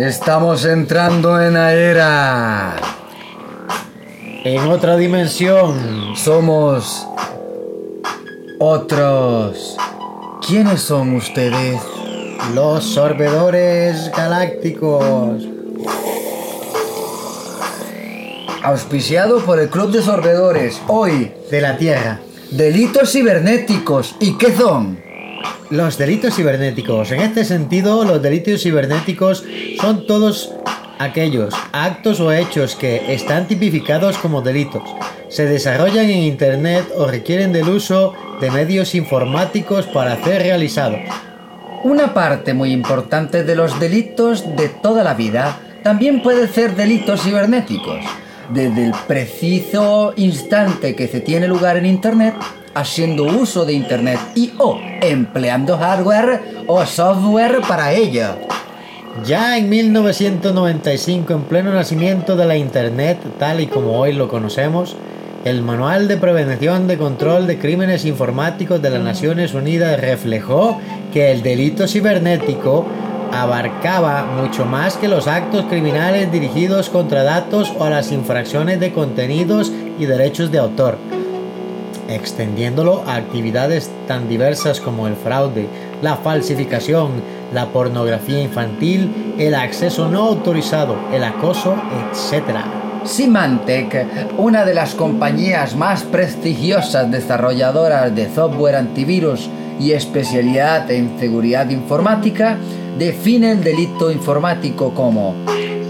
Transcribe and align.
Estamos 0.00 0.64
entrando 0.64 1.38
en 1.42 1.52
la 1.52 1.74
era. 1.74 2.76
En 4.44 4.66
otra 4.68 4.96
dimensión. 4.96 6.16
Somos 6.16 7.06
otros. 8.58 9.76
¿Quiénes 10.46 10.80
son 10.80 11.16
ustedes? 11.16 11.82
Los 12.54 12.82
sorbedores 12.84 14.10
galácticos. 14.16 15.46
Auspiciado 18.62 19.40
por 19.44 19.60
el 19.60 19.68
Club 19.68 19.90
de 19.90 20.00
Sorbedores. 20.00 20.80
Hoy, 20.88 21.30
De 21.50 21.60
la 21.60 21.76
Tierra. 21.76 22.20
delitos 22.50 23.12
cibernéticos. 23.12 24.16
¿Y 24.18 24.38
qué 24.38 24.56
son? 24.56 25.09
Los 25.70 25.98
delitos 25.98 26.34
cibernéticos. 26.34 27.12
En 27.12 27.20
este 27.20 27.44
sentido, 27.44 28.04
los 28.04 28.20
delitos 28.20 28.62
cibernéticos 28.62 29.44
son 29.80 30.04
todos 30.04 30.52
aquellos 30.98 31.54
actos 31.72 32.18
o 32.20 32.32
hechos 32.32 32.74
que 32.74 33.14
están 33.14 33.46
tipificados 33.46 34.18
como 34.18 34.42
delitos, 34.42 34.82
se 35.30 35.46
desarrollan 35.46 36.10
en 36.10 36.24
Internet 36.24 36.86
o 36.96 37.06
requieren 37.06 37.52
del 37.52 37.68
uso 37.68 38.14
de 38.40 38.50
medios 38.50 38.94
informáticos 38.96 39.86
para 39.86 40.22
ser 40.24 40.42
realizados. 40.42 41.00
Una 41.84 42.12
parte 42.12 42.52
muy 42.52 42.72
importante 42.72 43.44
de 43.44 43.54
los 43.54 43.78
delitos 43.78 44.56
de 44.56 44.68
toda 44.68 45.04
la 45.04 45.14
vida 45.14 45.58
también 45.84 46.20
puede 46.20 46.48
ser 46.48 46.74
delitos 46.74 47.22
cibernéticos. 47.22 48.04
Desde 48.52 48.86
el 48.86 48.92
preciso 49.06 50.12
instante 50.16 50.96
que 50.96 51.06
se 51.06 51.20
tiene 51.20 51.46
lugar 51.46 51.76
en 51.76 51.86
Internet, 51.86 52.34
haciendo 52.74 53.24
uso 53.24 53.64
de 53.64 53.72
Internet 53.72 54.18
y 54.34 54.52
o 54.58 54.78
empleando 55.00 55.76
hardware 55.76 56.64
o 56.66 56.84
software 56.86 57.60
para 57.66 57.92
ello. 57.92 58.36
Ya 59.24 59.58
en 59.58 59.68
1995, 59.68 61.32
en 61.32 61.42
pleno 61.42 61.72
nacimiento 61.72 62.36
de 62.36 62.46
la 62.46 62.56
Internet, 62.56 63.18
tal 63.38 63.60
y 63.60 63.66
como 63.66 63.98
hoy 63.98 64.12
lo 64.12 64.28
conocemos, 64.28 64.96
el 65.44 65.62
Manual 65.62 66.06
de 66.06 66.16
Prevención 66.16 66.86
de 66.86 66.96
Control 66.96 67.46
de 67.46 67.58
Crímenes 67.58 68.04
Informáticos 68.04 68.80
de 68.80 68.90
las 68.90 69.02
Naciones 69.02 69.54
Unidas 69.54 70.00
reflejó 70.00 70.78
que 71.12 71.32
el 71.32 71.42
delito 71.42 71.88
cibernético 71.88 72.86
abarcaba 73.32 74.24
mucho 74.24 74.64
más 74.64 74.96
que 74.96 75.08
los 75.08 75.26
actos 75.26 75.64
criminales 75.66 76.30
dirigidos 76.30 76.88
contra 76.88 77.22
datos 77.22 77.72
o 77.78 77.88
las 77.88 78.12
infracciones 78.12 78.80
de 78.80 78.92
contenidos 78.92 79.72
y 79.98 80.06
derechos 80.06 80.50
de 80.50 80.58
autor, 80.58 80.98
extendiéndolo 82.10 83.02
a 83.06 83.16
actividades 83.16 83.90
tan 84.06 84.28
diversas 84.28 84.80
como 84.80 85.06
el 85.06 85.14
fraude, 85.14 85.66
la 86.02 86.16
falsificación, 86.16 87.10
la 87.52 87.66
pornografía 87.66 88.42
infantil, 88.42 89.34
el 89.38 89.54
acceso 89.54 90.08
no 90.08 90.22
autorizado, 90.28 90.96
el 91.12 91.24
acoso, 91.24 91.74
etc. 91.74 92.58
Symantec, 93.04 94.36
una 94.36 94.64
de 94.64 94.74
las 94.74 94.94
compañías 94.94 95.74
más 95.74 96.02
prestigiosas 96.02 97.10
desarrolladoras 97.10 98.14
de 98.14 98.28
software 98.32 98.76
antivirus 98.76 99.48
y 99.78 99.92
especialidad 99.92 100.90
en 100.90 101.18
seguridad 101.18 101.70
informática, 101.70 102.58
define 102.98 103.52
el 103.52 103.64
delito 103.64 104.10
informático 104.10 104.92
como 104.92 105.34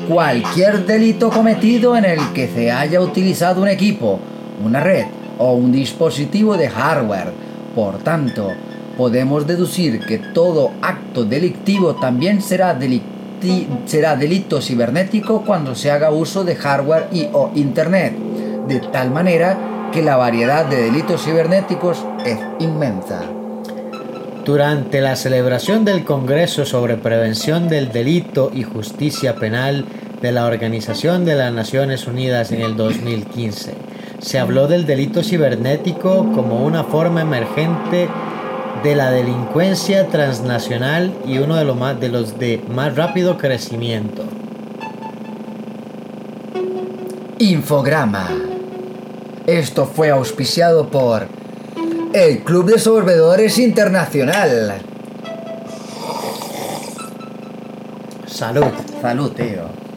cualquier 0.08 0.86
delito 0.86 1.30
cometido 1.30 1.96
en 1.96 2.04
el 2.04 2.32
que 2.32 2.48
se 2.48 2.70
haya 2.70 3.00
utilizado 3.00 3.62
un 3.62 3.68
equipo, 3.68 4.20
una 4.64 4.80
red 4.80 5.06
o 5.40 5.54
un 5.54 5.72
dispositivo 5.72 6.56
de 6.56 6.68
hardware. 6.68 7.32
Por 7.74 7.98
tanto, 7.98 8.52
podemos 8.96 9.46
deducir 9.46 9.98
que 10.06 10.18
todo 10.18 10.70
acto 10.82 11.24
delictivo 11.24 11.94
también 11.96 12.40
será, 12.42 12.78
delicti- 12.78 13.66
será 13.86 14.14
delito 14.16 14.60
cibernético 14.60 15.42
cuando 15.44 15.74
se 15.74 15.90
haga 15.90 16.10
uso 16.12 16.44
de 16.44 16.54
hardware 16.54 17.08
y 17.10 17.26
o 17.32 17.50
internet, 17.54 18.14
de 18.68 18.80
tal 18.80 19.10
manera 19.10 19.56
que 19.92 20.02
la 20.02 20.16
variedad 20.16 20.66
de 20.66 20.82
delitos 20.82 21.24
cibernéticos 21.24 22.04
es 22.24 22.38
inmensa. 22.60 23.22
Durante 24.44 25.00
la 25.00 25.16
celebración 25.16 25.84
del 25.84 26.04
Congreso 26.04 26.64
sobre 26.64 26.96
Prevención 26.96 27.68
del 27.68 27.92
Delito 27.92 28.50
y 28.54 28.62
Justicia 28.62 29.36
Penal 29.36 29.84
de 30.22 30.32
la 30.32 30.46
Organización 30.46 31.24
de 31.24 31.34
las 31.36 31.52
Naciones 31.52 32.06
Unidas 32.06 32.50
en 32.52 32.60
el 32.60 32.76
2015, 32.76 33.74
se 34.20 34.38
habló 34.38 34.68
del 34.68 34.86
delito 34.86 35.22
cibernético 35.22 36.30
como 36.32 36.64
una 36.64 36.84
forma 36.84 37.22
emergente 37.22 38.08
de 38.82 38.94
la 38.94 39.10
delincuencia 39.10 40.08
transnacional 40.08 41.12
y 41.26 41.38
uno 41.38 41.56
de 41.56 41.64
los 41.64 41.76
más, 41.76 41.98
de 41.98 42.08
los 42.08 42.38
de 42.38 42.62
más 42.68 42.96
rápido 42.96 43.38
crecimiento. 43.38 44.24
Infograma. 47.38 48.28
Esto 49.46 49.86
fue 49.86 50.10
auspiciado 50.10 50.88
por 50.88 51.26
el 52.12 52.40
Club 52.40 52.72
de 52.72 52.78
Sorbedores 52.78 53.58
Internacional. 53.58 54.82
Salud. 58.26 58.66
Salud, 59.00 59.32
tío. 59.32 59.89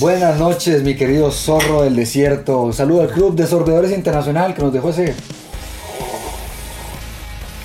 Buenas 0.00 0.38
noches. 0.38 0.82
Mi 0.82 0.96
querido 0.96 1.30
zorro 1.30 1.82
del 1.82 1.94
desierto. 1.94 2.72
Saludo 2.72 3.02
al 3.02 3.10
Club 3.10 3.34
de 3.34 3.46
Sorbedores 3.46 3.92
Internacional 3.92 4.54
que 4.54 4.62
nos 4.62 4.72
dejó 4.72 4.88
ese 4.88 5.14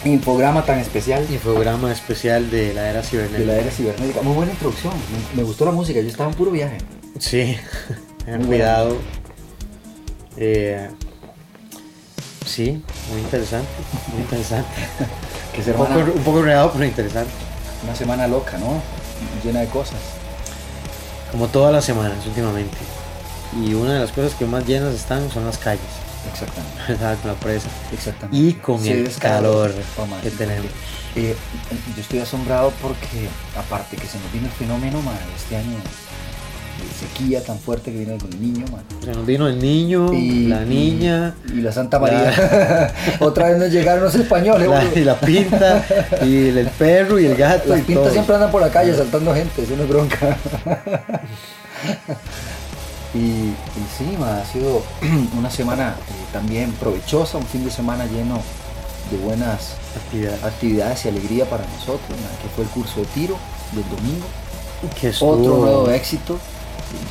infograma 0.03 0.63
tan 0.65 0.77
especial 0.79 1.25
Y 1.31 1.37
programa 1.37 1.91
especial 1.91 2.51
de 2.51 2.73
la 2.73 2.89
era 2.89 3.01
de 3.01 3.07
cibernética. 3.07 3.47
la 3.53 3.57
era 3.57 3.71
cibernética. 3.71 4.21
Muy 4.21 4.33
buena 4.35 4.51
introducción. 4.51 4.93
Me, 5.33 5.37
me 5.37 5.43
gustó 5.43 5.63
la 5.63 5.71
música. 5.71 6.01
Yo 6.01 6.07
estaba 6.09 6.29
en 6.29 6.35
puro 6.35 6.51
viaje. 6.51 6.77
Sí, 7.19 7.55
Muy 8.27 8.45
cuidado. 8.47 8.97
Eh, 10.35 10.89
sí, 12.45 12.83
muy 13.09 13.21
interesante, 13.21 13.69
muy 14.11 14.21
interesante. 14.21 14.67
Que 15.55 15.71
Un 15.71 15.77
poco, 15.77 15.93
un 15.93 16.23
poco 16.25 16.39
enredado, 16.39 16.71
pero 16.73 16.83
interesante. 16.83 17.31
una 17.85 17.95
semana 17.95 18.27
loca, 18.27 18.57
¿no? 18.57 18.81
Llena 19.41 19.61
de 19.61 19.67
cosas. 19.67 19.95
Como 21.31 21.47
todas 21.47 21.73
las 21.73 21.85
semanas 21.85 22.25
últimamente. 22.25 22.77
Y 23.63 23.73
una 23.73 23.93
de 23.93 23.99
las 23.99 24.11
cosas 24.11 24.33
que 24.35 24.45
más 24.45 24.65
llenas 24.65 24.93
están 24.93 25.29
son 25.31 25.45
las 25.45 25.57
calles, 25.57 25.81
Exactamente. 26.31 26.81
¿verdad? 26.87 27.17
Con 27.21 27.31
la 27.31 27.37
presa. 27.37 27.69
Exactamente. 27.91 28.37
Y 28.37 28.53
con 28.53 28.81
Sí, 28.81 28.91
el 28.91 29.13
calor 29.15 29.73
que 30.21 30.31
tenemos. 30.31 30.65
Eh, 31.15 31.35
yo 31.95 32.01
estoy 32.01 32.19
asombrado 32.19 32.73
porque, 32.81 33.29
aparte 33.57 33.95
que 33.95 34.05
se 34.07 34.19
nos 34.19 34.31
vino 34.33 34.47
el 34.47 34.51
fenómeno, 34.51 35.01
man, 35.01 35.17
este 35.35 35.55
año 35.55 35.77
sequía 36.99 37.43
tan 37.43 37.59
fuerte 37.59 37.91
que 37.91 37.97
viene 37.99 38.17
con 38.17 38.31
el 38.31 38.41
niño, 38.41 38.65
man. 38.71 38.83
Nos 39.13 39.25
vino 39.25 39.47
el 39.47 39.59
niño, 39.59 40.13
Y- 40.13 40.47
la 40.47 40.61
niña, 40.61 41.35
Y 41.47 41.61
la 41.61 41.71
Santa 41.71 41.99
María. 41.99 42.93
Otra 43.19 43.49
vez 43.49 43.57
nos 43.57 43.71
llegaron 43.71 44.03
los 44.03 44.15
españoles, 44.15 44.67
la, 44.69 44.83
y 44.95 45.03
la 45.03 45.19
pinta, 45.19 45.83
y 46.25 46.47
el 46.49 46.67
perro 46.77 47.19
y 47.19 47.25
el 47.25 47.35
gato. 47.35 47.69
Las 47.69 47.79
y 47.79 47.83
pintas 47.83 48.03
todo. 48.05 48.13
siempre 48.13 48.35
andan 48.35 48.51
por 48.51 48.61
la 48.61 48.69
calle 48.69 48.95
saltando 48.95 49.33
gente, 49.33 49.63
eso 49.63 49.75
no 49.75 49.83
es 49.83 49.89
bronca. 49.89 50.37
y, 53.13 53.17
y 53.17 53.55
sí, 53.97 54.17
ha 54.21 54.45
sido 54.45 54.83
una 55.37 55.49
semana 55.49 55.95
eh, 56.09 56.13
también 56.33 56.71
provechosa, 56.73 57.37
un 57.37 57.45
fin 57.45 57.63
de 57.63 57.71
semana 57.71 58.05
lleno 58.05 58.41
de 59.11 59.17
buenas 59.17 59.75
Actividad. 59.95 60.33
actividades 60.43 61.05
y 61.05 61.09
alegría 61.09 61.45
para 61.45 61.63
nosotros, 61.65 62.17
que 62.41 62.49
fue 62.55 62.63
el 62.65 62.69
curso 62.71 62.99
de 62.99 63.05
tiro 63.07 63.37
del 63.71 63.83
domingo. 63.89 64.25
Que 64.99 65.09
Otro 65.21 65.57
nuevo 65.57 65.89
éxito. 65.91 66.37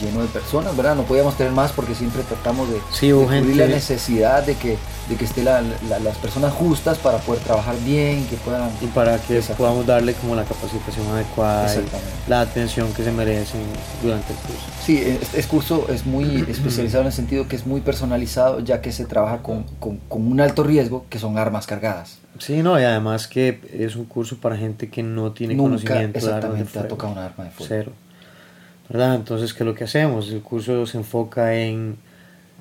Lleno 0.00 0.22
de 0.22 0.28
personas, 0.28 0.76
¿verdad? 0.76 0.94
No 0.96 1.02
podíamos 1.02 1.36
tener 1.36 1.52
más 1.52 1.72
porque 1.72 1.94
siempre 1.94 2.22
tratamos 2.22 2.68
de, 2.70 2.78
Sí, 2.92 3.08
de 3.08 3.14
cubrir 3.14 3.56
la 3.56 3.66
necesidad 3.66 4.44
de 4.44 4.54
que, 4.56 4.76
de 5.08 5.16
que 5.16 5.24
estén 5.24 5.44
la- 5.46 5.62
la- 5.88 5.98
las 5.98 6.16
personas 6.18 6.52
justas 6.52 6.98
para 6.98 7.18
poder 7.18 7.42
trabajar 7.42 7.74
bien, 7.84 8.26
que 8.26 8.36
puedan... 8.36 8.70
y 8.80 8.86
para 8.86 9.18
que 9.18 9.40
podamos 9.56 9.86
darle 9.86 10.14
como 10.14 10.34
la 10.34 10.44
capacitación 10.44 11.06
adecuada 11.08 11.74
y 11.74 12.30
la 12.30 12.40
atención 12.40 12.92
que 12.94 13.04
se 13.04 13.12
merecen 13.12 13.60
durante 14.02 14.32
el 14.32 14.38
curso. 14.38 14.62
Sí, 14.84 14.96
este, 14.98 15.42
curso 15.44 15.86
es 15.88 16.06
muy 16.06 16.44
especializado 16.48 17.02
en 17.02 17.06
el 17.08 17.12
sentido 17.12 17.48
que 17.48 17.56
es 17.56 17.66
muy 17.66 17.80
personalizado, 17.80 18.60
ya 18.60 18.80
que 18.80 18.92
se 18.92 19.04
trabaja 19.04 19.38
con, 19.42 19.64
con- 19.78 19.98
con 20.08 20.26
un 20.26 20.40
alto 20.40 20.62
riesgo, 20.62 21.06
que 21.10 21.18
son 21.18 21.38
armas 21.38 21.66
cargadas. 21.66 22.18
Sí, 22.38 22.62
no, 22.64 22.80
y 22.80 22.82
además 22.82 23.28
que 23.28 23.60
es 23.72 23.94
un 23.94 24.06
curso 24.06 24.36
para 24.38 24.56
gente 24.56 24.88
que 24.90 25.04
no 25.04 25.30
tiene 25.32 25.54
Nunca 25.54 25.68
conocimiento 25.68 26.18
de 26.26 26.32
armas 26.32 26.54
de 26.54 26.62
exactamente 26.62 26.78
ha 26.78 26.82
fuego. 26.82 26.88
tocado 26.96 27.12
un 27.12 27.18
arma 27.18 27.44
de 27.44 27.50
fuego. 27.50 27.66
Cero. 27.68 27.92
Entonces, 28.90 29.54
¿qué 29.54 29.62
es 29.62 29.66
lo 29.66 29.74
que 29.74 29.84
hacemos? 29.84 30.30
El 30.30 30.42
curso 30.42 30.86
se 30.86 30.98
enfoca 30.98 31.54
en 31.54 31.96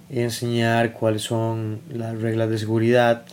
enseñar 0.09 0.93
cuáles 0.93 1.23
son 1.23 1.81
las 1.89 2.19
reglas 2.21 2.49
de 2.49 2.57
seguridad, 2.57 3.23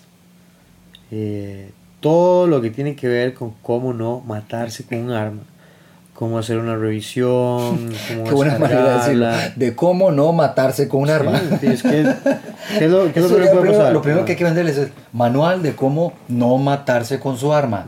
eh, 1.11 1.71
todo 2.01 2.47
lo 2.47 2.61
que 2.61 2.71
tiene 2.71 2.97
que 2.97 3.09
ver 3.09 3.35
con 3.35 3.53
cómo 3.63 3.93
no 3.93 4.21
matarse 4.21 4.85
con 4.85 4.99
un 4.99 5.11
arma, 5.11 5.43
cómo 6.21 6.39
hacer 6.39 6.59
una 6.59 6.77
revisión, 6.77 7.91
cómo 8.09 8.25
Qué 8.25 8.31
buena 8.35 8.59
manera 8.59 8.91
de 8.93 8.99
decirlo. 8.99 9.29
De 9.57 9.75
cómo 9.75 10.13
no 10.13 10.33
matarse 10.35 10.87
con 10.87 11.01
un 11.01 11.09
arma. 11.11 11.41
Sí, 11.63 11.67
es 11.69 11.83
que, 11.83 12.07
¿qué 12.79 12.85
es 12.85 12.91
lo, 12.91 13.11
qué 13.11 13.21
es 13.21 13.25
lo 13.25 13.37
puede 13.37 13.49
primero- 13.49 13.73
pasar? 13.79 13.93
lo 13.95 14.03
primero 14.03 14.25
que 14.27 14.33
hay 14.33 14.39
que 14.39 14.45
venderles 14.45 14.77
es 14.77 14.89
manual 15.15 15.63
de 15.63 15.75
cómo 15.75 16.13
no 16.29 16.59
matarse 16.59 17.19
con 17.19 17.39
su 17.39 17.55
arma. 17.55 17.87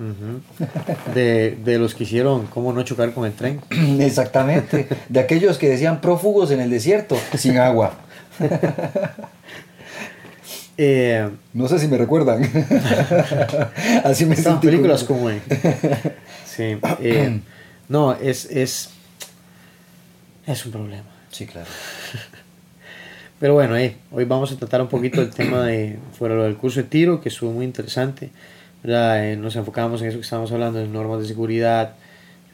De, 1.14 1.58
de 1.62 1.78
los 1.78 1.94
que 1.94 2.04
hicieron 2.04 2.46
cómo 2.46 2.72
no 2.72 2.82
chocar 2.84 3.12
con 3.12 3.26
el 3.26 3.32
tren. 3.34 3.60
Exactamente. 4.00 4.88
De 5.10 5.20
aquellos 5.20 5.58
que 5.58 5.68
decían 5.68 6.00
prófugos 6.00 6.50
en 6.52 6.60
el 6.62 6.70
desierto, 6.70 7.16
sin 7.36 7.58
agua. 7.58 7.92
Eh, 10.78 11.28
No 11.52 11.68
sé 11.68 11.78
si 11.78 11.86
me 11.86 11.98
recuerdan. 11.98 12.42
Así 14.04 14.24
me 14.24 14.34
sentí 14.36 14.68
películas 14.68 15.04
como 15.04 15.28
en- 15.28 15.42
Sí. 16.46 16.78
eh, 17.00 17.40
no, 17.92 18.12
es, 18.14 18.46
es. 18.46 18.90
Es 20.46 20.66
un 20.66 20.72
problema. 20.72 21.04
Sí, 21.30 21.46
claro. 21.46 21.68
Pero 23.38 23.54
bueno, 23.54 23.76
eh, 23.76 23.96
hoy 24.12 24.24
vamos 24.24 24.52
a 24.52 24.56
tratar 24.56 24.80
un 24.82 24.88
poquito 24.88 25.20
el 25.20 25.30
tema 25.30 25.62
de. 25.64 25.98
Fuera 26.18 26.34
lo 26.34 26.44
del 26.44 26.56
curso 26.56 26.80
de 26.80 26.84
tiro, 26.88 27.20
que 27.20 27.28
estuvo 27.28 27.52
muy 27.52 27.64
interesante. 27.64 28.30
Eh, 28.84 29.36
nos 29.40 29.54
enfocamos 29.56 30.00
en 30.02 30.08
eso 30.08 30.18
que 30.18 30.24
estábamos 30.24 30.50
hablando, 30.52 30.80
en 30.80 30.92
normas 30.92 31.20
de 31.22 31.26
seguridad, 31.28 31.94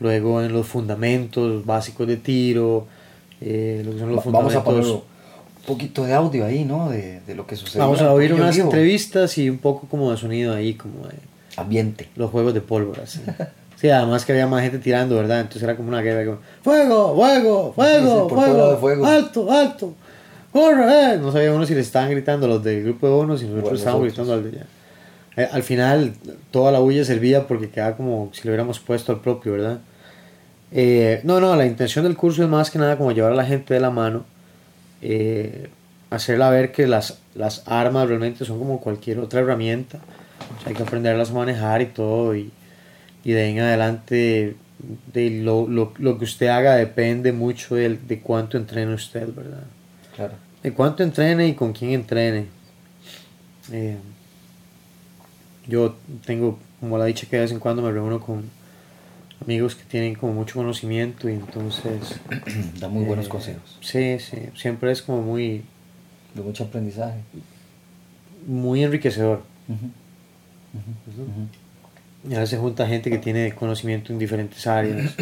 luego 0.00 0.42
en 0.42 0.52
los 0.52 0.66
fundamentos 0.66 1.64
básicos 1.64 2.06
de 2.06 2.16
tiro, 2.18 2.86
eh, 3.40 3.82
lo 3.84 3.92
que 3.92 3.98
son 3.98 4.14
los 4.14 4.26
Va- 4.26 4.30
Vamos 4.32 4.54
a 4.54 4.62
poner 4.64 4.82
fundamentos. 4.82 5.08
un 5.60 5.64
poquito 5.66 6.04
de 6.04 6.14
audio 6.14 6.44
ahí, 6.44 6.64
¿no? 6.64 6.90
De, 6.90 7.20
de 7.20 7.34
lo 7.34 7.46
que 7.46 7.56
sucede. 7.56 7.80
Vamos 7.80 8.00
a 8.02 8.12
oír 8.12 8.32
unas 8.34 8.56
entrevistas 8.58 9.36
y 9.38 9.48
un 9.48 9.58
poco 9.58 9.86
como 9.88 10.10
de 10.10 10.16
sonido 10.16 10.54
ahí, 10.54 10.74
como 10.74 11.06
de 11.06 11.14
Ambiente. 11.56 12.08
los 12.16 12.30
juegos 12.30 12.52
de 12.54 12.60
pólvora. 12.60 13.06
Sí. 13.06 13.20
Sí, 13.80 13.88
además 13.90 14.24
que 14.24 14.32
había 14.32 14.46
más 14.48 14.62
gente 14.62 14.78
tirando, 14.78 15.14
¿verdad? 15.16 15.38
Entonces 15.40 15.62
era 15.62 15.76
como 15.76 15.88
una 15.88 16.00
guerra. 16.02 16.24
Como, 16.24 16.38
fuego, 16.62 17.14
fuego, 17.14 17.72
fuego, 17.72 18.28
sí, 18.28 18.34
fuego, 18.34 18.76
fuego. 18.78 19.06
alto, 19.06 19.52
alto, 19.52 19.94
corre. 20.52 21.14
eh". 21.14 21.18
No 21.18 21.30
sabía 21.30 21.52
uno 21.52 21.64
si 21.64 21.74
le 21.74 21.80
estaban 21.80 22.10
gritando 22.10 22.48
los 22.48 22.62
del 22.64 22.82
grupo 22.82 23.06
de 23.06 23.12
uno, 23.14 23.36
si 23.38 23.44
nosotros 23.44 23.62
Bueno, 23.62 23.78
estábamos 23.78 24.04
nosotros. 24.08 24.26
gritando 24.28 24.48
al 24.48 24.52
de 24.52 24.58
allá. 24.58 24.66
Eh, 25.36 25.48
al 25.52 25.62
final, 25.62 26.12
toda 26.50 26.72
la 26.72 26.80
bulla 26.80 27.04
servía 27.04 27.46
porque 27.46 27.70
quedaba 27.70 27.96
como 27.96 28.30
si 28.32 28.42
le 28.42 28.50
hubiéramos 28.50 28.80
puesto 28.80 29.12
al 29.12 29.20
propio, 29.20 29.52
¿verdad? 29.52 29.78
Eh, 30.72 31.20
no, 31.22 31.40
no, 31.40 31.54
la 31.54 31.64
intención 31.64 32.04
del 32.04 32.16
curso 32.16 32.42
es 32.42 32.48
más 32.48 32.72
que 32.72 32.80
nada 32.80 32.98
como 32.98 33.12
llevar 33.12 33.30
a 33.32 33.36
la 33.36 33.44
gente 33.44 33.72
de 33.74 33.80
la 33.80 33.90
mano, 33.90 34.24
eh, 35.02 35.68
hacerla 36.10 36.50
ver 36.50 36.72
que 36.72 36.88
las, 36.88 37.18
las 37.36 37.62
armas 37.66 38.08
realmente 38.08 38.44
son 38.44 38.58
como 38.58 38.80
cualquier 38.80 39.20
otra 39.20 39.38
herramienta. 39.40 39.98
O 40.58 40.60
sea, 40.60 40.70
hay 40.70 40.74
que 40.74 40.82
aprenderlas 40.82 41.30
a 41.30 41.34
manejar 41.34 41.80
y 41.82 41.86
todo. 41.86 42.34
Y, 42.34 42.50
y 43.24 43.32
de 43.32 43.42
ahí 43.42 43.50
en 43.52 43.60
adelante, 43.60 44.56
de 45.12 45.30
lo, 45.42 45.66
lo, 45.68 45.92
lo 45.98 46.18
que 46.18 46.24
usted 46.24 46.46
haga 46.48 46.74
depende 46.76 47.32
mucho 47.32 47.74
del- 47.74 48.06
de, 48.06 48.20
cuánto 48.20 48.56
entrene 48.56 48.94
usted, 48.94 49.26
¿verdad? 49.34 49.64
Claro. 50.16 50.34
De 50.62 50.72
cuánto 50.72 51.02
entrene 51.02 51.48
y 51.48 51.54
con 51.54 51.72
quién 51.72 51.92
entrene. 51.92 52.46
Eh, 53.72 53.96
yo 55.66 55.96
tengo, 56.24 56.58
como 56.80 56.96
la 56.98 57.04
dicha 57.04 57.26
que 57.28 57.36
de 57.36 57.42
vez 57.42 57.52
en 57.52 57.58
cuando 57.58 57.82
me 57.82 57.92
reúno 57.92 58.20
con 58.20 58.44
amigos 59.44 59.74
que 59.74 59.84
tienen 59.84 60.14
como 60.14 60.32
mucho 60.32 60.54
conocimiento 60.54 61.28
y 61.28 61.34
entonces... 61.34 62.20
Da 62.80 62.88
muy 62.88 63.04
buenos 63.04 63.26
eh, 63.26 63.28
consejos. 63.28 63.76
Sí, 63.80 64.18
sí, 64.18 64.38
siempre 64.56 64.90
es 64.92 65.02
como 65.02 65.22
muy, 65.22 65.62
De 66.34 66.42
mucho 66.42 66.64
aprendizaje. 66.64 67.18
muy 68.46 68.82
enriquecedor. 68.84 69.42
Y 69.68 69.72
a 72.26 72.30
veces 72.30 72.50
se 72.50 72.58
junta 72.58 72.86
gente 72.86 73.10
que 73.10 73.18
tiene 73.18 73.54
conocimiento 73.54 74.12
en 74.12 74.18
diferentes 74.18 74.66
áreas, 74.66 75.14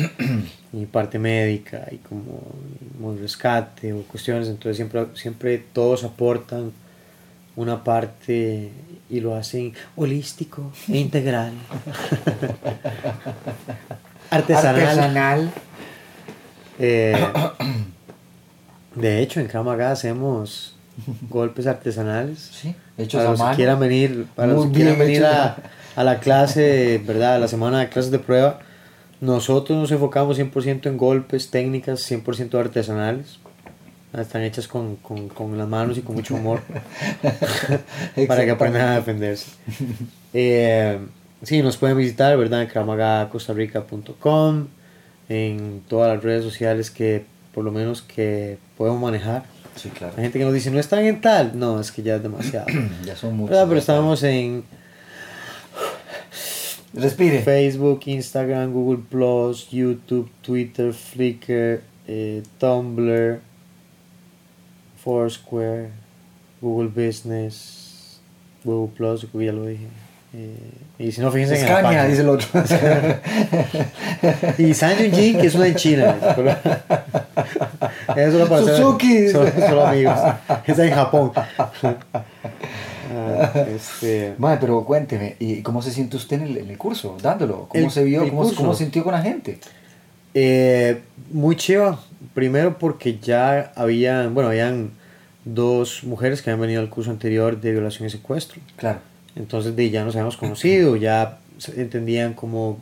y 0.72 0.86
parte 0.86 1.18
médica, 1.18 1.86
y 1.90 1.98
como, 1.98 2.40
rescate 3.20 3.92
o 3.92 4.02
cuestiones, 4.02 4.48
entonces 4.48 4.76
siempre, 4.76 5.06
siempre 5.14 5.62
todos 5.72 6.04
aportan 6.04 6.72
una 7.54 7.84
parte 7.84 8.70
y 9.08 9.20
lo 9.20 9.34
hacen 9.34 9.72
holístico 9.94 10.72
e 10.88 10.98
integral. 10.98 11.52
Artesanal. 14.30 14.80
Artesanal. 14.80 15.50
Eh, 16.78 17.16
de 18.94 19.22
hecho, 19.22 19.40
en 19.40 19.46
Kramaga 19.46 19.92
hacemos 19.92 20.76
golpes 21.28 21.66
artesanales. 21.66 22.50
Sí, 22.52 22.74
hechos 22.98 23.20
para 23.20 23.28
a 23.28 23.32
los 23.32 23.42
que 23.50 23.56
quieran 23.56 23.80
venir, 23.80 24.26
para 24.34 24.52
Muy 24.52 24.56
los 24.56 24.66
que 24.66 24.72
quieran 24.72 24.98
venir 24.98 25.24
a, 25.24 25.56
a 25.96 26.04
la 26.04 26.20
clase, 26.20 27.02
¿verdad? 27.04 27.34
A 27.36 27.38
la 27.38 27.48
semana 27.48 27.80
de 27.80 27.88
clases 27.88 28.10
de 28.10 28.18
prueba, 28.18 28.60
nosotros 29.20 29.78
nos 29.78 29.90
enfocamos 29.90 30.38
100% 30.38 30.86
en 30.86 30.96
golpes, 30.98 31.50
técnicas 31.50 32.08
100% 32.10 32.54
artesanales. 32.60 33.38
Ah, 34.12 34.20
Están 34.20 34.42
hechas 34.42 34.68
con, 34.68 34.96
con, 34.96 35.28
con 35.28 35.56
las 35.58 35.66
manos 35.66 35.98
y 35.98 36.02
con 36.02 36.14
mucho 36.14 36.36
amor 36.36 36.60
para 38.28 38.44
que 38.44 38.50
aprendan 38.50 38.88
a 38.88 38.96
defenderse. 38.96 39.50
Eh, 40.32 40.98
sí, 41.42 41.62
nos 41.62 41.76
pueden 41.76 41.96
visitar, 41.96 42.36
¿verdad? 42.36 42.62
En 42.62 42.68
cramagacostarrica.com, 42.68 44.66
en 45.28 45.82
todas 45.88 46.14
las 46.14 46.22
redes 46.22 46.44
sociales 46.44 46.90
que 46.90 47.24
por 47.52 47.64
lo 47.64 47.72
menos 47.72 48.02
que 48.02 48.58
podemos 48.76 49.00
manejar. 49.00 49.44
Sí, 49.76 49.88
claro. 49.90 50.12
Hay 50.16 50.24
gente 50.24 50.38
que 50.38 50.44
nos 50.44 50.54
dice, 50.54 50.70
no 50.70 50.78
están 50.78 51.04
en 51.04 51.20
tal. 51.20 51.58
No, 51.58 51.80
es 51.80 51.90
que 51.90 52.02
ya 52.02 52.16
es 52.16 52.22
demasiado. 52.22 52.66
Ya 53.04 53.16
son 53.16 53.36
muchos. 53.36 53.56
Pero 53.66 53.78
estamos 53.78 54.22
en 54.22 54.64
Respire. 56.96 57.42
Facebook, 57.42 58.06
Instagram, 58.06 58.72
Google 58.72 59.02
Plus, 59.08 59.68
YouTube, 59.70 60.28
Twitter, 60.42 60.92
Flickr, 60.92 61.82
eh, 62.08 62.42
Tumblr, 62.58 63.40
Foursquare, 65.04 65.90
Google 66.60 66.88
Business, 66.88 68.18
Google 68.64 68.92
Plus, 68.96 69.26
ya 69.32 69.52
lo 69.52 69.66
dije. 69.66 69.86
Eh, 70.34 70.56
y 70.98 71.12
si 71.12 71.20
no, 71.20 71.30
fíjense 71.30 71.54
en 71.54 71.60
la 71.60 71.66
Escaña, 71.66 71.82
página. 71.82 72.04
dice 72.06 72.22
el 72.22 72.28
otro. 72.28 72.48
Y 74.58 74.74
Sanyo 74.74 75.10
Jin, 75.14 75.38
que 75.38 75.46
es 75.46 75.54
una 75.54 75.66
en 75.68 75.74
China. 75.76 76.16
Suzuki. 78.58 79.28
Solo, 79.28 79.50
solo 79.50 79.86
amigos. 79.86 80.18
Está 80.66 80.84
en 80.86 80.94
Japón. 80.94 81.32
Ah, 83.16 83.52
este, 83.74 84.34
Madre, 84.38 84.58
pero 84.60 84.84
cuénteme, 84.84 85.36
¿y 85.38 85.62
cómo 85.62 85.80
se 85.80 85.90
siente 85.90 86.16
usted 86.16 86.36
en 86.40 86.48
el, 86.48 86.56
en 86.58 86.70
el 86.70 86.78
curso, 86.78 87.16
dándolo? 87.22 87.66
¿Cómo 87.68 87.84
El- 87.84 87.90
se 87.90 88.04
vio? 88.04 88.28
¿Cómo. 88.28 88.52
¿Cómo 88.54 88.74
sintió 88.74 89.02
con 89.04 89.12
la 89.12 89.22
gente? 89.22 89.58
Eh, 90.34 91.00
muy 91.30 91.56
chiva. 91.56 91.98
Primero 92.34 92.78
porque 92.78 93.18
ya 93.18 93.72
habían, 93.74 94.34
bueno, 94.34 94.50
habían 94.50 94.90
dos 95.46 96.04
mujeres 96.04 96.42
que 96.42 96.50
habían 96.50 96.60
venido 96.60 96.80
al 96.82 96.90
curso 96.90 97.10
anterior 97.10 97.58
de 97.60 97.72
violación 97.72 98.06
y 98.06 98.10
secuestro. 98.10 98.60
Claro. 98.76 98.98
Entonces 99.34 99.74
de, 99.76 99.88
ya 99.90 100.04
nos 100.04 100.14
habíamos 100.14 100.36
conocido, 100.36 100.96
ya 100.96 101.38
entendían 101.76 102.34
cómo, 102.34 102.78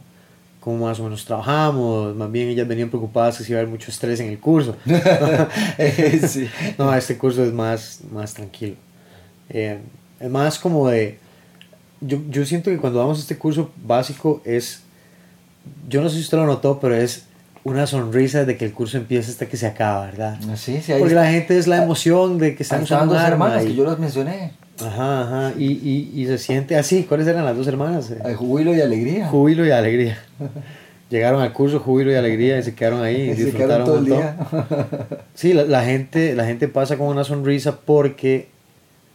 cómo 0.60 0.86
más 0.86 0.98
o 0.98 1.04
menos 1.04 1.24
trabajamos. 1.24 2.16
Más 2.16 2.32
bien 2.32 2.48
ellas 2.48 2.66
venían 2.66 2.88
preocupadas 2.88 3.38
que 3.38 3.44
si 3.44 3.52
iba 3.52 3.58
a 3.58 3.62
haber 3.62 3.70
mucho 3.70 3.90
estrés 3.90 4.18
en 4.20 4.28
el 4.30 4.38
curso. 4.40 4.76
sí. 6.28 6.48
No, 6.78 6.92
este 6.94 7.16
curso 7.18 7.44
es 7.44 7.52
más, 7.52 8.00
más 8.10 8.34
tranquilo. 8.34 8.76
Eh, 9.50 9.78
es 10.24 10.30
más 10.30 10.58
como 10.58 10.88
de... 10.88 11.18
Yo, 12.00 12.18
yo 12.30 12.44
siento 12.44 12.70
que 12.70 12.78
cuando 12.78 12.98
vamos 12.98 13.18
a 13.18 13.20
este 13.20 13.36
curso 13.36 13.70
básico 13.84 14.40
es... 14.44 14.82
Yo 15.88 16.02
no 16.02 16.08
sé 16.08 16.16
si 16.16 16.22
usted 16.22 16.38
lo 16.38 16.46
notó, 16.46 16.78
pero 16.80 16.94
es 16.94 17.24
una 17.62 17.86
sonrisa 17.86 18.44
de 18.44 18.56
que 18.56 18.64
el 18.66 18.72
curso 18.72 18.96
empieza 18.98 19.30
hasta 19.30 19.46
que 19.46 19.56
se 19.56 19.66
acaba, 19.66 20.06
¿verdad? 20.06 20.38
Sí, 20.56 20.80
sí, 20.82 20.92
ahí 20.92 20.98
Porque 21.00 21.14
la 21.14 21.30
gente 21.30 21.56
es 21.58 21.66
la 21.66 21.82
emoción 21.82 22.38
de 22.38 22.54
que 22.54 22.62
están 22.62 22.82
usando 22.82 23.14
dos 23.14 23.22
hermanas 23.22 23.64
y- 23.64 23.68
que 23.68 23.74
yo 23.74 23.84
las 23.84 23.98
mencioné. 23.98 24.52
Ajá, 24.80 25.22
ajá. 25.22 25.52
Y, 25.58 25.66
y, 25.72 26.12
y 26.14 26.26
se 26.26 26.36
siente 26.36 26.76
así. 26.76 27.04
¿Cuáles 27.04 27.26
eran 27.26 27.44
las 27.44 27.56
dos 27.56 27.66
hermanas? 27.66 28.12
Hay 28.24 28.34
júbilo 28.34 28.74
y 28.74 28.80
alegría. 28.80 29.28
Júbilo 29.28 29.64
y 29.66 29.70
alegría. 29.70 30.18
llegaron 31.10 31.40
al 31.42 31.52
curso 31.52 31.78
Júbilo 31.78 32.10
y 32.10 32.16
Alegría 32.16 32.58
y 32.58 32.62
se 32.62 32.74
quedaron 32.74 33.02
ahí 33.02 33.14
y 33.30 33.34
Se 33.36 33.44
disfrutaron 33.44 33.86
quedaron 33.86 33.86
todo 33.86 33.98
el 33.98 34.04
día. 34.06 34.36
Sí, 35.34 35.52
la, 35.52 35.62
la 35.64 35.84
gente, 35.84 36.34
la 36.34 36.44
gente 36.44 36.66
pasa 36.68 36.96
con 36.96 37.06
una 37.06 37.24
sonrisa 37.24 37.76
porque 37.84 38.48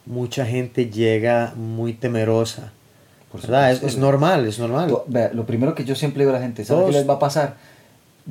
mucha 0.10 0.46
gente 0.46 0.90
llega 0.90 1.54
muy 1.56 1.94
temerosa. 1.94 2.74
Por 3.32 3.42
¿Verdad? 3.42 3.72
Es, 3.72 3.96
normal, 3.98 4.46
es 4.48 4.58
normal. 4.60 4.92
Lo 5.34 5.46
primero 5.46 5.76
que 5.76 5.86
yo 5.86 5.96
siempre 5.96 6.24
digo 6.24 6.32
a 6.36 6.40
la 6.40 6.42
gente, 6.44 6.66
¿sabes 6.66 6.82
qué 6.82 6.92
Todos- 6.92 6.96
les 6.96 7.10
va 7.10 7.14
a 7.14 7.20
pasar? 7.20 7.56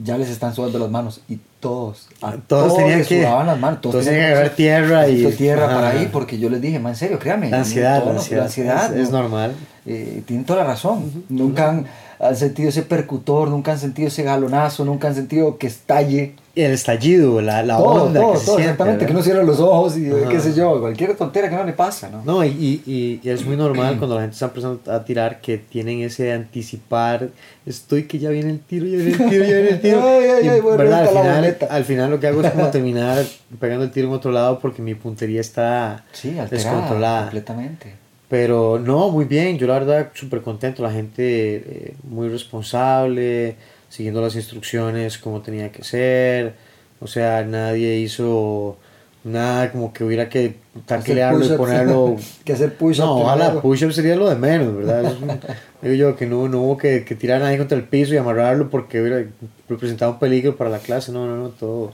Ya 0.00 0.18
les 0.18 0.28
están 0.28 0.54
sudando 0.54 0.78
las 0.78 0.90
manos 0.90 1.23
y 1.28 1.38
todos, 1.58 2.08
a 2.23 2.32
Todos 2.32 2.76
tenían 2.76 2.99
les 2.99 3.08
que- 3.08 3.20
sudaban 3.23 3.47
las 3.49 3.58
manos, 3.58 3.80
todos 3.80 4.04
tenían 4.04 4.23
que 4.26 4.26
agarrar 4.32 4.50
tierra 4.50 5.08
y- 5.08 5.32
tierra 5.32 5.64
Ajá. 5.66 5.75
para 5.75 5.88
ahí, 5.90 6.08
porque 6.12 6.38
yo 6.38 6.50
les 6.50 6.61
dije, 6.61 6.78
"Ma, 6.78 6.90
en 6.90 6.97
serio, 6.97 7.18
créame. 7.18 7.50
La 7.50 7.58
ansiedad, 7.58 8.00
todo, 8.00 8.12
la 8.12 8.18
ansiedad, 8.18 8.44
ansiedad, 8.44 8.94
es, 8.97 9.06
es 9.06 9.11
¿no? 9.11 9.23
normal. 9.23 9.54
Eh, 9.87 10.23
tienen 10.26 10.44
toda 10.44 10.61
la 10.61 10.66
razón. 10.68 11.25
Nunca 11.28 11.68
han, 11.70 11.87
han 12.21 12.37
sentido 12.37 12.69
ese 12.69 12.83
percutor, 12.83 13.49
nunca 13.49 13.73
han 13.73 13.79
sentido 13.79 14.09
ese 14.09 14.23
galonazo, 14.23 14.85
nunca 14.85 15.09
han 15.09 15.15
sentido 15.15 15.57
que 15.59 15.67
estalle. 15.69 16.35
El 16.57 16.73
estallido, 16.73 17.41
la, 17.41 17.63
la 17.63 17.77
todo, 17.77 18.07
onda 18.07 18.21
todo, 18.21 18.33
que 18.33 18.39
se 18.41 18.45
todo, 18.47 18.55
siente, 18.57 18.73
exactamente, 18.73 18.99
que 18.99 19.05
¿verdad? 19.13 19.19
no 19.19 19.23
cierra 19.25 19.43
los 19.45 19.61
ojos 19.61 19.97
y 19.97 20.07
eh, 20.07 20.15
Ajá. 20.23 20.29
qué 20.31 20.41
sé 20.41 20.55
yo, 20.55 20.81
cualquier 20.81 21.17
tontera 21.17 21.49
que 21.49 21.55
no 21.55 21.63
le 21.63 21.73
pasa, 21.73 22.09
¿no? 22.11 22.23
No, 22.25 22.45
y, 22.45 22.49
y, 22.85 23.21
y- 23.23 23.29
es 23.31 23.45
muy 23.47 23.57
normal 23.57 23.97
cuando 23.99 24.17
la 24.17 24.23
gente 24.23 24.35
está 24.35 24.47
empezando 24.47 24.81
a 24.93 25.05
tirar 25.05 25.41
que 25.41 25.59
tienen 25.59 26.01
ese 26.01 26.33
anticipar, 26.33 27.29
estoy 27.65 28.05
que 28.05 28.19
ya 28.19 28.31
viene 28.31 28.51
el 28.51 28.59
tiro, 28.59 28.87
ya 28.87 28.97
viene 28.97 29.13
el 29.13 29.19
tiro, 29.31 29.45
ya 29.45 29.55
viene 29.55 29.69
el 29.71 29.81
tiro. 29.81 30.01
Ay, 30.05 30.25
ay, 30.25 30.49
ay, 30.49 30.61
¿verdad? 30.61 31.03
Al, 31.03 31.09
final, 31.09 31.57
al 31.71 31.85
final 31.85 32.11
lo 32.11 32.19
que 32.19 32.27
hago 32.27 32.43
es 32.43 32.51
como 32.51 32.67
terminar 32.73 33.25
pegando 33.61 33.85
el 33.85 33.93
tiro 33.93 34.09
en 34.09 34.15
otro 34.15 34.33
lado 34.33 34.59
porque 34.59 34.83
mi 34.83 34.97
puntería 34.97 35.41
está 35.41 36.05
Sí, 36.13 36.37
alterada, 36.39 36.49
descontrolada. 36.51 37.21
completamente. 37.23 37.95
Pero 38.28 38.78
no, 38.78 39.08
muy 39.11 39.25
bien, 39.25 39.56
yo 39.58 39.66
la 39.66 39.75
verdad 39.78 40.11
súper 40.14 40.42
contento, 40.42 40.82
la 40.82 40.92
gente 40.92 41.56
eh, 41.56 41.94
muy 42.04 42.28
responsable, 42.28 43.56
siguiendo 43.88 44.20
las 44.20 44.37
instrucciones 44.37 45.16
como 45.16 45.40
tenía 45.40 45.73
que 45.73 45.82
ser, 45.82 46.54
o 47.00 47.06
sea, 47.06 47.42
nadie 47.44 47.97
hizo 48.00 48.76
nada 49.25 49.73
como 49.73 49.92
que 49.94 50.04
hubiera 50.04 50.28
que 50.28 50.56
taclearlo 50.87 51.44
y 51.44 51.49
ponerlo... 51.56 52.16
que 52.44 52.52
hacer 52.52 52.75
push-up 52.75 53.04
No, 53.04 53.16
ojalá 53.20 53.44
primero. 53.47 53.62
push-up 53.62 53.92
sería 53.92 54.14
lo 54.14 54.28
de 54.28 54.37
menos, 54.37 54.76
¿verdad? 54.76 55.04
Eso 55.04 55.14
es 55.14 55.23
un- 55.23 55.40
digo 55.82 55.94
yo 55.94 56.16
que 56.16 56.26
no, 56.26 56.49
no 56.49 56.61
hubo 56.61 56.76
que, 56.76 57.04
que 57.04 57.14
tirar 57.14 57.40
a 57.40 57.44
nadie 57.47 57.56
contra 57.58 57.78
el 57.78 57.85
piso 57.85 58.12
y 58.12 58.18
amarrarlo 58.18 58.68
porque 58.68 59.00
hubiera 59.00 59.25
representado 59.70 60.12
un 60.12 60.18
peligro 60.18 60.54
para 60.56 60.68
la 60.68 60.78
clase, 60.80 61.12
no, 61.12 61.26
no, 61.26 61.37
no, 61.37 61.49
todo 61.49 61.92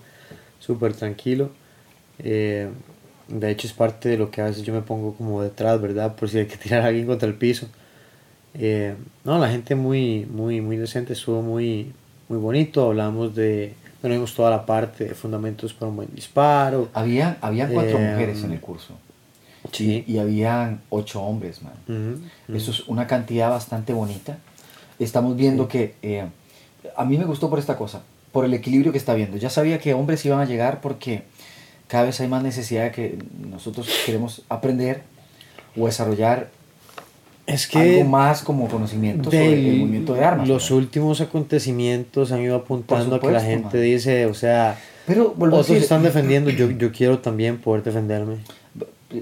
súper 0.59 0.95
tranquilo. 0.95 1.51
Eh, 2.19 2.69
de 3.29 3.51
hecho 3.51 3.67
es 3.67 3.73
parte 3.73 4.11
de 4.11 4.19
lo 4.19 4.31
que 4.31 4.41
a 4.41 4.45
veces 4.45 4.63
yo 4.63 4.73
me 4.73 4.83
pongo 4.83 5.15
como 5.15 5.43
detrás, 5.43 5.81
¿verdad? 5.81 6.15
Por 6.15 6.29
si 6.29 6.39
hay 6.39 6.47
que 6.47 6.57
tirar 6.63 6.83
a 6.83 6.87
alguien 6.87 7.07
contra 7.07 7.29
el 7.29 7.35
piso. 7.35 7.69
Eh, 8.55 8.95
no, 9.25 9.39
la 9.39 9.49
gente 9.49 9.75
muy, 9.75 10.27
muy, 10.27 10.61
muy 10.61 10.77
decente, 10.77 11.13
estuvo 11.13 11.43
muy, 11.43 11.93
muy 12.29 12.39
bonito. 12.39 12.87
Hablamos 12.87 13.35
de, 13.35 13.75
bueno, 14.01 14.15
vimos 14.17 14.35
toda 14.35 14.51
la 14.51 14.65
parte 14.65 15.05
de 15.05 15.15
fundamentos 15.15 15.73
para 15.75 15.91
un 15.91 15.97
buen 15.97 16.09
disparo. 16.15 16.89
Había, 16.95 17.39
había 17.41 17.69
cuatro 17.69 17.99
Eh, 17.99 18.11
mujeres 18.11 18.45
en 18.45 18.53
el 18.53 18.61
curso. 18.61 18.95
Sí. 19.73 20.05
Y 20.07 20.19
habían 20.19 20.83
ocho 20.91 21.23
hombres, 21.23 21.63
man. 21.63 21.73
Eso 22.55 22.71
es 22.71 22.87
una 22.87 23.07
cantidad 23.07 23.51
bastante 23.51 23.93
bonita. 23.93 24.39
Estamos 24.99 25.37
viendo 25.37 25.67
que 25.67 25.95
eh, 26.03 26.27
a 26.97 27.05
mí 27.05 27.19
me 27.19 27.25
gustó 27.25 27.49
por 27.51 27.59
esta 27.59 27.77
cosa, 27.77 28.03
por 28.31 28.45
el 28.45 28.55
equilibrio 28.55 28.93
que 28.93 28.99
está 28.99 29.15
viendo. 29.15 29.37
Ya 29.39 29.51
sabía 29.51 29.79
que 29.79 29.95
hombres 29.95 30.25
iban 30.27 30.39
a 30.39 30.45
llegar 30.45 30.81
porque 30.81 31.23
cada 31.89 32.05
vez 32.05 32.21
hay 32.21 32.29
más 32.29 32.43
necesidad 32.43 32.85
de 32.85 32.91
que 32.93 33.19
nosotros 33.51 33.89
queremos 34.07 34.43
aprender 34.49 35.03
o 35.79 35.87
desarrollar 35.87 36.49
Es 37.47 37.67
que 37.67 37.79
algo 37.99 38.11
más 38.11 38.43
como 38.43 38.69
conocimiento 38.69 39.31
sobre 39.31 39.53
el 39.53 39.79
movimiento 39.81 40.15
de 40.15 40.25
armas. 40.25 40.49
Los 40.49 40.71
¿no? 40.71 40.77
últimos 40.79 41.21
acontecimientos 41.21 42.33
han 42.33 42.41
ido 42.43 42.57
apuntando 42.57 43.17
a 43.17 43.21
que 43.21 43.27
la 43.31 43.41
supuesto, 43.41 43.49
gente 43.51 43.77
man. 43.79 43.85
dice, 43.87 44.27
o 44.27 44.35
sea, 44.35 44.79
Pero 45.07 45.35
otros 45.39 45.67
decir, 45.69 45.83
están 45.83 46.03
defendiendo, 46.03 46.51
yo, 46.51 46.71
yo 46.71 46.91
quiero 46.93 47.19
también 47.19 47.59
poder 47.59 47.83
defenderme. 47.83 48.37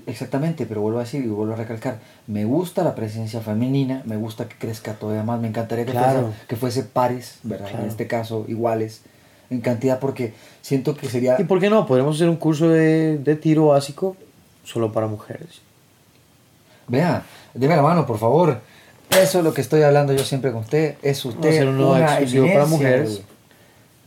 Exactamente, 0.07 0.65
pero 0.65 0.81
vuelvo 0.81 1.01
a 1.01 1.03
decir 1.03 1.23
y 1.23 1.29
vuelvo 1.29 1.53
a 1.53 1.57
recalcar, 1.57 1.99
me 2.27 2.45
gusta 2.47 2.83
la 2.83 2.95
presencia 2.95 3.41
femenina, 3.41 4.03
me 4.07 4.17
gusta 4.17 4.49
que 4.49 4.57
crezca 4.57 4.95
todavía 4.95 5.23
más, 5.23 5.39
me 5.41 5.49
encantaría 5.49 5.85
que, 5.85 5.91
Claro. 5.93 6.23
fuese, 6.23 6.47
que 6.49 6.57
fuese 6.57 6.83
pares, 6.85 7.39
¿verdad? 7.43 7.69
Claro. 7.69 7.83
En 7.85 7.91
este 7.91 8.07
caso, 8.07 8.47
iguales 8.49 9.03
en 9.53 9.61
cantidad, 9.61 9.99
porque 9.99 10.33
siento 10.61 10.97
que 10.97 11.09
sería... 11.09 11.37
¿Y 11.39 11.45
por 11.45 11.61
qué 11.61 11.71
no? 11.71 11.87
Podríamos 11.87 12.17
hacer 12.17 12.29
un 12.29 12.37
curso 12.37 12.69
de, 12.69 13.19
de 13.19 13.37
tiro 13.37 13.67
básico 13.69 14.17
solo 14.65 14.93
para 14.93 15.07
mujeres. 15.07 15.61
Vea, 16.89 17.25
deme 17.55 17.77
la 17.77 17.83
mano, 17.83 18.07
por 18.07 18.19
favor. 18.19 18.61
Eso 19.11 19.39
es 19.39 19.45
lo 19.45 19.53
que 19.53 19.61
estoy 19.61 19.83
hablando 19.83 20.13
yo 20.13 20.25
siempre 20.25 20.53
con 20.53 20.63
usted. 20.63 20.97
Es 21.03 21.23
Vamos 21.25 21.37
a 21.37 21.39
usted 21.39 21.49
hacer 21.51 21.69
uno 21.69 21.91
una 21.93 22.07
exclusivo 22.19 22.47
para 22.47 22.67
mujeres. 22.67 23.23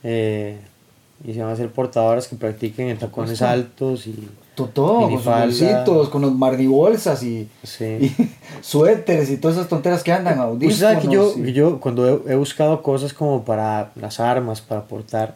eh, 0.04 0.58
y 1.24 1.34
se 1.34 1.40
van 1.40 1.50
a 1.50 1.54
hacer 1.54 1.70
portadoras 1.72 2.28
que 2.28 2.36
practiquen 2.36 2.90
en 2.90 2.98
tacones 2.98 3.42
altos 3.42 4.08
y... 4.08 4.28
To- 4.56 4.66
Todo, 4.68 5.02
con 5.02 5.12
sus 5.14 5.26
bolsitos, 5.26 6.10
con 6.10 6.22
los 6.22 6.34
marnibolsas 6.34 7.22
y, 7.24 7.50
Sí. 7.64 7.84
y 7.86 8.16
suéteres 8.62 9.30
y 9.30 9.38
todas 9.38 9.58
esas 9.58 9.68
tonteras 9.70 10.02
que 10.04 10.12
andan, 10.14 10.40
audífonos. 10.40 10.74
Usted 10.76 10.88
sabe 10.88 11.02
que 11.02 11.14
yo, 11.14 11.34
y- 11.38 11.54
yo 11.54 11.80
cuando 11.80 12.08
he, 12.08 12.32
he 12.34 12.36
buscado 12.36 12.82
cosas 12.82 13.14
como 13.14 13.44
para 13.44 13.92
las 13.96 14.20
armas, 14.20 14.62
para 14.62 14.86
portar, 14.86 15.36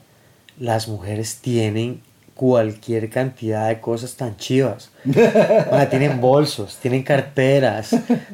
las 0.57 0.88
mujeres 0.88 1.38
tienen 1.41 2.01
cualquier 2.39 3.10
cantidad 3.10 3.67
de 3.67 3.81
cosas 3.81 4.15
tan 4.15 4.38
chivas. 4.38 4.91
Mae, 5.03 5.88
tienen 5.88 6.22
bolsos, 6.29 6.77
tienen 6.81 7.03
carteras, 7.03 7.93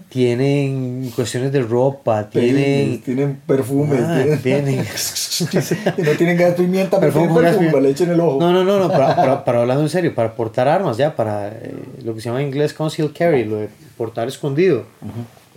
tienen 0.10 1.12
cuestiones 1.16 1.52
de 1.52 1.62
ropa, 1.64 2.30
tienen... 2.30 3.02
Tienen 3.02 3.42
perfumes, 3.48 4.00
Ah, 4.04 4.24
tienen- 4.44 4.86
no 5.98 6.12
tienen 6.12 6.38
gas 6.38 6.54
pimienta, 6.54 7.00
pero 7.00 7.14
Perfume 7.14 7.42
gas 7.42 7.56
perfume, 7.58 7.82
le 7.82 7.90
echen 7.90 8.12
el 8.12 8.20
ojo. 8.20 8.40
No, 8.40 8.54
no, 8.54 8.64
no, 8.64 8.78
no 8.80 8.90
para, 8.90 9.16
para, 9.16 9.44
para 9.46 9.62
hablando 9.62 9.82
en 9.82 9.90
serio, 9.90 10.14
para 10.14 10.36
portar 10.36 10.68
armas 10.68 10.98
ya, 10.98 11.16
para 11.16 11.48
eh, 11.50 11.74
lo 12.04 12.14
que 12.14 12.22
se 12.22 12.30
llama 12.30 12.42
en 12.42 12.48
inglés 12.50 12.74
concealed 12.76 13.12
carry, 13.12 13.44
lo 13.44 13.58
de 13.58 13.70
portar 13.98 14.28
escondido, 14.28 14.84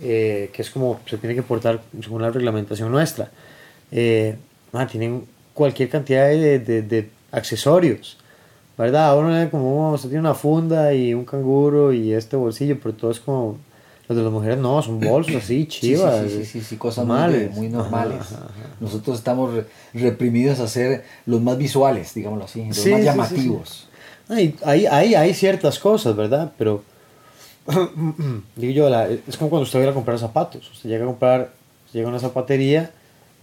eh, 0.01 0.49
que 0.53 0.61
es 0.63 0.71
como 0.71 0.99
se 1.05 1.17
tiene 1.19 1.35
que 1.35 1.43
portar 1.43 1.81
según 2.01 2.23
la 2.23 2.31
reglamentación 2.31 2.91
nuestra. 2.91 3.29
Eh, 3.91 4.35
ah, 4.73 4.87
tienen 4.87 5.25
cualquier 5.53 5.87
cantidad 5.89 6.27
de, 6.29 6.57
de- 6.57 6.81
de 6.81 7.09
accesorios, 7.31 8.17
¿verdad? 8.79 9.15
Uno 9.19 9.29
ve 9.29 9.49
como, 9.51 9.89
oh, 9.91 9.93
usted 9.93 10.09
tiene 10.09 10.21
una 10.21 10.33
funda 10.33 10.91
y 10.93 11.13
un 11.13 11.25
canguro 11.25 11.93
y 11.93 12.13
este 12.13 12.35
bolsillo, 12.35 12.79
pero 12.81 12.95
todo 12.95 13.11
es 13.11 13.19
como... 13.19 13.57
Los 14.07 14.17
de 14.17 14.23
las 14.23 14.33
mujeres 14.33 14.57
no, 14.57 14.81
son 14.81 14.99
bolsos 14.99 15.35
así, 15.35 15.65
Sí, 15.65 15.69
sí, 15.69 15.79
chivas. 15.81 16.21
sí, 16.31 16.37
sí, 16.37 16.45
sí, 16.45 16.61
sí, 16.61 16.77
cosas 16.77 17.05
muy, 17.05 17.15
normales. 17.15 17.51
muy 17.55 17.67
Ajá, 17.67 17.77
normales. 17.77 18.21
ajá, 18.21 18.35
ajá. 18.45 18.75
Nosotros 18.79 19.19
estamos 19.19 19.53
re- 19.53 19.65
reprimidos 19.93 20.59
a 20.59 20.67
ser 20.67 21.03
los 21.27 21.39
más 21.41 21.59
visuales, 21.59 22.11
digámoslo 22.15 22.45
así, 22.45 22.65
los 22.69 22.87
más 22.87 23.03
llamativos. 23.03 23.87
Hay, 24.27 24.55
hay, 24.65 24.87
hay, 24.87 25.13
hay 25.13 25.33
ciertas 25.35 25.77
cosas, 25.77 26.15
¿verdad? 26.15 26.51
Pero, 26.57 26.81
digo 28.55 28.73
yo, 28.73 28.89
la- 28.89 29.07
es 29.09 29.37
como 29.37 29.49
cuando 29.51 29.63
usted 29.63 29.85
va 29.85 29.91
a 29.91 29.93
comprar 29.93 30.17
zapatos. 30.17 30.71
Usted 30.71 30.89
llega 30.89 31.03
a 31.03 31.07
comprar, 31.07 31.51
llega 31.93 32.07
a 32.07 32.09
una 32.09 32.19
zapatería 32.19 32.91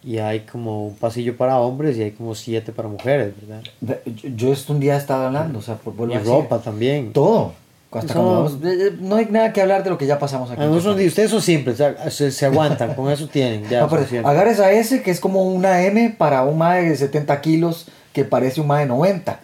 y 0.06 0.18
hay 0.18 0.40
como 0.40 0.86
un 0.86 0.94
pasillo 0.94 1.36
para 1.36 1.58
hombres 1.58 1.96
y 1.98 2.02
hay 2.04 2.12
como 2.12 2.34
siete 2.34 2.70
para 2.72 2.88
mujeres, 2.88 3.34
¿verdad? 3.40 3.62
Ve, 3.80 4.00
Yo, 4.06 4.28
yo 4.36 4.52
esto 4.52 4.72
un 4.72 4.78
día 4.80 4.96
estaba 4.96 5.26
hablando, 5.26 5.58
o 5.58 5.62
sea, 5.62 5.74
por 5.74 5.94
vuelvo 5.94 6.14
Y 6.14 6.16
a 6.16 6.20
decir, 6.20 6.32
ropa 6.32 6.60
también. 6.60 7.12
Todo. 7.12 7.52
Hasta 7.92 8.12
Eso- 8.12 8.24
vamos- 8.34 8.52
eh, 8.62 8.88
eh, 8.88 8.96
no 9.00 9.16
hay 9.16 9.26
nada 9.30 9.52
que 9.52 9.62
hablar 9.62 9.82
de 9.82 9.90
lo 9.90 9.96
que 9.98 10.06
ya 10.06 10.18
pasamos 10.18 10.50
aquí. 10.50 10.60
No 10.60 10.80
son- 10.80 11.00
ustedes 11.00 11.30
son 11.30 11.40
simples, 11.42 11.82
se, 12.10 12.30
se 12.30 12.46
aguantan, 12.46 12.94
con 12.94 13.10
eso 13.10 13.26
tienen. 13.26 13.68
Ya, 13.68 13.80
No, 13.82 13.88
pero 13.88 14.04
agarres 14.28 14.60
a 14.60 14.70
ese 14.70 15.02
que 15.02 15.10
es 15.10 15.18
como 15.18 15.44
una 15.44 15.82
M 15.82 16.14
para 16.16 16.44
un 16.44 16.58
mae 16.58 16.88
de 16.90 16.96
70 16.96 17.40
kilos 17.40 17.86
que 18.12 18.24
parece 18.24 18.60
un 18.60 18.66
mae 18.68 18.82
de 18.82 18.86
90. 18.88 19.40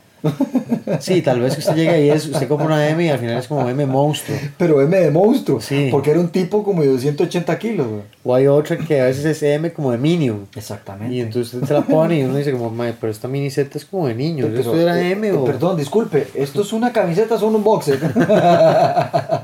Sí, 1.00 1.22
tal 1.22 1.40
vez 1.40 1.54
que 1.54 1.60
usted 1.60 1.74
llegue 1.74 2.06
y 2.06 2.10
es, 2.10 2.26
usted 2.26 2.46
compra 2.48 2.66
una 2.66 2.88
M 2.88 3.04
y 3.04 3.08
al 3.08 3.18
final 3.18 3.38
es 3.38 3.48
como 3.48 3.68
M 3.68 3.86
monstruo. 3.86 4.36
Pero 4.56 4.80
M 4.82 4.96
de 4.96 5.10
monstruo. 5.10 5.60
Sí. 5.60 5.88
Porque 5.90 6.10
era 6.10 6.20
un 6.20 6.28
tipo 6.28 6.62
como 6.62 6.82
de 6.82 6.88
280 6.88 7.58
kilos, 7.58 7.86
güey. 7.88 8.02
O 8.24 8.34
hay 8.34 8.46
otra 8.46 8.76
que 8.76 9.00
a 9.00 9.04
veces 9.06 9.24
es 9.24 9.42
M 9.42 9.72
como 9.72 9.90
de 9.90 9.98
Minion. 9.98 10.46
Exactamente. 10.54 11.14
Y 11.14 11.20
entonces 11.20 11.54
usted 11.54 11.66
se 11.66 11.74
la 11.74 11.82
pone 11.82 12.18
y 12.18 12.22
uno 12.22 12.36
dice 12.36 12.52
como, 12.52 12.70
"Mae, 12.70 12.94
pero 13.00 13.10
esta 13.10 13.26
miniseta 13.28 13.78
es 13.78 13.84
como 13.84 14.06
de 14.06 14.14
niño. 14.14 14.46
Pero, 14.48 14.60
¿Esto 14.60 14.80
era 14.80 15.00
eh, 15.00 15.12
M 15.12 15.28
eh, 15.28 15.32
o...? 15.32 15.44
Perdón, 15.44 15.76
disculpe. 15.76 16.28
¿Esto 16.34 16.62
es 16.62 16.72
una 16.72 16.92
camiseta 16.92 17.38
son 17.38 17.54
un 17.56 17.64
boxer? 17.64 17.98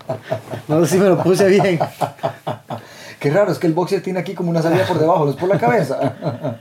No 0.68 0.84
sé 0.84 0.92
si 0.92 0.98
me 0.98 1.08
lo 1.08 1.22
puse 1.22 1.48
bien. 1.48 1.78
Qué 3.18 3.30
raro, 3.30 3.50
es 3.50 3.58
que 3.58 3.66
el 3.66 3.72
boxer 3.72 4.02
tiene 4.02 4.20
aquí 4.20 4.34
como 4.34 4.50
una 4.50 4.60
salida 4.60 4.86
por 4.86 4.98
debajo, 4.98 5.24
no 5.24 5.30
es 5.30 5.36
por 5.36 5.48
la 5.48 5.58
cabeza. 5.58 6.54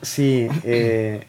Sí, 0.00 0.46
eh, 0.62 1.26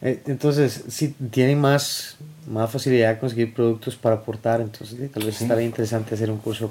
entonces 0.00 0.84
sí 0.88 1.14
tienen 1.30 1.60
más, 1.60 2.16
más 2.46 2.70
facilidad 2.70 3.14
de 3.14 3.18
conseguir 3.18 3.52
productos 3.54 3.96
para 3.96 4.16
aportar, 4.16 4.60
entonces 4.60 5.10
tal 5.10 5.24
vez 5.24 5.36
Sí. 5.36 5.44
estaría 5.44 5.64
interesante 5.66 6.14
hacer 6.14 6.30
un 6.30 6.38
curso 6.38 6.70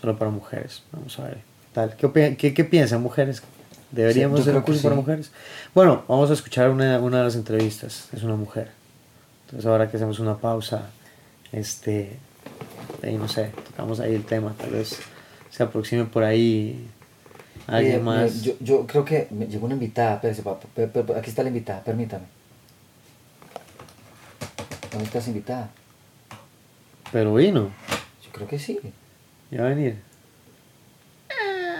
solo 0.00 0.16
para 0.18 0.30
mujeres. 0.30 0.82
Vamos 0.92 1.18
a 1.18 1.24
ver. 1.24 1.38
Tal. 1.72 1.96
¿Qué, 1.96 2.36
qué, 2.38 2.54
qué 2.54 2.64
piensan 2.64 3.02
mujeres? 3.02 3.42
¿Deberíamos 3.90 4.38
Sí, 4.38 4.42
hacer 4.42 4.56
un 4.56 4.62
curso 4.62 4.82
para 4.82 4.94
mujeres? 4.94 5.30
Bueno, 5.74 6.04
vamos 6.08 6.30
a 6.30 6.34
escuchar 6.34 6.70
una, 6.70 6.98
una 7.00 7.18
de 7.18 7.24
las 7.24 7.34
entrevistas. 7.36 8.08
Es 8.12 8.22
una 8.22 8.36
mujer. 8.36 8.70
Entonces 9.46 9.66
ahora 9.66 9.90
que 9.90 9.96
hacemos 9.96 10.18
una 10.18 10.36
pausa, 10.38 10.90
este, 11.50 12.16
ahí 13.02 13.16
no 13.16 13.28
sé, 13.28 13.50
tocamos 13.70 14.00
ahí 14.00 14.14
el 14.14 14.24
tema, 14.24 14.54
tal 14.56 14.70
vez 14.70 14.98
se 15.50 15.62
aproxime 15.62 16.04
por 16.06 16.24
ahí 16.24 16.88
alguien 17.66 17.96
Eh, 17.96 18.00
más. 18.00 18.36
eh, 18.36 18.40
yo, 18.42 18.52
yo 18.60 18.86
creo 18.86 19.04
que 19.04 19.28
me 19.30 19.46
llegó 19.46 19.66
una 19.66 19.74
invitada. 19.74 20.14
Espérese, 20.14 20.42
papá. 20.42 20.66
pe- 20.74 20.86
pe- 20.86 21.02
pe- 21.04 21.14
Aquí 21.18 21.28
está 21.30 21.42
la 21.42 21.48
invitada, 21.50 21.82
permítame. 21.84 22.24
¿Dónde 24.92 25.06
estás 25.06 25.26
invitada? 25.28 25.70
Pero 27.10 27.34
vino, 27.34 27.70
Yo 28.24 28.30
creo 28.32 28.46
que 28.48 28.58
sí. 28.58 28.78
ya 29.50 29.60
va 29.62 29.66
a 29.66 29.70
venir. 29.70 29.96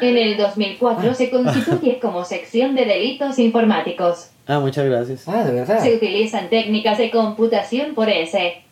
En 0.00 0.16
el 0.18 0.36
2004 0.36 1.14
se 1.14 1.30
constituye 1.30 1.98
como 2.02 2.24
sección 2.24 2.74
de 2.74 2.84
delitos 2.84 3.38
informáticos. 3.38 4.30
Ah, 4.48 4.58
muchas 4.58 4.84
gracias. 4.86 5.28
Ah, 5.28 5.44
de 5.44 5.52
verdad. 5.52 5.80
Se 5.82 5.94
utilizan 5.94 6.50
técnicas 6.50 6.98
de 6.98 7.10
computación 7.10 7.94
forense 7.94 8.62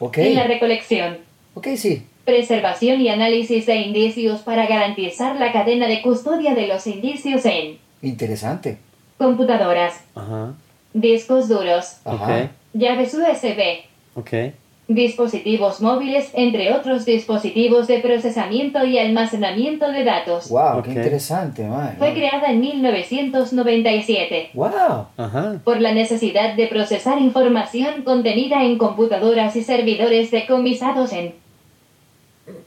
Ok. 0.00 0.18
en 0.18 0.34
la 0.34 0.44
recolección, 0.44 1.18
Ok, 1.54 1.68
sí. 1.76 2.04
preservación 2.24 3.00
y 3.00 3.08
análisis 3.08 3.66
de 3.66 3.76
indicios 3.76 4.40
para 4.40 4.66
garantizar 4.66 5.36
la 5.38 5.52
cadena 5.52 5.86
de 5.86 6.02
custodia 6.02 6.54
de 6.54 6.66
los 6.66 6.86
indicios 6.88 7.44
en 7.46 7.78
Interesante. 8.02 8.78
computadoras, 9.18 10.00
Ajá, 10.16 10.54
discos 10.92 11.48
duros, 11.48 11.98
Ajá. 12.04 12.50
Llaves 12.74 13.14
USB, 13.14 13.84
ok, 14.14 14.52
dispositivos 14.86 15.80
móviles, 15.80 16.30
entre 16.34 16.74
otros 16.74 17.06
dispositivos 17.06 17.86
de 17.86 18.00
procesamiento 18.00 18.84
y 18.84 18.98
almacenamiento 18.98 19.90
de 19.90 20.04
datos. 20.04 20.50
Wow, 20.50 20.82
qué 20.82 20.90
interesante, 20.90 21.62
man. 21.64 21.94
Fue 21.96 22.12
creada 22.12 22.50
en 22.50 22.60
1997 22.60 24.50
Wow. 24.52 25.06
ajá. 25.16 25.60
por 25.64 25.80
la 25.80 25.94
necesidad 25.94 26.54
de 26.54 26.66
procesar 26.66 27.18
información 27.18 28.02
contenida 28.02 28.62
en 28.62 28.76
computadoras 28.76 29.56
y 29.56 29.62
servidores 29.62 30.30
decomisados 30.30 31.14
en 31.14 31.32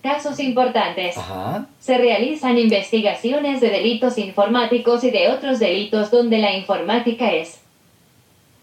casos 0.01 0.39
importantes. 0.39 1.17
Ajá. 1.17 1.67
Se 1.79 1.99
realizan 1.99 2.57
investigaciones 2.57 3.61
de 3.61 3.69
delitos 3.69 4.17
informáticos 4.17 5.03
y 5.03 5.11
de 5.11 5.29
otros 5.29 5.59
delitos 5.59 6.09
donde 6.09 6.39
la 6.39 6.55
informática 6.57 7.31
es 7.31 7.59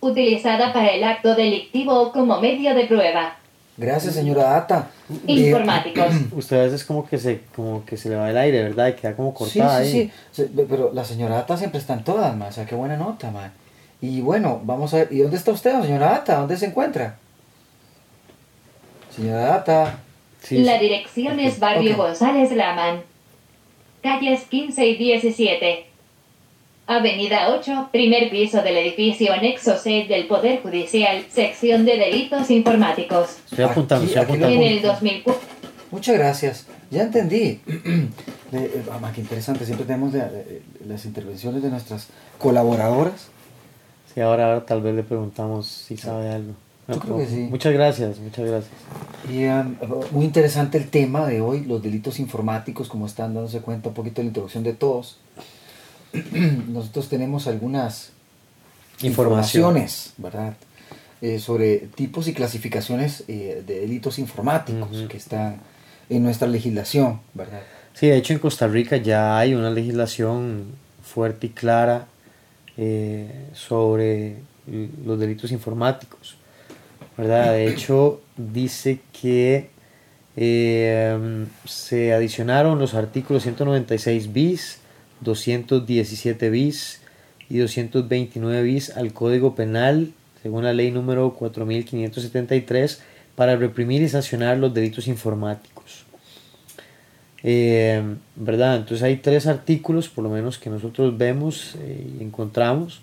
utilizada 0.09 0.73
para 0.73 0.89
el 0.89 1.03
acto 1.05 1.35
delictivo 1.35 2.13
como 2.13 2.41
medio 2.41 2.75
de 2.75 2.85
prueba. 2.87 3.37
Gracias, 3.77 4.15
señora 4.15 4.45
Data. 4.45 4.89
Eh, 5.27 5.33
Informáticos. 5.33 6.07
Usted 6.33 6.61
a 6.61 6.63
veces 6.65 6.85
como 6.85 7.07
que 7.07 7.19
se, 7.19 7.41
como 7.57 7.85
que 7.85 7.97
se 7.97 8.09
le 8.09 8.15
va 8.17 8.31
el 8.31 8.37
aire, 8.39 8.63
¿verdad? 8.63 8.89
Y 8.89 8.93
queda 8.93 9.17
como 9.17 9.31
Sí, 9.33 9.59
cortada 9.59 9.85
sí, 9.85 9.85
ahí. 9.85 9.93
sí. 9.93 10.11
Se- 10.31 10.45
Pero 10.69 10.93
la 10.95 11.05
señora 11.05 11.35
Data 11.37 11.57
siempre 11.57 11.81
está 11.81 11.95
en 11.95 12.05
todas, 12.05 12.37
man. 12.37 12.49
O 12.49 12.53
sea, 12.53 12.67
qué 12.67 12.75
buena 12.77 12.97
nota, 12.97 13.31
man. 13.33 13.53
Y 14.01 14.21
bueno, 14.21 14.61
vamos 14.63 14.95
a 14.95 14.99
ver. 14.99 15.09
¿Y 15.11 15.19
dónde 15.19 15.37
está 15.37 15.51
usted, 15.51 15.81
señora 15.83 16.11
Data? 16.11 16.37
¿Dónde 16.39 16.57
se 16.57 16.67
encuentra? 16.67 17.17
Señora 19.15 19.41
Data. 19.47 19.99
Sí, 20.43 20.59
la 20.59 20.75
sí. 20.79 20.85
dirección 20.85 21.41
es 21.41 21.59
Barrio. 21.59 21.97
González 21.97 22.53
Laman. 22.53 23.03
Calles 24.03 24.43
15 24.45 24.87
y 24.87 24.97
17. 24.97 25.87
Avenida 26.87 27.49
8, 27.49 27.89
primer 27.93 28.29
piso 28.31 28.61
del 28.63 28.77
edificio 28.77 29.33
anexo 29.33 29.77
C 29.79 30.05
del 30.07 30.27
Poder 30.27 30.61
Judicial, 30.63 31.25
sección 31.31 31.87
de 31.87 31.97
delitos 31.97 32.51
informáticos. 32.51 33.39
Estoy 33.51 33.65
apuntando, 33.65 34.05
Aquí- 34.05 34.13
estoy 34.13 34.23
apuntando. 34.25 34.55
En 34.57 34.63
el 34.63 34.83
2004. 34.83 35.41
Muchas 35.91 36.19
gracias. 36.19 36.67
Ya 36.91 37.03
entendí. 37.05 37.61
De- 37.65 38.11
eh, 38.53 38.83
ah, 38.91 39.11
qué 39.15 39.23
interesante. 39.23 39.65
Siempre 39.65 39.87
tenemos 39.87 40.13
de- 40.13 40.21
de- 40.29 40.63
las 40.87 41.07
intervenciones 41.07 41.63
de 41.63 41.71
nuestras 41.71 42.09
colaboradoras. 42.39 43.29
Sí, 44.13 44.21
ahora, 44.21 44.47
ahora 44.49 44.67
tal 44.67 44.83
vez 44.83 44.95
le 44.95 45.03
preguntamos 45.05 45.67
si 45.67 45.97
sabe 45.97 46.29
algo. 46.31 46.53
Yo 46.87 46.99
creo 47.01 47.17
que 47.17 47.27
sí. 47.27 47.47
Muchas 47.49 47.73
gracias, 47.73 48.19
muchas 48.19 48.45
gracias. 48.45 48.73
Y, 49.33 49.47
um, 49.47 49.75
muy 50.11 50.27
interesante 50.27 50.77
el 50.77 50.91
tema 50.91 51.27
de 51.27 51.41
hoy, 51.41 51.65
los 51.65 51.83
delitos 51.83 52.21
informáticos, 52.21 52.91
como 52.91 53.07
están 53.07 53.33
dándose 53.33 53.61
cuenta 53.61 53.89
un 53.89 53.95
poquito 53.95 54.17
de 54.17 54.25
la 54.25 54.29
introducción 54.29 54.63
de 54.65 54.75
todos. 54.75 55.19
Nosotros 56.69 57.09
tenemos 57.09 57.47
algunas 57.47 58.11
Información. 59.03 59.63
informaciones, 59.63 60.13
¿verdad? 60.19 60.55
Eh, 61.21 61.39
sobre 61.39 61.79
tipos 61.95 62.29
y 62.29 62.35
clasificaciones 62.35 63.25
eh, 63.29 63.63
de 63.67 63.81
delitos 63.81 64.19
informáticos 64.19 65.07
que 65.09 65.17
están 65.17 65.61
en 66.09 66.23
nuestra 66.23 66.47
legislación, 66.47 67.21
¿verdad? 67.33 67.63
Sí, 67.95 68.09
de 68.09 68.17
hecho 68.17 68.33
en 68.33 68.39
Costa 68.39 68.67
Rica 68.67 68.97
ya 68.99 69.39
hay 69.39 69.55
una 69.55 69.71
legislación 69.71 70.67
fuerte 71.03 71.47
y 71.47 71.51
clara 71.51 72.07
eh, 72.77 73.49
sobre 73.55 74.37
los 75.05 75.19
delitos 75.19 75.51
informáticos, 75.51 76.37
¿verdad? 77.17 77.53
De 77.53 77.69
hecho 77.73 78.21
dice 78.37 79.01
que 79.21 79.71
se 81.65 82.13
adicionaron 82.13 82.79
los 82.79 82.95
artículos 82.95 83.45
196 83.45 84.33
bis, 84.33 84.79
217 85.25 86.51
bis 86.51 87.01
y 87.51 87.59
229 87.59 88.63
bis 88.63 88.91
al 88.97 89.13
Código 89.13 89.55
Penal, 89.55 90.13
según 90.43 90.65
la 90.65 90.73
ley 90.73 90.91
número 90.91 91.33
4573, 91.35 93.03
para 93.35 93.57
reprimir 93.57 94.03
y 94.03 94.09
sancionar 94.09 94.59
los 94.59 94.73
delitos 94.73 95.09
informáticos. 95.09 96.05
Eh, 97.43 98.03
¿Verdad? 98.37 98.77
Entonces 98.77 99.03
hay 99.03 99.17
tres 99.17 99.47
artículos, 99.47 100.09
por 100.09 100.25
lo 100.25 100.31
menos, 100.31 100.59
que 100.59 100.71
nosotros 100.71 101.17
vemos 101.19 101.75
eh, 101.81 102.07
y 102.19 102.23
encontramos. 102.23 103.03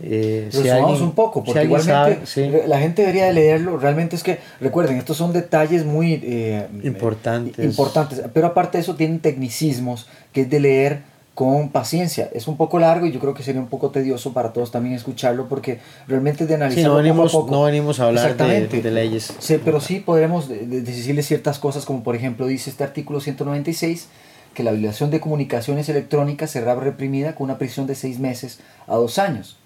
Eh, 0.00 0.48
si 0.50 0.58
Resumamos 0.62 0.90
alguien- 0.92 1.08
un 1.08 1.14
poco, 1.14 1.42
porque 1.44 1.64
igualmente 1.64 1.92
sabe, 1.92 2.20
sí. 2.24 2.48
la 2.68 2.78
gente 2.78 3.02
debería 3.02 3.26
de 3.26 3.32
leerlo. 3.32 3.78
Realmente 3.78 4.14
es 4.16 4.22
que, 4.22 4.38
recuerden, 4.60 4.96
estos 4.96 5.16
son 5.16 5.32
detalles 5.32 5.84
muy 5.84 6.20
eh, 6.22 6.66
Importantes. 6.84 7.58
eh, 7.58 7.64
importantes, 7.68 8.22
pero 8.32 8.46
aparte 8.46 8.78
de 8.78 8.82
eso 8.82 8.94
tienen 8.94 9.18
tecnicismos 9.18 10.06
que 10.32 10.42
es 10.42 10.50
de 10.50 10.60
leer 10.60 11.02
con 11.38 11.68
paciencia. 11.68 12.28
Es 12.34 12.48
un 12.48 12.56
poco 12.56 12.80
largo 12.80 13.06
y 13.06 13.12
yo 13.12 13.20
creo 13.20 13.32
que 13.32 13.44
sería 13.44 13.60
un 13.60 13.68
poco 13.68 13.90
tedioso 13.90 14.32
para 14.32 14.52
todos 14.52 14.72
también 14.72 14.96
escucharlo 14.96 15.46
porque 15.48 15.78
realmente 16.08 16.46
de 16.46 16.48
Sí, 16.48 16.54
analizarlo 16.54 16.88
no 16.90 16.96
venimos, 16.96 17.30
poco 17.30 17.44
a 17.44 17.46
poco. 17.46 17.54
no 17.54 17.62
venimos 17.66 18.00
a 18.00 18.06
hablar 18.08 18.36
de, 18.36 18.90
leyes. 18.90 19.32
Sí, 19.38 19.60
pero 19.64 19.80
sí 19.80 20.00
podremos 20.00 20.48
de- 20.48 20.66
de- 20.66 20.80
decirle 20.82 21.22
ciertas 21.22 21.60
cosas, 21.60 21.84
como 21.84 22.02
por 22.02 22.16
ejemplo 22.16 22.48
dice 22.48 22.70
este 22.70 22.82
artículo 22.82 23.20
196, 23.20 24.08
que 24.52 24.64
la 24.64 24.72
violación 24.72 25.12
de 25.12 25.20
comunicaciones 25.20 25.88
electrónicas 25.88 26.50
será 26.50 26.74
reprimida 26.74 27.36
con 27.36 27.44
una 27.44 27.56
prisión 27.58 27.86
de 27.86 27.94
seis 27.94 28.18
meses 28.18 28.58
a 28.88 28.96
dos 28.96 29.20
años. 29.20 29.58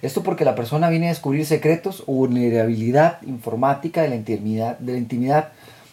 Esto 0.00 0.22
porque 0.22 0.46
la 0.46 0.54
persona 0.54 0.88
viene 0.88 1.08
a 1.08 1.10
descubrir 1.10 1.44
secretos 1.44 2.02
o 2.06 2.14
vulnerabilidad 2.14 3.20
informática 3.26 4.00
de 4.00 4.08
la 4.08 4.14
intimidad, 4.16 4.78
de 4.78 4.92
la 4.92 4.98
intimidad 4.98 5.48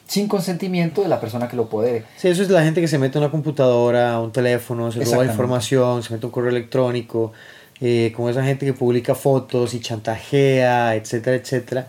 sin 0.08 0.28
consentimiento 0.28 1.02
de 1.02 1.10
la 1.10 1.20
persona 1.20 1.48
que 1.48 1.56
lo 1.56 1.67
puede. 1.70 2.06
Sí, 2.17 2.30
eso 2.30 2.41
es 2.41 2.50
la 2.50 2.63
gente 2.63 2.80
que 2.82 2.88
se 2.88 2.98
mete 2.98 3.17
a 3.17 3.22
una 3.22 3.32
computadora, 3.32 4.13
a 4.13 4.22
un 4.22 4.32
teléfono, 4.32 4.91
se 4.91 5.04
roba 5.04 5.26
información, 5.26 6.02
se 6.02 6.13
mete 6.13 6.26
a 6.26 6.28
un 6.28 6.32
correo 6.32 6.50
electrónico, 6.52 7.34
eh, 7.82 8.12
como 8.15 8.30
esa 8.30 8.43
gente 8.43 8.65
que 8.65 8.74
publica 8.74 9.13
fotos 9.15 9.74
y 9.74 9.80
chantajea, 9.80 10.96
etcétera, 10.96 11.36
etcétera. 11.36 11.88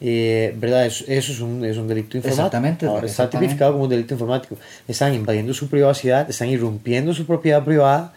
Eh, 0.00 0.54
¿Verdad? 0.58 0.84
Eso, 0.84 1.04
eso 1.08 1.32
es, 1.32 1.40
un, 1.40 1.64
es 1.64 1.78
un 1.78 1.88
delito 1.88 2.18
informático. 2.18 2.42
Exactamente, 2.46 2.86
Ahora 2.86 3.06
está 3.06 3.22
exactamente. 3.22 3.46
tipificado 3.46 3.72
como 3.72 3.84
un 3.84 3.90
delito 3.90 4.14
informático. 4.14 4.56
Están 4.86 5.14
invadiendo 5.14 5.54
su 5.54 5.68
privacidad, 5.68 6.28
están 6.28 6.48
irrumpiendo 6.48 7.14
su 7.14 7.24
propiedad 7.24 7.64
privada, 7.64 8.12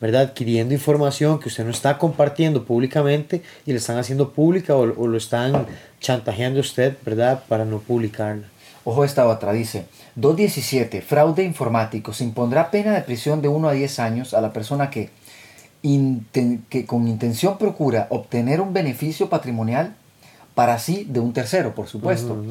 ¿verdad? 0.00 0.22
Adquiriendo 0.22 0.72
información 0.72 1.38
que 1.38 1.48
usted 1.48 1.64
no 1.64 1.70
está 1.70 1.98
compartiendo 1.98 2.64
públicamente 2.64 3.42
y 3.66 3.72
le 3.72 3.78
están 3.78 3.98
haciendo 3.98 4.30
pública 4.30 4.74
o, 4.74 4.80
o 4.80 5.06
lo 5.06 5.18
están 5.18 5.66
chantajeando 6.00 6.60
a 6.60 6.62
usted, 6.62 6.96
¿verdad? 7.04 7.42
Para 7.48 7.66
no 7.66 7.80
publicarla. 7.80 8.46
Ojo 8.88 9.02
esta 9.04 9.26
otra, 9.26 9.52
dice 9.52 9.84
217, 10.14 11.02
fraude 11.02 11.42
informático. 11.42 12.12
Se 12.12 12.22
impondrá 12.22 12.70
pena 12.70 12.92
de 12.94 13.00
prisión 13.02 13.42
de 13.42 13.48
1 13.48 13.68
a 13.68 13.72
10 13.72 13.98
años 13.98 14.32
a 14.32 14.40
la 14.40 14.52
persona 14.52 14.90
que, 14.90 15.10
inten- 15.82 16.60
que 16.68 16.86
con 16.86 17.08
intención 17.08 17.58
procura 17.58 18.06
obtener 18.10 18.60
un 18.60 18.72
beneficio 18.72 19.28
patrimonial 19.28 19.94
para 20.54 20.78
sí 20.78 21.04
de 21.10 21.20
un 21.20 21.32
tercero, 21.34 21.74
por 21.74 21.86
supuesto, 21.88 22.42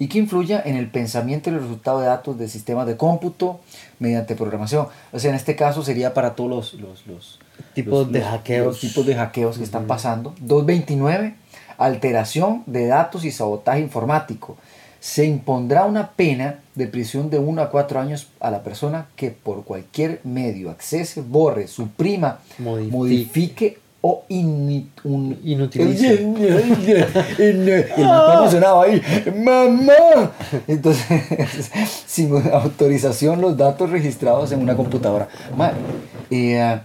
y 0.00 0.08
que 0.08 0.18
influya 0.18 0.60
en 0.64 0.74
el 0.76 0.88
pensamiento 0.90 1.48
y 1.48 1.52
el 1.52 1.60
resultado 1.60 2.00
de 2.00 2.06
datos 2.06 2.36
de 2.38 2.48
sistemas 2.48 2.86
de 2.88 2.96
cómputo 2.96 3.60
mediante 4.00 4.34
programación. 4.34 4.88
O 5.12 5.18
sea, 5.20 5.30
en 5.30 5.36
este 5.36 5.54
caso 5.54 5.84
sería 5.84 6.12
para 6.14 6.34
todos 6.34 6.50
los, 6.50 6.74
los, 6.80 7.06
los- 7.06 7.38
Tipos 7.74 7.92
los- 8.06 8.12
de 8.12 8.18
los- 8.20 8.28
hackeos. 8.28 8.66
los 8.66 8.80
tipos 8.80 9.06
de 9.06 9.14
hackeos 9.14 9.58
que 9.58 9.64
están 9.64 9.86
pasando. 9.86 10.34
229, 10.40 11.34
alteración 11.78 12.62
de 12.66 12.86
datos 12.86 13.24
y 13.24 13.30
sabotaje 13.30 13.78
informático. 13.80 14.56
Se 15.02 15.24
impondrá 15.24 15.84
una 15.84 16.10
pena 16.12 16.60
de 16.76 16.86
prisión 16.86 17.28
de 17.28 17.40
1 17.40 17.60
a 17.60 17.70
4 17.70 17.98
años 17.98 18.28
a 18.38 18.52
la 18.52 18.62
persona 18.62 19.08
que 19.16 19.32
por 19.32 19.64
cualquier 19.64 20.20
medio 20.22 20.70
accese, 20.70 21.22
borre, 21.22 21.66
suprima, 21.66 22.38
Modifique. 22.60 22.96
modifique 22.96 23.78
o 24.00 24.22
ini- 24.28 24.86
un- 25.02 25.36
Inutilice. 25.44 26.22
emocionado 27.98 28.82
ahí, 28.82 29.02
mamá. 29.44 30.30
Entonces, 30.68 31.04
sin 32.06 32.34
autorización, 32.52 33.40
los 33.40 33.56
datos 33.56 33.90
registrados 33.90 34.52
en 34.52 34.60
una 34.60 34.76
computadora. 34.76 35.28
Eh, 36.30 36.78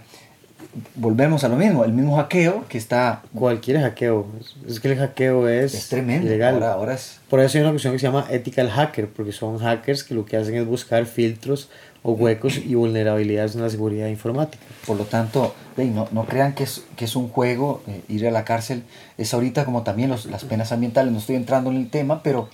volvemos 0.94 1.44
a 1.44 1.48
lo 1.48 1.56
mismo, 1.56 1.84
el 1.84 1.92
mismo 1.92 2.16
hackeo 2.16 2.64
que 2.68 2.78
está. 2.78 3.22
Cualquier 3.34 3.80
hackeo. 3.80 4.26
Es- 4.66 4.80
que 4.80 4.92
el 4.92 4.98
hackeo 4.98 5.48
es, 5.48 5.74
Es 5.74 5.88
tremendo. 5.88 6.26
ilegal. 6.26 6.54
Ahora, 6.54 6.72
ahora 6.72 6.94
es. 6.94 7.20
Por 7.28 7.40
eso 7.40 7.58
hay 7.58 7.62
una 7.62 7.70
cuestión 7.72 7.92
que 7.92 7.98
se 7.98 8.06
llama 8.06 8.26
ethical 8.30 8.70
hacker, 8.70 9.08
porque 9.08 9.32
son 9.32 9.58
hackers 9.58 10.04
que 10.04 10.14
lo 10.14 10.24
que 10.24 10.36
hacen 10.36 10.54
es 10.56 10.66
buscar 10.66 11.04
filtros 11.06 11.68
o 12.02 12.12
huecos 12.12 12.58
y 12.58 12.74
vulnerabilidades 12.74 13.54
en 13.56 13.62
la 13.62 13.70
seguridad 13.70 14.06
informática. 14.06 14.62
Por 14.86 14.96
lo 14.96 15.04
tanto, 15.04 15.54
no, 15.76 16.08
no 16.12 16.24
crean 16.26 16.54
que 16.54 16.62
es, 16.64 16.84
que 16.96 17.04
es 17.06 17.16
un 17.16 17.28
juego 17.28 17.82
eh, 17.88 18.02
ir 18.08 18.26
a 18.26 18.30
la 18.30 18.44
cárcel. 18.44 18.84
Es 19.18 19.34
ahorita 19.34 19.64
como 19.64 19.82
también 19.82 20.08
los, 20.08 20.26
las 20.26 20.44
penas 20.44 20.70
ambientales. 20.72 21.12
No 21.12 21.18
estoy 21.18 21.36
entrando 21.36 21.70
en 21.70 21.76
el 21.76 21.90
tema, 21.90 22.22
pero 22.22 22.48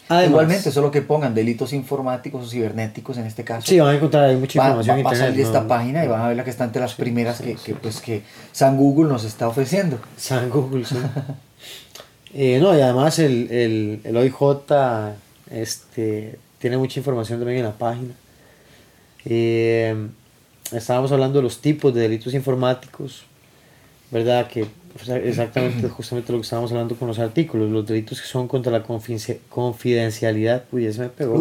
Además, 0.07 0.29
Igualmente, 0.29 0.71
solo 0.71 0.91
que 0.91 1.01
pongan 1.01 1.33
delitos 1.33 1.73
informáticos 1.73 2.45
o 2.45 2.49
cibernéticos 2.49 3.17
en 3.17 3.25
este 3.25 3.43
caso. 3.43 3.65
Sí, 3.67 3.79
van 3.79 3.93
a 3.93 3.97
encontrar 3.97 4.25
ahí 4.25 4.35
mucha 4.35 4.59
información 4.59 4.99
va- 4.99 5.03
va 5.03 5.11
a 5.11 5.15
salir 5.15 5.39
esta 5.43 5.61
¿no? 5.61 5.67
página 5.67 6.05
y 6.05 6.07
van 6.07 6.21
a 6.21 6.27
ver 6.27 6.37
la 6.37 6.43
que 6.43 6.51
está 6.51 6.63
entre 6.63 6.79
las 6.81 6.93
primeras 6.93 7.41
que, 7.41 7.55
que, 7.55 7.73
pues, 7.73 8.01
que 8.01 8.21
San 8.51 8.77
Google 8.77 9.09
nos 9.09 9.23
está 9.23 9.47
ofreciendo. 9.47 9.97
San 10.17 10.49
Google, 10.49 10.85
sí. 10.85 10.95
Eh, 12.37 12.59
no, 12.61 12.77
y 12.77 12.81
además 12.81 13.17
el, 13.19 13.49
el, 13.49 14.01
el 14.03 14.17
OIJ 14.17 15.15
este, 15.49 16.37
tiene 16.59 16.77
mucha 16.77 16.99
información 16.99 17.39
también 17.39 17.59
en 17.59 17.65
la 17.65 17.71
página. 17.77 18.13
Eh, 19.23 19.95
estábamos 20.71 21.11
hablando 21.13 21.39
de 21.39 21.43
los 21.43 21.59
tipos 21.61 21.93
de 21.93 22.01
delitos 22.01 22.33
informáticos, 22.33 23.23
¿verdad? 24.11 24.47
Que 24.47 24.65
exactamente 25.23 25.89
justamente 25.89 26.31
lo 26.31 26.37
que 26.39 26.43
estábamos 26.43 26.71
hablando 26.71 26.95
con 26.95 27.07
los 27.07 27.19
artículos, 27.19 27.69
los 27.69 27.85
delitos 27.85 28.21
que 28.21 28.27
son 28.27 28.47
contra 28.47 28.71
la 28.71 28.81
confidencia- 28.83 29.37
confidencialidad, 29.49 30.63
uy, 30.71 30.85
ya 30.85 30.93
se 30.93 30.99
me 31.01 31.09
pegó. 31.09 31.37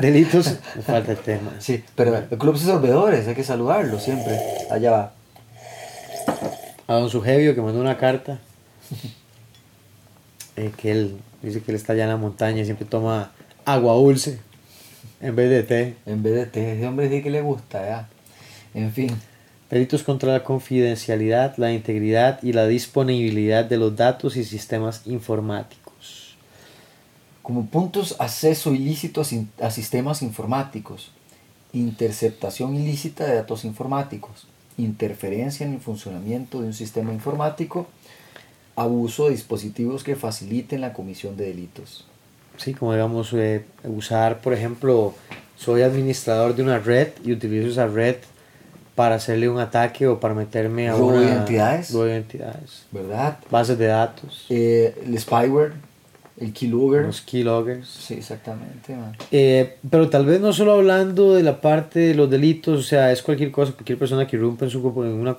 delitos, 0.00 0.58
me 0.76 0.82
falta 0.82 1.12
el 1.12 1.18
tema. 1.18 1.52
Sí, 1.58 1.82
pero 1.94 2.16
el 2.16 2.38
Club 2.38 2.54
de 2.54 2.60
Sorbedores, 2.60 3.28
hay 3.28 3.34
que 3.34 3.44
saludarlo 3.44 3.98
siempre. 4.00 4.38
Allá 4.70 4.90
va. 4.90 5.12
a 6.86 6.94
don 6.94 7.08
Sugevio 7.08 7.54
que 7.54 7.60
mandó 7.62 7.80
una 7.80 7.96
carta 7.96 8.38
eh, 10.56 10.70
que 10.76 10.90
él 10.92 11.16
dice 11.42 11.60
que 11.62 11.70
él 11.72 11.76
está 11.76 11.92
allá 11.94 12.04
en 12.04 12.10
la 12.10 12.16
montaña 12.16 12.60
y 12.60 12.64
siempre 12.64 12.86
toma 12.86 13.30
agua 13.64 13.94
dulce 13.94 14.38
en 15.20 15.34
vez 15.36 15.50
de 15.50 15.62
té. 15.62 15.94
En 16.06 16.22
vez 16.22 16.34
de 16.34 16.46
té, 16.46 16.72
ese 16.76 16.86
hombre 16.86 17.08
sí 17.08 17.22
que 17.22 17.30
le 17.30 17.40
gusta, 17.42 17.82
ya. 17.86 18.08
En 18.74 18.92
fin. 18.92 19.16
Delitos 19.70 20.02
contra 20.02 20.32
la 20.32 20.44
confidencialidad, 20.44 21.56
la 21.56 21.72
integridad 21.72 22.42
y 22.42 22.52
la 22.52 22.66
disponibilidad 22.66 23.64
de 23.64 23.78
los 23.78 23.96
datos 23.96 24.36
y 24.36 24.44
sistemas 24.44 25.02
informáticos. 25.06 26.36
Como 27.42 27.66
puntos, 27.66 28.16
acceso 28.18 28.74
ilícito 28.74 29.22
a, 29.60 29.70
sistemas 29.70 30.22
informáticos, 30.22 31.10
interceptación 31.72 32.76
ilícita 32.76 33.26
de 33.26 33.34
datos 33.34 33.64
informáticos, 33.64 34.46
interferencia 34.76 35.66
en 35.66 35.74
el 35.74 35.80
funcionamiento 35.80 36.60
de 36.60 36.68
un 36.68 36.74
sistema 36.74 37.12
informático, 37.12 37.86
abuso 38.76 39.26
de 39.26 39.32
dispositivos 39.32 40.04
que 40.04 40.16
faciliten 40.16 40.80
la 40.80 40.92
comisión 40.92 41.36
de 41.36 41.46
delitos. 41.46 42.06
Sí, 42.56 42.74
como 42.74 42.92
digamos, 42.92 43.32
eh, 43.32 43.64
usar, 43.84 44.40
por 44.40 44.52
ejemplo, 44.52 45.14
soy 45.56 45.82
administrador 45.82 46.54
de 46.54 46.62
una 46.62 46.78
red 46.78 47.08
y 47.24 47.32
utilizo 47.32 47.68
esa 47.68 47.86
red 47.86 48.16
para 48.94 49.16
hacerle 49.16 49.48
un 49.48 49.58
ataque 49.58 50.06
o 50.06 50.20
para 50.20 50.34
meterme 50.34 50.88
a 50.88 50.92
Robo 50.92 51.08
una... 51.08 51.22
identidades. 51.22 51.92
robo 51.92 52.04
de 52.04 52.12
identidades. 52.12 52.86
¿Verdad? 52.92 53.38
Bases 53.50 53.78
de 53.78 53.86
datos. 53.86 54.46
Eh, 54.50 54.94
el 55.04 55.18
spyware, 55.18 55.72
el 56.38 56.52
keylogger. 56.52 57.06
Los 57.06 57.20
keyloggers. 57.20 57.88
Sí, 57.88 58.14
exactamente. 58.14 58.94
Eh, 59.30 59.76
pero 59.90 60.08
tal 60.08 60.26
vez 60.26 60.40
no 60.40 60.52
solo 60.52 60.72
hablando 60.74 61.34
de 61.34 61.42
la 61.42 61.60
parte 61.60 62.00
de 62.00 62.14
los 62.14 62.30
delitos, 62.30 62.78
o 62.78 62.82
sea, 62.82 63.10
es 63.12 63.22
cualquier 63.22 63.50
cosa, 63.50 63.72
cualquier 63.72 63.98
persona 63.98 64.26
que 64.26 64.36
irrumpe 64.36 64.64
en, 64.64 64.70
su, 64.70 64.78
en 64.78 65.12
una, 65.12 65.36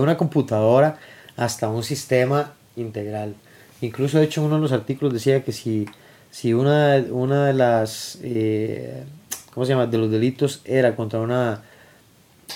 una 0.00 0.16
computadora 0.16 0.98
hasta 1.36 1.68
un 1.68 1.82
sistema 1.82 2.52
integral. 2.76 3.34
Incluso, 3.80 4.18
de 4.18 4.24
hecho, 4.24 4.42
uno 4.42 4.56
de 4.56 4.62
los 4.62 4.72
artículos 4.72 5.12
decía 5.12 5.42
que 5.44 5.52
si, 5.52 5.86
si 6.30 6.54
una, 6.54 7.04
una 7.10 7.46
de 7.46 7.52
las, 7.52 8.18
eh, 8.22 9.04
¿cómo 9.52 9.66
se 9.66 9.72
llama?, 9.72 9.86
de 9.86 9.98
los 9.98 10.10
delitos 10.10 10.62
era 10.64 10.96
contra 10.96 11.20
una, 11.20 11.62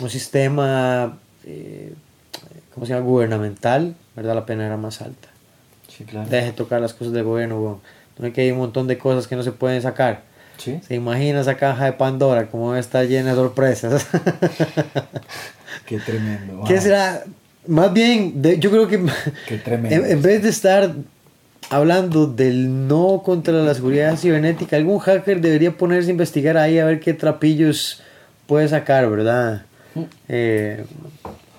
un 0.01 0.11
sistema, 0.11 1.19
eh, 1.45 1.93
¿cómo 2.75 2.87
se 2.87 2.93
llama?, 2.93 3.05
gubernamental, 3.07 3.95
¿verdad?, 4.17 4.35
la 4.35 4.47
pena 4.47 4.67
era 4.67 4.77
más 4.77 5.01
alta. 5.03 5.29
Sí, 5.89 6.05
claro. 6.05 6.29
Deje 6.29 6.47
de 6.47 6.53
tocar 6.53 6.81
las 6.81 6.95
cosas 6.95 7.13
del 7.13 7.25
gobierno, 7.25 7.61
weón. 7.61 7.79
No 8.19 8.27
es 8.27 8.33
que 8.35 8.41
hay 8.43 8.51
un 8.51 8.59
montón 8.59 8.87
de 8.87 8.99
cosas 8.99 9.27
que 9.27 9.37
no 9.37 9.43
se 9.43 9.53
pueden 9.53 9.81
sacar. 9.83 10.23
Sí. 10.59 10.81
¿Se 10.87 10.95
imagina 10.97 11.41
esa 11.41 11.57
caja 11.57 11.85
de 11.85 11.93
Pandora 11.93 12.47
como 12.49 12.75
está 12.75 13.05
llena 13.05 13.31
de 13.31 13.37
sorpresas? 13.37 14.07
Qué 15.87 15.99
tremendo. 15.99 16.65
¿Qué 16.67 16.75
man. 16.75 16.83
será? 16.83 17.25
Más 17.67 17.93
bien, 17.93 18.41
de- 18.43 18.59
yo 18.59 18.71
creo 18.71 18.89
que 18.89 19.01
Qué 19.49 19.59
tremendo. 19.59 20.05
en, 20.05 20.11
en 20.13 20.23
vez 20.23 20.43
de 20.43 20.49
estar 20.49 20.93
hablando 21.71 22.27
del 22.27 22.89
no 22.89 23.23
contra 23.25 23.55
la 23.55 23.75
seguridad 23.75 24.17
cibernética, 24.17 24.77
algún 24.77 24.99
hacker 24.99 25.41
debería 25.41 25.77
ponerse 25.77 26.09
a 26.09 26.13
investigar 26.13 26.57
ahí 26.57 26.79
a 26.79 26.85
ver 26.87 26.99
qué 27.01 27.13
trapillos 27.15 28.03
puede 28.47 28.69
sacar, 28.69 29.09
¿verdad? 29.11 29.63
Eh, 30.29 30.85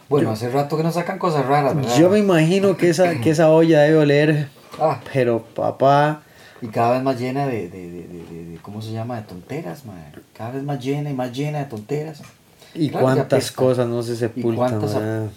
Bueno, 0.09 0.31
hace 0.31 0.49
rato 0.49 0.75
que 0.77 0.83
nos 0.83 0.95
sacan 0.95 1.19
cosas 1.19 1.45
raras, 1.45 1.75
¿verdad? 1.75 1.95
yo 1.97 2.09
me 2.09 2.19
imagino 2.19 2.75
que 2.77 2.89
esa, 2.89 3.19
que 3.21 3.29
esa 3.31 3.49
olla 3.51 3.81
debe 3.81 3.97
oler, 3.97 4.47
Ah, 4.79 4.99
pero 5.13 5.43
papá, 5.43 6.21
y 6.61 6.67
cada 6.67 6.93
vez 6.93 7.03
más 7.03 7.19
llena 7.19 7.45
de, 7.47 7.69
de, 7.69 7.91
de, 7.91 8.07
de, 8.07 8.57
¿cómo 8.61 8.81
se 8.81 8.91
llama? 8.91 9.17
De 9.17 9.21
tonteras, 9.23 9.85
man. 9.85 9.97
Cada 10.33 10.51
vez 10.51 10.63
más 10.63 10.83
llena 10.83 11.09
y 11.09 11.13
más 11.13 11.31
llena 11.31 11.59
de 11.59 11.65
tonteras. 11.65 12.21
y 12.73 12.89
Claro 12.89 13.05
cuántas 13.05 13.51
cosas 13.51 13.87
no 13.87 14.01
se 14.03 14.13
Y 14.13 14.15
sepultan. 14.15 14.79
¿verdad? 14.81 15.27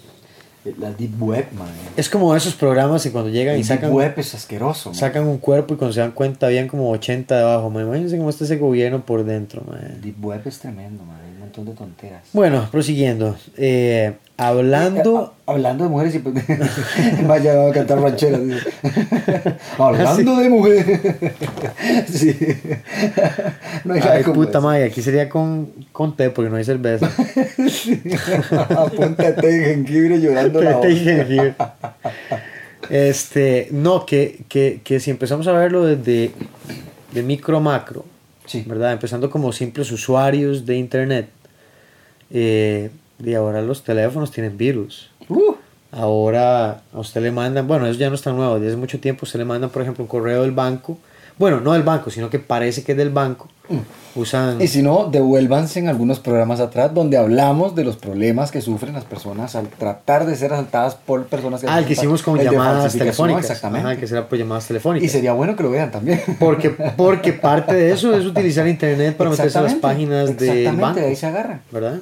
La 0.78 0.92
Deep 0.92 1.20
Web, 1.20 1.46
man. 1.54 1.68
Es 1.96 2.08
como 2.08 2.34
esos 2.36 2.54
programas 2.54 3.02
que 3.02 3.10
cuando 3.10 3.30
llegan 3.30 3.54
El 3.56 3.60
y 3.60 3.64
sacan, 3.64 3.90
Deep 3.90 3.96
Web 3.96 4.14
es 4.18 4.34
asqueroso, 4.34 4.90
man. 4.90 4.98
sacan 4.98 5.26
un 5.26 5.38
cuerpo 5.38 5.74
y 5.74 5.76
cuando 5.76 5.92
se 5.92 6.00
dan 6.00 6.12
cuenta 6.12 6.46
habían 6.46 6.68
como 6.68 6.88
80 6.90 7.36
debajo. 7.36 7.68
man. 7.68 7.84
Imagínense 7.84 8.16
cómo 8.16 8.30
está 8.30 8.44
ese 8.44 8.58
gobierno 8.58 9.04
por 9.04 9.24
dentro. 9.24 9.62
man. 9.68 9.98
Deep 10.00 10.24
Web 10.24 10.42
es 10.46 10.58
tremendo, 10.60 11.04
man. 11.04 11.18
Hay 11.52 11.60
un 11.60 11.66
montón 11.66 11.66
de 11.66 11.72
tonteras. 11.72 12.22
Bueno, 12.32 12.68
prosiguiendo. 12.70 13.36
Eh, 13.58 14.14
hablando... 14.38 15.34
Eh, 15.36 15.42
hablando 15.46 15.84
de 15.84 15.90
mujeres 15.90 16.14
y 16.14 16.18
pues, 16.20 16.34
vaya 17.26 17.56
va 17.56 17.68
a 17.68 17.72
cantar 17.72 18.00
rancheras. 18.00 18.40
hablando 19.78 20.36
de 20.36 20.48
mujeres. 20.48 21.00
sí. 22.08 22.36
no 23.84 23.94
hay 23.94 24.00
Ay, 24.00 24.22
puta 24.24 24.60
madre, 24.60 24.84
aquí 24.84 25.02
sería 25.02 25.28
con, 25.28 25.70
con 25.92 26.16
té 26.16 26.30
porque 26.30 26.50
no 26.50 26.56
hay 26.56 26.64
cerveza. 26.64 27.10
Apúntate 28.70 29.46
de 29.46 29.64
jengibre 29.64 30.20
llorando 30.20 30.62
la 30.62 30.80
Té 30.80 30.90
y 30.90 30.96
jengibre. 30.96 31.54
Este, 32.88 33.68
no, 33.72 34.06
que, 34.06 34.40
que, 34.48 34.80
que 34.82 35.00
si 35.00 35.10
empezamos 35.10 35.46
a 35.46 35.52
verlo 35.52 35.84
desde 35.84 36.30
de 37.12 37.22
micro 37.22 37.60
macro, 37.60 38.06
Sí. 38.46 38.64
¿verdad? 38.66 38.92
Empezando 38.92 39.30
como 39.30 39.52
simples 39.52 39.90
usuarios 39.92 40.66
de 40.66 40.76
internet. 40.76 41.28
Eh, 42.32 42.90
y 43.24 43.34
ahora 43.34 43.62
los 43.62 43.84
teléfonos 43.84 44.30
tienen 44.30 44.56
virus. 44.56 45.10
Uh, 45.28 45.54
Ahora 45.94 46.80
a 46.94 47.00
usted 47.00 47.20
le 47.20 47.30
mandan, 47.30 47.68
bueno, 47.68 47.86
eso 47.86 47.98
ya 47.98 48.08
no 48.08 48.14
es 48.14 48.22
tan 48.22 48.34
nuevo, 48.34 48.54
desde 48.54 48.68
hace 48.68 48.76
mucho 48.78 48.98
tiempo 48.98 49.26
usted 49.26 49.38
le 49.38 49.44
mandan, 49.44 49.68
por 49.68 49.82
ejemplo, 49.82 50.02
un 50.02 50.08
correo 50.08 50.40
del 50.40 50.52
banco 50.52 50.96
bueno, 51.38 51.60
no 51.60 51.72
del 51.72 51.82
banco, 51.82 52.10
sino 52.10 52.30
que 52.30 52.38
parece 52.38 52.82
que 52.82 52.92
es 52.92 52.98
del 52.98 53.10
banco, 53.10 53.48
usan... 54.14 54.60
Y 54.60 54.68
si 54.68 54.82
no, 54.82 55.08
devuélvanse 55.10 55.80
en 55.80 55.88
algunos 55.88 56.20
programas 56.20 56.60
atrás 56.60 56.92
donde 56.92 57.16
hablamos 57.16 57.74
de 57.74 57.84
los 57.84 57.96
problemas 57.96 58.50
que 58.50 58.60
sufren 58.60 58.92
las 58.92 59.04
personas 59.04 59.56
al 59.56 59.68
tratar 59.68 60.26
de 60.26 60.36
ser 60.36 60.52
asaltadas 60.52 60.94
por 60.94 61.24
personas 61.26 61.62
que... 61.62 61.68
Ah, 61.68 61.78
el 61.78 61.86
que 61.86 61.94
hicimos 61.94 62.22
con 62.22 62.38
llamadas 62.38 62.92
telefónicas. 62.92 63.44
Exactamente. 63.44 63.88
Ajá, 63.88 63.98
que 63.98 64.06
será 64.06 64.28
por 64.28 64.38
llamadas 64.38 64.66
telefónicas. 64.66 65.06
Y 65.06 65.08
sería 65.08 65.32
bueno 65.32 65.56
que 65.56 65.62
lo 65.62 65.70
vean 65.70 65.90
también. 65.90 66.20
Porque, 66.38 66.70
porque 66.70 67.32
parte 67.32 67.74
de 67.74 67.92
eso 67.92 68.14
es 68.14 68.26
utilizar 68.26 68.68
internet 68.68 69.16
para 69.16 69.30
meterse 69.30 69.58
a 69.58 69.62
las 69.62 69.72
Exactamente, 69.72 69.80
páginas 69.80 70.38
del 70.38 70.48
Exactamente, 70.48 70.82
banco. 70.82 71.00
de 71.00 71.06
ahí 71.06 71.16
se 71.16 71.26
agarran. 71.26 71.62
¿Verdad? 71.70 72.00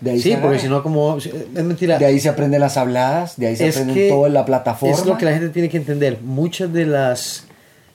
De 0.00 0.10
ahí 0.10 0.20
sí, 0.20 0.32
se 0.32 0.38
porque 0.38 0.58
si 0.58 0.68
no, 0.68 0.82
como. 0.82 1.16
Es 1.18 1.64
mentira. 1.64 1.98
De 1.98 2.06
ahí 2.06 2.20
se 2.20 2.28
aprenden 2.28 2.60
las 2.60 2.76
habladas, 2.76 3.36
de 3.36 3.46
ahí 3.46 3.56
se 3.56 3.68
aprenden 3.68 3.94
que 3.94 4.08
toda 4.08 4.28
la 4.28 4.44
plataforma. 4.44 4.94
Es 4.94 5.06
lo 5.06 5.16
que 5.16 5.24
la 5.24 5.32
gente 5.32 5.48
tiene 5.50 5.68
que 5.68 5.76
entender. 5.76 6.18
Muchas 6.22 6.72
de 6.72 6.86
las 6.86 7.46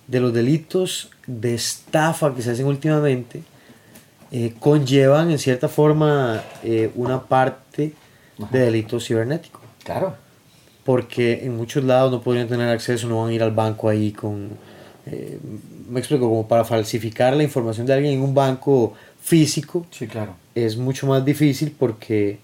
de 0.08 0.20
los 0.20 0.34
delitos 0.34 1.12
de 1.28 1.54
estafa 1.54 2.34
que 2.34 2.42
se 2.42 2.52
hacen 2.52 2.66
últimamente 2.66 3.44
eh, 4.32 4.54
conllevan 4.60 5.30
en 5.30 5.38
cierta 5.38 5.68
forma 5.68 6.44
eh, 6.64 6.90
una 6.96 7.22
parte 7.22 7.94
de 8.52 8.60
delito 8.60 9.00
cibernético. 9.00 9.62
Claro. 9.84 10.16
Porque 10.84 11.44
en 11.44 11.56
muchos 11.56 11.84
lados 11.84 12.12
no 12.12 12.22
podrían 12.22 12.48
tener 12.48 12.70
acceso, 12.70 13.08
no 13.08 13.22
van 13.22 13.30
a 13.30 13.34
ir 13.34 13.44
al 13.44 13.52
banco 13.52 13.88
ahí 13.88 14.12
con... 14.12 14.50
eh, 15.06 15.40
me 15.88 16.00
explico, 16.00 16.28
como 16.28 16.48
para 16.48 16.66
falsificar 16.66 17.36
la 17.36 17.44
información 17.44 17.86
de 17.86 17.94
alguien 17.94 18.14
en 18.14 18.22
un 18.22 18.34
banco 18.34 18.94
físico 19.22 19.86
Sí, 19.92 20.08
claro. 20.08 20.34
Es 20.66 20.78
mucho 20.78 21.08
más 21.08 21.24
difícil 21.26 21.76
porque, 21.78 22.40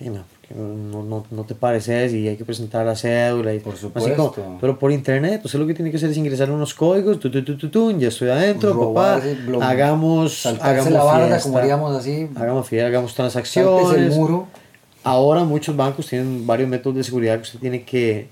no, 0.00 1.02
no, 1.02 1.24
no, 1.30 1.42
te 1.44 1.54
pareces 1.54 2.12
y 2.12 2.28
hay 2.28 2.36
que 2.36 2.44
presentar 2.44 2.86
la 2.86 2.94
cédula 2.94 3.52
y 3.54 3.58
Por 3.58 3.72
así 3.74 3.82
supuesto. 3.82 4.32
como- 4.32 4.58
pero 4.60 4.78
por 4.78 4.92
internet, 4.92 5.40
usted 5.44 5.58
lo 5.58 5.66
que 5.66 5.74
tiene 5.74 5.90
que 5.90 5.96
hacer 5.96 6.10
es 6.10 6.16
ingresar 6.16 6.50
unos 6.50 6.72
códigos, 6.74 7.18
tu, 7.18 7.30
tu, 7.30 7.42
tu, 7.42 7.68
tu, 7.68 7.98
ya 7.98 8.08
estoy 8.08 8.28
adentro, 8.28 8.92
papá, 8.94 9.20
hagamos, 9.62 10.46
hagamos 10.46 10.92
la 10.92 11.02
barda, 11.02 11.26
fiesta, 11.26 11.42
como 11.42 11.58
haríamos 11.58 11.96
así. 11.96 12.28
hagamos 12.36 12.68
fiesta, 12.68 12.86
hagamos 12.88 13.14
transacciones. 13.14 13.92
el 13.98 14.10
muro. 14.10 14.46
Ahora 15.02 15.44
muchos 15.44 15.76
bancos 15.76 16.06
tienen 16.08 16.46
varios 16.46 16.68
métodos 16.68 16.96
de 16.96 17.04
seguridad 17.04 17.36
que 17.36 17.42
usted 17.42 17.58
tiene 17.60 17.82
que, 17.84 18.28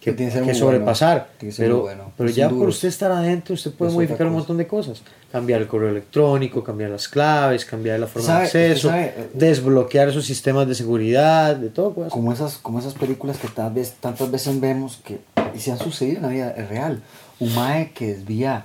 que, 0.00 0.14
Que 0.14 0.30
que 0.30 0.54
sobrepasar. 0.54 1.28
bueno, 1.40 1.54
pero 1.56 1.80
bueno, 1.80 2.12
pero 2.16 2.30
ya 2.30 2.48
por 2.48 2.68
usted 2.68 2.88
estar 2.88 3.10
adentro, 3.10 3.54
usted 3.54 3.72
puede 3.72 3.90
Es 3.90 3.94
modificar 3.94 4.26
un 4.28 4.34
montón 4.34 4.56
de 4.56 4.66
cosas. 4.66 5.02
Cambiar 5.32 5.60
el 5.60 5.66
correo 5.66 5.90
electrónico, 5.90 6.62
cambiar 6.64 6.90
las 6.90 7.08
claves, 7.08 7.64
cambiar 7.64 7.98
la 8.00 8.06
forma 8.06 8.26
¿Sabe- 8.26 8.40
de 8.40 8.44
acceso, 8.46 8.88
sabe, 8.90 9.14
eh, 9.16 9.28
desbloquear 9.34 10.08
esos 10.08 10.24
sistemas 10.24 10.66
de 10.68 10.74
seguridad, 10.74 11.56
de 11.56 11.68
todo. 11.68 11.92
Pues. 11.92 12.12
Como 12.12 12.32
esas, 12.32 12.56
como 12.58 12.78
esas 12.78 12.94
películas 12.94 13.38
que 13.38 13.48
tal 13.48 13.72
vez, 13.72 13.94
tantas 14.00 14.30
veces 14.30 14.58
vemos 14.60 15.00
que, 15.04 15.18
y 15.54 15.58
se 15.58 15.72
han 15.72 15.78
sucedido 15.78 16.16
en 16.18 16.22
la 16.22 16.28
vida 16.28 16.52
real. 16.70 17.02
Un 17.40 17.54
mae 17.54 17.90
que 17.92 18.14
desvía 18.14 18.64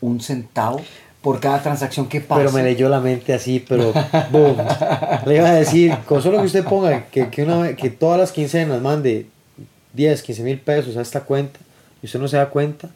un 0.00 0.20
centavo 0.20 0.80
por 1.20 1.40
cada 1.40 1.60
transacción 1.60 2.08
que 2.08 2.20
pasa. 2.20 2.40
Pero 2.40 2.52
me 2.52 2.62
leyó 2.62 2.88
la 2.88 3.00
mente 3.00 3.34
así, 3.34 3.62
pero 3.68 3.92
boom. 4.30 4.56
Le 5.26 5.36
iba 5.36 5.50
a 5.50 5.54
decir, 5.54 5.94
con 6.06 6.22
solo 6.22 6.38
que 6.38 6.46
usted 6.46 6.64
ponga 6.64 7.06
que, 7.06 7.28
que, 7.28 7.42
una, 7.42 7.74
que 7.74 7.90
todas 7.90 8.18
las 8.18 8.30
quincenas 8.32 8.80
mande 8.80 9.26
10, 9.98 10.22
15 10.22 10.42
mil 10.44 10.58
pesos 10.60 10.96
a 10.96 11.02
esta 11.02 11.22
cuenta 11.24 11.58
y 12.02 12.06
usted 12.06 12.20
no 12.20 12.28
se 12.28 12.36
da 12.38 12.48
cuenta, 12.50 12.88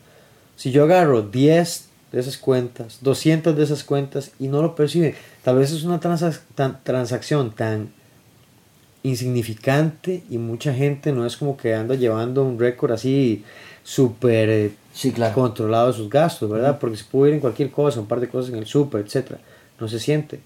si 0.57 0.71
yo 0.71 0.85
agarro 0.85 1.21
10 1.23 1.89
de 2.13 2.21
esas 2.21 2.39
cuentas, 2.39 2.99
200 3.01 3.57
de 3.57 3.63
esas 3.65 3.83
cuentas 3.85 4.31
y 4.39 4.47
no 4.49 4.63
lo 4.63 4.75
percibe, 4.77 5.17
tal 5.43 5.57
vez 5.59 5.73
es 5.73 5.83
una 5.83 6.01
transac- 6.01 6.41
tan- 6.55 6.79
transacción 6.85 7.51
tan 7.51 7.91
insignificante 9.03 10.23
y 10.31 10.39
mucha 10.39 10.73
gente 10.73 11.13
no 11.13 11.27
es 11.27 11.37
como 11.37 11.57
que 11.57 11.75
anda 11.75 11.95
llevando 11.97 12.45
un 12.45 12.59
récord 12.59 12.93
así 12.93 13.45
súper 13.83 14.49
eh, 14.49 14.73
Sí, 14.95 15.11
claro. 15.11 15.35
controlado 15.35 15.89
de 15.89 15.95
sus 15.95 16.09
gastos, 16.11 16.49
¿verdad? 16.51 16.79
Porque 16.79 16.99
se 16.99 17.05
puede 17.05 17.31
ir 17.31 17.35
en 17.37 17.41
cualquier 17.41 17.71
cosa, 17.71 17.99
un 17.99 18.07
par 18.07 18.21
de 18.21 18.29
cosas 18.29 18.53
en 18.53 18.59
el 18.59 18.67
súper, 18.67 19.01
etcétera. 19.05 19.41
No 19.81 19.89
se 19.89 19.99
siente. 19.99 20.39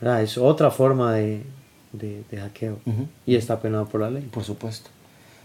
¿verdad? 0.00 0.22
Es 0.22 0.38
otra 0.38 0.70
forma 0.70 1.12
de, 1.12 1.42
de, 1.92 2.22
de 2.30 2.36
hackeo 2.38 2.78
y 3.26 3.34
está 3.36 3.60
penado 3.60 3.86
por 3.86 4.00
la 4.00 4.10
ley. 4.10 4.22
Por 4.30 4.44
supuesto, 4.44 4.90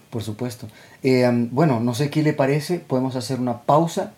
por 0.09 0.23
supuesto. 0.23 0.67
Eh, 1.03 1.29
bueno, 1.51 1.79
no 1.79 1.93
sé 1.93 2.09
qué 2.09 2.23
le 2.23 2.33
parece, 2.33 2.79
podemos 2.79 3.15
hacer 3.15 3.39
una 3.39 3.61
pausa 3.61 4.13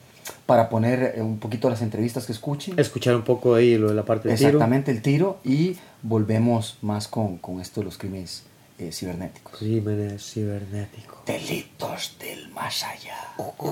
para 0.45 0.69
poner 0.69 1.15
eh, 1.15 1.21
un 1.21 1.39
poquito 1.39 1.69
las 1.69 1.82
entrevistas 1.82 2.25
que 2.25 2.32
escuchen. 2.32 2.80
Escuchar 2.80 3.15
un 3.15 3.23
poco 3.23 3.56
ahí 3.56 3.77
lo 3.77 3.89
de 3.89 3.95
la 3.95 4.06
parte 4.06 4.30
del 4.30 4.38
tiro. 4.38 4.49
Exactamente 4.49 4.91
el 4.91 5.01
tiro 5.01 5.39
y 5.43 5.77
volvemos 6.01 6.77
más 6.82 7.08
con, 7.08 7.38
con 7.38 7.60
esto 7.62 7.82
de 7.82 7.86
los 7.86 7.97
crímenes 7.97 8.43
eh, 8.82 8.91
cibernéticos. 8.91 9.60
Crímenes 9.60 10.23
cibernéticos. 10.34 11.25
Delitos 11.25 12.15
del 12.19 12.49
más 12.49 12.84
allá. 12.84 13.15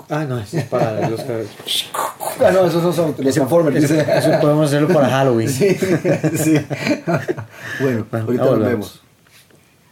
Ah, 0.10 0.24
no, 0.26 0.40
eso 0.40 0.58
es 0.58 0.66
para 0.66 1.10
los 1.10 1.22
Ah, 2.42 2.52
no, 2.52 2.66
esos 2.66 2.84
no 2.84 2.94
son 2.94 3.16
los 3.18 3.34
Transformers. 3.34 3.90
eso, 3.90 4.40
podemos 4.40 4.68
hacerlo 4.68 4.88
para 4.94 5.10
Halloween. 5.10 5.50
Sí, 5.60 5.76
sí. 6.38 6.54
Bueno, 7.82 8.06
ahorita 8.12 8.46
volvemos. 8.46 9.02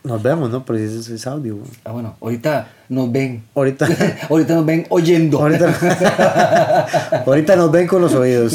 Nos 0.08 0.24
vemos, 0.24 0.50
¿no? 0.50 0.64
Pero 0.66 0.80
ese 0.80 1.14
es 1.14 1.28
audio. 1.28 1.60
Ah, 1.84 1.92
bueno, 1.92 2.16
ahorita 2.22 2.72
nos 2.88 3.12
ven. 3.12 3.44
Ahorita, 3.54 3.88
ahorita 4.30 4.56
nos 4.56 4.66
ven 4.66 4.86
oyendo. 4.90 5.40
ahorita, 5.40 7.24
ahorita 7.26 7.56
nos 7.58 7.72
ven 7.72 7.88
con 7.88 8.02
los 8.02 8.14
oídos. 8.14 8.54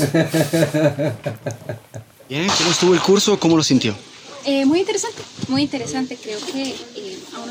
Bien, 2.28 2.46
¿cómo 2.56 2.70
estuvo 2.70 2.94
el 2.94 3.00
curso? 3.00 3.38
¿Cómo 3.38 3.58
lo 3.58 3.62
sintió? 3.62 3.94
Eh, 4.46 4.64
muy 4.64 4.80
interesante, 4.80 5.22
muy 5.48 5.62
interesante. 5.62 6.16
Creo 6.20 6.38
que 6.40 6.74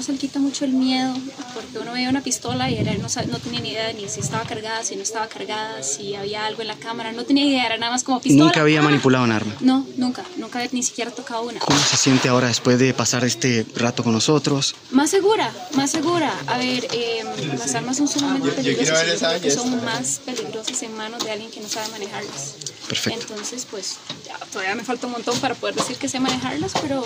uno 0.01 0.07
se 0.07 0.13
le 0.13 0.17
quita 0.17 0.39
mucho 0.39 0.65
el 0.65 0.73
miedo 0.73 1.13
porque 1.53 1.77
uno 1.77 1.93
veía 1.93 2.09
una 2.09 2.21
pistola 2.21 2.71
y 2.71 2.77
era, 2.77 2.91
no, 2.95 3.07
no 3.29 3.37
tenía 3.37 3.59
ni 3.59 3.69
idea 3.69 3.93
ni 3.93 4.09
si 4.09 4.21
estaba 4.21 4.43
cargada, 4.45 4.83
si 4.83 4.95
no 4.95 5.03
estaba 5.03 5.27
cargada, 5.27 5.83
si 5.83 6.15
había 6.15 6.47
algo 6.47 6.63
en 6.63 6.69
la 6.69 6.75
cámara. 6.75 7.11
No 7.11 7.23
tenía 7.23 7.45
idea, 7.45 7.67
era 7.67 7.77
nada 7.77 7.91
más 7.91 8.03
como 8.03 8.19
pistola. 8.19 8.45
Nunca 8.45 8.61
había 8.61 8.79
ah. 8.79 8.83
manipulado 8.83 9.25
un 9.25 9.31
arma. 9.31 9.55
No, 9.59 9.85
nunca, 9.97 10.23
nunca 10.37 10.57
había 10.57 10.71
ni 10.73 10.81
siquiera 10.81 11.11
tocado 11.11 11.43
una. 11.43 11.59
¿Cómo 11.59 11.77
se 11.77 11.97
siente 11.97 12.29
ahora 12.29 12.47
después 12.47 12.79
de 12.79 12.95
pasar 12.95 13.23
este 13.25 13.63
rato 13.75 14.03
con 14.03 14.13
nosotros? 14.13 14.73
Más 14.89 15.11
segura, 15.11 15.53
más 15.75 15.91
segura. 15.91 16.33
A 16.47 16.57
ver, 16.57 16.87
eh, 16.93 17.23
las 17.59 17.75
armas 17.75 17.97
son 17.97 18.07
sumamente 18.07 18.49
peligrosas. 18.49 19.21
yo 19.21 19.27
creo 19.27 19.41
que 19.41 19.51
son 19.51 19.85
más 19.85 20.19
peligrosas 20.25 20.81
en 20.81 20.97
manos 20.97 21.23
de 21.23 21.29
alguien 21.29 21.51
que 21.51 21.59
no 21.59 21.69
sabe 21.69 21.89
manejarlas. 21.89 22.55
Perfecto. 22.87 23.21
Entonces, 23.21 23.67
pues 23.69 23.97
ya, 24.25 24.35
todavía 24.51 24.73
me 24.73 24.83
falta 24.83 25.05
un 25.05 25.13
montón 25.13 25.39
para 25.39 25.53
poder 25.53 25.75
decir 25.75 25.97
que 25.97 26.09
sé 26.09 26.19
manejarlas, 26.19 26.71
pero 26.81 27.05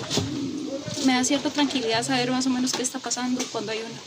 me 1.05 1.13
da 1.13 1.23
cierta 1.23 1.49
tranquilidad 1.49 2.03
saber 2.03 2.31
más 2.31 2.45
o 2.47 2.49
menos 2.49 2.71
qué 2.71 2.81
está 2.81 2.99
pasando 2.99 3.43
cuando 3.51 3.71
hay 3.71 3.79
una. 3.79 3.99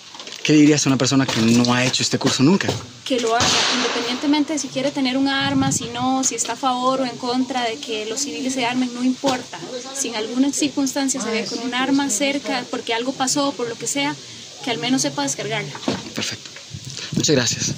¿Qué 0.42 0.52
dirías 0.54 0.87
a 0.87 0.88
una 0.88 0.96
persona 0.96 1.26
que 1.26 1.40
no 1.40 1.74
ha 1.74 1.84
hecho 1.84 2.02
este 2.02 2.18
curso 2.18 2.42
nunca? 2.42 2.68
Que 3.04 3.20
lo 3.20 3.34
haga, 3.34 3.46
independientemente 3.76 4.54
de 4.54 4.58
si 4.58 4.68
quiere 4.68 4.90
tener 4.90 5.16
un 5.16 5.28
arma, 5.28 5.72
si 5.72 5.87
no, 5.87 6.24
si 6.24 6.37
está 6.37 6.54
a 6.54 6.56
favor 6.56 7.02
o 7.02 7.04
en 7.04 7.16
contra 7.18 7.64
de 7.64 7.76
que 7.76 8.06
los 8.06 8.20
civiles 8.20 8.54
se 8.54 8.64
armen, 8.64 8.92
no 8.94 9.04
importa. 9.04 9.58
Si 9.94 10.08
en 10.08 10.16
alguna 10.16 10.52
circunstancia 10.52 11.20
se 11.20 11.30
ve 11.30 11.44
con 11.44 11.58
un 11.61 11.74
arma 11.74 12.08
cerca 12.08 12.64
porque 12.70 12.94
algo 12.94 13.12
pasó, 13.12 13.52
por 13.52 13.68
lo 13.68 13.74
que 13.74 13.87
sea, 13.87 14.14
que 14.64 14.70
al 14.70 14.78
menos 14.78 15.02
sepa 15.02 15.22
descargarla. 15.22 15.72
Perfecto. 16.14 16.50
Muchas 17.12 17.37
gracias. 17.37 17.74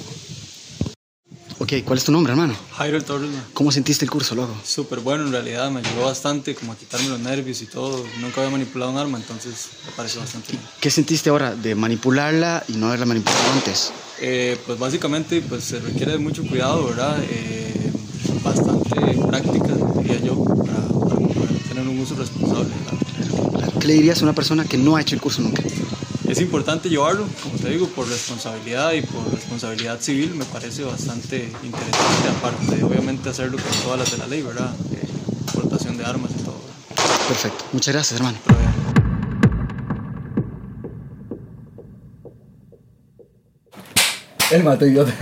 Ok, 1.71 1.85
¿cuál 1.85 1.99
es 1.99 2.03
tu 2.03 2.11
nombre, 2.11 2.33
hermano? 2.33 2.53
Jairo 2.73 3.01
Torres. 3.01 3.29
¿Cómo 3.53 3.71
sentiste 3.71 4.03
el 4.03 4.11
curso, 4.11 4.35
loco? 4.35 4.53
súper 4.61 4.99
bueno 4.99 5.25
en 5.25 5.31
realidad, 5.31 5.71
me 5.71 5.79
ayudó 5.79 6.03
bastante 6.03 6.53
como 6.53 6.73
a 6.73 6.75
quitarme 6.75 7.07
los 7.07 7.19
nervios 7.21 7.61
y 7.61 7.65
todo. 7.65 8.03
Nunca 8.19 8.41
había 8.41 8.51
manipulado 8.51 8.91
un 8.91 8.97
arma, 8.97 9.17
entonces 9.17 9.69
me 9.85 9.93
pareció 9.93 10.19
bastante 10.19 10.51
bien. 10.51 10.63
¿Qué 10.81 10.91
sentiste 10.91 11.29
ahora 11.29 11.55
de 11.55 11.73
manipularla 11.73 12.65
y 12.67 12.73
no 12.73 12.87
haberla 12.87 13.05
manipulado 13.05 13.53
antes? 13.53 13.93
Eh, 14.19 14.59
pues 14.65 14.79
básicamente 14.79 15.41
pues 15.47 15.63
se 15.63 15.79
requiere 15.79 16.11
de 16.11 16.17
mucho 16.17 16.45
cuidado, 16.45 16.87
¿verdad? 16.87 17.17
Eh, 17.29 17.89
bastante 18.43 18.99
práctica, 19.25 19.73
diría 19.95 20.19
yo, 20.19 20.43
para, 20.43 20.73
para 20.73 21.19
poder 21.21 21.57
tener 21.69 21.87
un 21.87 21.99
uso 21.99 22.15
responsable. 22.15 22.73
¿verdad? 22.83 23.73
¿Qué 23.79 23.87
le 23.87 23.93
dirías 23.93 24.19
a 24.19 24.23
una 24.23 24.33
persona 24.33 24.65
que 24.65 24.77
no 24.77 24.97
ha 24.97 25.01
hecho 25.01 25.15
el 25.15 25.21
curso 25.21 25.41
nunca? 25.41 25.63
Es 26.31 26.39
importante 26.39 26.87
llevarlo, 26.87 27.27
como 27.43 27.57
te 27.57 27.71
digo, 27.71 27.87
por 27.87 28.07
responsabilidad 28.07 28.93
y 28.93 29.01
por 29.01 29.29
responsabilidad 29.33 29.99
civil 29.99 30.33
me 30.33 30.45
parece 30.45 30.85
bastante 30.85 31.51
interesante, 31.61 32.29
aparte 32.37 32.77
de 32.77 32.83
obviamente 32.85 33.27
hacerlo 33.27 33.57
con 33.57 33.83
todas 33.83 33.99
las 33.99 34.11
de 34.11 34.17
la 34.17 34.27
ley, 34.27 34.41
¿verdad? 34.41 34.73
Eh, 34.93 35.05
portación 35.53 35.97
de 35.97 36.05
armas 36.05 36.31
y 36.31 36.41
todo. 36.41 36.55
¿verdad? 36.55 37.27
Perfecto. 37.27 37.65
Muchas 37.73 37.93
gracias, 37.93 38.17
hermano. 38.17 38.37
Pero, 38.45 38.59
El 44.51 44.63
mato 44.63 44.85
idiota. 44.85 45.13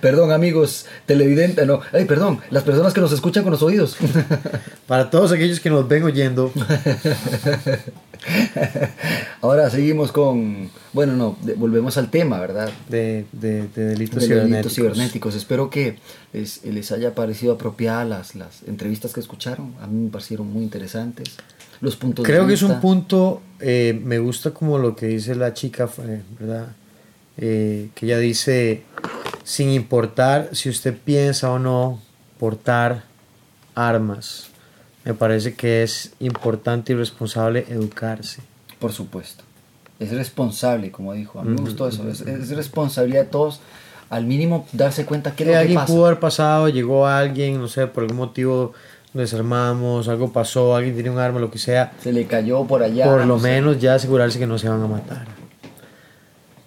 perdón, 0.00 0.32
amigos 0.32 0.86
televidentes. 1.06 1.66
No, 1.66 1.80
ay, 1.92 2.04
perdón, 2.04 2.40
las 2.50 2.62
personas 2.62 2.92
que 2.92 3.00
nos 3.00 3.12
escuchan 3.12 3.42
con 3.42 3.52
los 3.52 3.62
oídos. 3.62 3.96
Para 4.86 5.10
todos 5.10 5.32
aquellos 5.32 5.60
que 5.60 5.70
nos 5.70 5.88
ven 5.88 6.02
oyendo, 6.04 6.52
Ahora 9.40 9.70
seguimos 9.70 10.12
con. 10.12 10.70
Bueno, 10.92 11.14
no, 11.14 11.36
de- 11.42 11.54
volvemos 11.54 11.96
al 11.98 12.10
tema, 12.10 12.38
¿verdad? 12.40 12.70
de, 12.88 13.26
de, 13.32 13.66
de 13.68 13.84
delitos 13.86 14.20
de 14.20 14.26
cibernéticos. 14.28 14.50
delitos 14.50 14.74
cibernéticos. 14.74 15.34
Espero 15.34 15.70
que 15.70 15.96
les, 16.32 16.64
les 16.64 16.92
haya 16.92 17.14
parecido 17.14 17.54
apropiada 17.54 18.04
las, 18.04 18.34
las 18.34 18.62
entrevistas 18.66 19.12
que 19.12 19.20
escucharon. 19.20 19.74
A 19.80 19.86
mí 19.86 20.04
me 20.04 20.10
parecieron 20.10 20.52
muy 20.52 20.62
interesantes. 20.62 21.30
Los 21.80 21.96
puntos 21.96 22.24
Creo 22.24 22.42
de 22.42 22.48
que 22.48 22.54
es 22.54 22.62
un 22.62 22.80
punto, 22.80 23.42
eh, 23.58 23.98
me 24.04 24.20
gusta 24.20 24.52
como 24.52 24.78
lo 24.78 24.94
que 24.94 25.06
dice 25.06 25.34
la 25.34 25.52
chica, 25.52 25.88
eh, 26.06 26.22
¿verdad? 26.38 26.68
Eh, 27.38 27.88
que 27.94 28.06
ella 28.06 28.18
dice 28.18 28.82
sin 29.44 29.70
importar 29.70 30.50
si 30.52 30.68
usted 30.68 30.96
piensa 30.96 31.50
o 31.50 31.58
no 31.58 32.00
portar 32.38 33.04
armas. 33.74 34.48
Me 35.04 35.14
parece 35.14 35.54
que 35.54 35.82
es 35.82 36.12
importante 36.20 36.92
y 36.92 36.96
responsable 36.96 37.66
educarse. 37.68 38.42
Por 38.78 38.92
supuesto. 38.92 39.44
Es 39.98 40.10
responsable, 40.12 40.90
como 40.90 41.12
dijo. 41.12 41.40
A 41.40 41.44
mí 41.44 41.50
me 41.50 41.60
gustó 41.60 41.88
eso. 41.88 42.08
Es, 42.08 42.20
es 42.20 42.50
responsabilidad 42.50 43.22
de 43.24 43.28
todos 43.30 43.60
al 44.12 44.26
mínimo 44.26 44.66
darse 44.72 45.06
cuenta 45.06 45.34
que 45.34 45.44
Que 45.44 45.56
alguien 45.56 45.80
pudo 45.86 46.04
haber 46.04 46.20
pasado, 46.20 46.68
llegó 46.68 47.06
alguien, 47.06 47.58
no 47.58 47.66
sé, 47.66 47.86
por 47.86 48.02
algún 48.02 48.18
motivo 48.18 48.74
desarmamos, 49.14 50.06
algo 50.08 50.32
pasó, 50.32 50.76
alguien 50.76 50.94
tiene 50.94 51.10
un 51.10 51.18
arma, 51.18 51.40
lo 51.40 51.50
que 51.50 51.58
sea. 51.58 51.92
Se 52.02 52.12
le 52.12 52.26
cayó 52.26 52.64
por 52.64 52.82
allá. 52.82 53.06
por 53.06 53.24
lo 53.24 53.38
sé. 53.38 53.48
menos 53.48 53.80
ya 53.80 53.94
asegurarse 53.94 54.38
que 54.38 54.46
no 54.46 54.58
se 54.58 54.68
van 54.68 54.82
a 54.82 54.86
matar. 54.86 55.26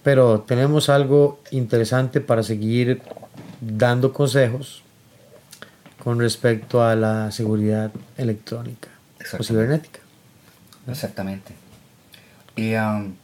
Pero 0.05 0.41
tenemos 0.41 0.89
algo 0.89 1.39
interesante 1.49 2.21
para 2.21 2.43
seguir 2.43 3.01
dando 3.59 4.13
consejos 4.13 4.83
con 6.03 6.19
respecto 6.19 6.83
a 6.83 6.95
la 6.95 7.31
seguridad 7.31 7.91
electrónica 8.15 8.89
o 9.39 9.43
cibernética. 9.43 10.01
Exactamente. 10.87 11.53
Y 12.55 12.75
um, 12.75 13.15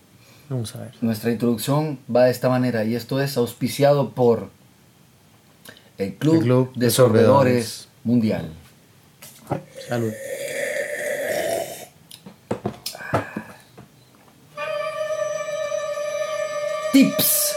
Vamos 0.49 0.75
a 0.75 0.79
ver. 0.79 0.91
nuestra 1.01 1.31
introducción 1.31 1.99
va 2.13 2.23
de 2.23 2.31
esta 2.31 2.49
manera 2.49 2.83
y 2.83 2.95
esto 2.95 3.21
es 3.21 3.37
auspiciado 3.37 4.09
por 4.09 4.49
el 5.99 6.15
Club, 6.15 6.37
El 6.37 6.41
Club 6.41 6.73
de 6.73 6.89
de. 6.89 7.65
Mundial. 8.03 8.49
Salud. 9.87 10.11
Tips 16.91 17.55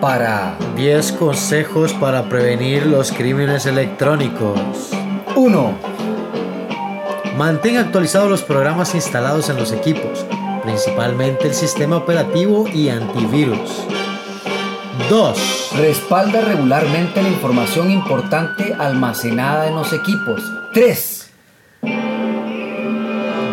para 0.00 0.56
10 0.74 1.12
consejos 1.12 1.92
para 1.92 2.30
prevenir 2.30 2.86
los 2.86 3.12
crímenes 3.12 3.66
electrónicos. 3.66 4.90
1. 5.36 5.74
Mantén 7.36 7.76
actualizados 7.76 8.30
los 8.30 8.42
programas 8.42 8.94
instalados 8.94 9.50
en 9.50 9.56
los 9.56 9.70
equipos, 9.70 10.24
principalmente 10.62 11.48
el 11.48 11.54
sistema 11.54 11.98
operativo 11.98 12.66
y 12.68 12.88
antivirus. 12.88 13.86
2. 15.10 15.72
Respalda 15.76 16.40
regularmente 16.40 17.22
la 17.22 17.28
información 17.28 17.90
importante 17.90 18.74
almacenada 18.78 19.68
en 19.68 19.74
los 19.74 19.92
equipos. 19.92 20.40
3. 20.72 21.21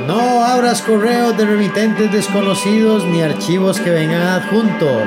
No 0.10 0.44
abras 0.44 0.82
correos 0.82 1.38
de 1.38 1.46
remitentes 1.46 2.12
desconocidos 2.12 3.06
ni 3.06 3.22
archivos 3.22 3.80
que 3.80 3.92
vengan 3.92 4.24
adjuntos. 4.24 5.04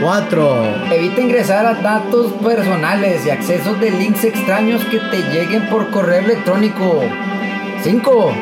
4. 0.00 0.92
Evita 0.92 1.20
ingresar 1.22 1.66
a 1.66 1.74
datos 1.74 2.30
personales 2.34 3.26
y 3.26 3.30
accesos 3.30 3.80
de 3.80 3.90
links 3.90 4.22
extraños 4.22 4.84
que 4.84 5.00
te 5.00 5.22
lleguen 5.32 5.68
por 5.68 5.90
correo 5.90 6.20
electrónico. 6.20 7.02
5. 7.82 8.32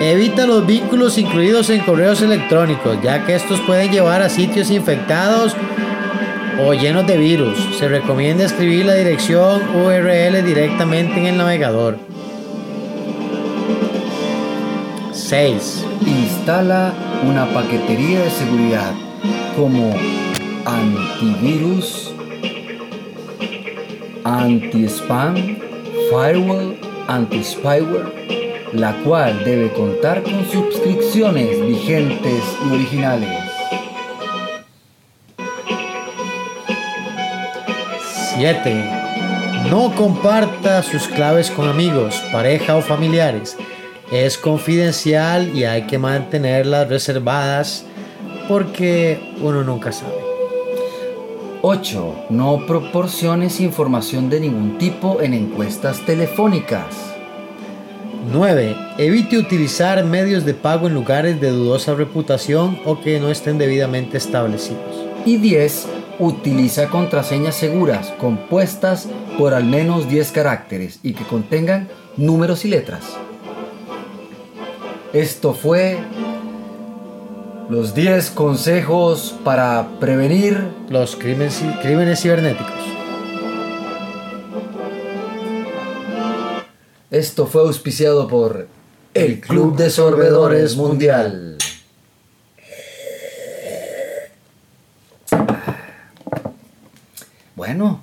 Evita 0.00 0.46
los 0.46 0.64
vínculos 0.64 1.18
incluidos 1.18 1.68
en 1.68 1.82
correos 1.82 2.22
electrónicos, 2.22 2.96
ya 3.02 3.26
que 3.26 3.34
estos 3.34 3.60
pueden 3.60 3.92
llevar 3.92 4.22
a 4.22 4.30
sitios 4.30 4.70
infectados 4.70 5.54
o 6.58 6.72
llenos 6.72 7.06
de 7.06 7.18
virus. 7.18 7.76
Se 7.78 7.86
recomienda 7.86 8.46
escribir 8.46 8.86
la 8.86 8.94
dirección 8.94 9.60
URL 9.76 10.42
directamente 10.42 11.20
en 11.20 11.26
el 11.26 11.36
navegador. 11.36 11.98
6. 15.28 15.84
Instala 16.06 16.94
una 17.22 17.44
paquetería 17.52 18.20
de 18.20 18.30
seguridad 18.30 18.94
como 19.54 19.94
antivirus, 20.64 22.14
anti-spam, 24.24 25.36
firewall, 26.08 26.78
anti-spyware, 27.08 28.72
la 28.72 28.94
cual 29.04 29.44
debe 29.44 29.70
contar 29.74 30.22
con 30.22 30.48
suscripciones 30.50 31.60
vigentes 31.60 32.42
y 32.64 32.74
originales. 32.74 33.42
7. 38.34 38.90
No 39.68 39.94
comparta 39.94 40.82
sus 40.82 41.06
claves 41.06 41.50
con 41.50 41.68
amigos, 41.68 42.18
pareja 42.32 42.76
o 42.76 42.80
familiares. 42.80 43.58
Es 44.10 44.38
confidencial 44.38 45.54
y 45.54 45.64
hay 45.64 45.82
que 45.82 45.98
mantenerlas 45.98 46.88
reservadas 46.88 47.84
porque 48.48 49.20
uno 49.42 49.62
nunca 49.62 49.92
sabe. 49.92 50.14
8. 51.60 52.26
No 52.30 52.64
proporciones 52.66 53.60
información 53.60 54.30
de 54.30 54.40
ningún 54.40 54.78
tipo 54.78 55.20
en 55.20 55.34
encuestas 55.34 56.06
telefónicas. 56.06 56.86
9. 58.32 58.76
Evite 58.96 59.36
utilizar 59.36 60.02
medios 60.04 60.44
de 60.44 60.54
pago 60.54 60.86
en 60.86 60.94
lugares 60.94 61.40
de 61.40 61.50
dudosa 61.50 61.94
reputación 61.94 62.78
o 62.86 63.00
que 63.00 63.20
no 63.20 63.30
estén 63.30 63.58
debidamente 63.58 64.16
establecidos. 64.16 65.06
Y 65.26 65.36
10. 65.36 65.86
Utiliza 66.18 66.88
contraseñas 66.88 67.56
seguras 67.56 68.12
compuestas 68.18 69.08
por 69.36 69.52
al 69.52 69.64
menos 69.64 70.08
10 70.08 70.32
caracteres 70.32 70.98
y 71.02 71.12
que 71.12 71.24
contengan 71.24 71.88
números 72.16 72.64
y 72.64 72.68
letras. 72.68 73.18
Esto 75.12 75.54
fue 75.54 75.98
los 77.70 77.94
10 77.94 78.30
consejos 78.30 79.34
para 79.44 79.88
prevenir 80.00 80.62
Los 80.90 81.16
crímenes, 81.16 81.62
crímenes 81.82 82.20
cibernéticos. 82.20 82.72
Esto 87.10 87.46
fue 87.46 87.62
auspiciado 87.62 88.28
por 88.28 88.68
el 89.14 89.40
Club 89.40 89.76
de 89.76 89.88
Sorbedores 89.88 90.76
Mundial. 90.76 91.56
Bueno, 97.56 98.02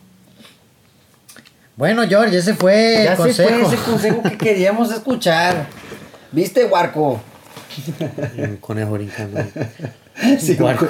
Bueno, 1.76 2.04
George, 2.08 2.38
ese 2.38 2.56
fue 2.56 3.02
ya 3.04 3.12
el 3.12 3.18
consejo. 3.18 3.50
se 3.50 3.66
fue 3.66 3.76
ese 3.76 3.84
consejo 3.84 4.24
que 4.24 4.38
queríamos 4.38 4.92
escuchar. 4.92 5.68
¿Viste, 6.36 6.66
Huarco? 6.66 7.20
Un 8.38 8.58
conejo 8.58 8.92
brincando. 8.92 9.40
Sí, 10.40 10.54
Huarco. 10.58 10.88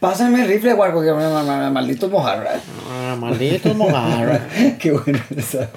Pásame 0.00 0.40
el 0.42 0.48
rifle, 0.48 0.72
Huarco, 0.72 1.02
que 1.02 1.12
ma- 1.12 1.42
ma- 1.42 1.70
maldito 1.70 2.08
mojarra. 2.08 2.52
Ah, 2.90 3.14
maldito 3.20 3.74
mojarra. 3.74 4.40
Qué 4.78 4.92
bueno 4.92 5.18
esa. 5.36 5.68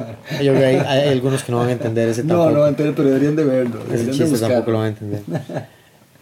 Yo 0.42 0.54
creo 0.54 0.60
que 0.60 0.66
hay, 0.66 0.76
hay 0.78 1.10
algunos 1.10 1.44
que 1.44 1.52
no 1.52 1.58
van 1.58 1.68
a 1.68 1.72
entender 1.74 2.08
ese 2.08 2.24
No, 2.24 2.30
tampoco. 2.36 2.52
no 2.52 2.60
van 2.62 2.66
a 2.68 2.70
entender, 2.70 2.96
pero 2.96 3.08
deberían 3.10 3.36
de 3.36 3.44
verlo. 3.44 3.80
deberían 3.84 4.06
de 4.06 4.12
chiste 4.14 4.40
tampoco 4.40 4.72
lo 4.72 4.78
van 4.78 4.86
a 4.86 4.90
entender. 4.90 5.22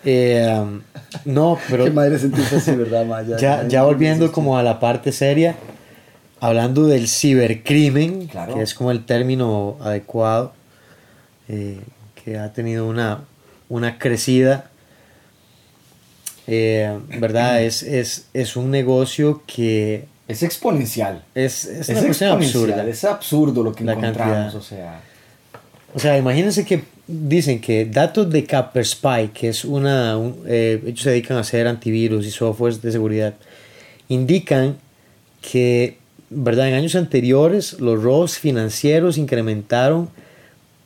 Eh, 0.04 0.58
um, 0.60 0.82
no, 1.26 1.60
pero 1.70 1.84
Qué 1.86 1.92
madre 1.92 2.18
sentirse 2.18 2.56
así, 2.56 2.72
¿verdad, 2.72 3.06
Maya? 3.06 3.38
ya, 3.38 3.68
ya 3.68 3.84
volviendo 3.84 4.32
como 4.32 4.58
a 4.58 4.64
la 4.64 4.80
parte 4.80 5.12
seria, 5.12 5.56
hablando 6.40 6.88
del 6.88 7.08
cibercrimen, 7.08 8.26
Claro. 8.26 8.56
que 8.56 8.64
es 8.64 8.74
como 8.74 8.90
el 8.90 9.06
término 9.06 9.78
adecuado, 9.84 10.54
eh, 11.48 11.80
que 12.24 12.38
ha 12.38 12.52
tenido 12.54 12.88
una, 12.88 13.22
una 13.70 13.98
crecida, 14.00 14.70
eh, 16.48 16.98
¿verdad? 17.20 17.62
Es, 17.64 17.84
es, 17.84 18.28
es 18.34 18.56
un 18.56 18.70
negocio 18.72 19.44
que 19.48 20.06
Es 20.28 20.44
exponencial. 20.44 21.24
es, 21.36 21.66
es 21.66 21.90
una 21.90 22.02
cuestión 22.04 22.30
exponencial, 22.32 22.64
absurda. 22.72 22.88
Es 22.90 23.04
absurdo 23.04 23.64
lo 23.64 23.74
que 23.74 23.84
La 23.84 23.94
encontramos, 23.94 24.36
cantidad. 24.54 24.56
o 24.56 24.62
sea. 24.62 25.02
O 25.96 26.00
sea, 26.00 26.18
imagínense 26.18 26.66
que 26.66 26.84
dicen 27.08 27.62
que 27.62 27.86
datos 27.86 28.30
de 28.32 28.44
Kaspersky, 28.46 29.28
que 29.34 29.50
es 29.50 29.64
una, 29.64 30.18
un- 30.18 30.42
eh, 30.48 30.82
ellos 30.86 31.02
se 31.02 31.12
dedican 31.12 31.38
a 31.38 31.42
hacer 31.42 31.68
antivirus 31.68 32.26
y 32.26 32.32
softwares 32.32 32.82
de 32.82 32.92
seguridad, 32.92 33.36
indican 34.10 34.78
que, 35.42 35.98
verdad, 36.30 36.68
en 36.70 36.74
años 36.74 36.96
anteriores 36.96 37.80
los 37.80 38.02
robos 38.02 38.38
financieros 38.40 39.18
incrementaron 39.18 40.10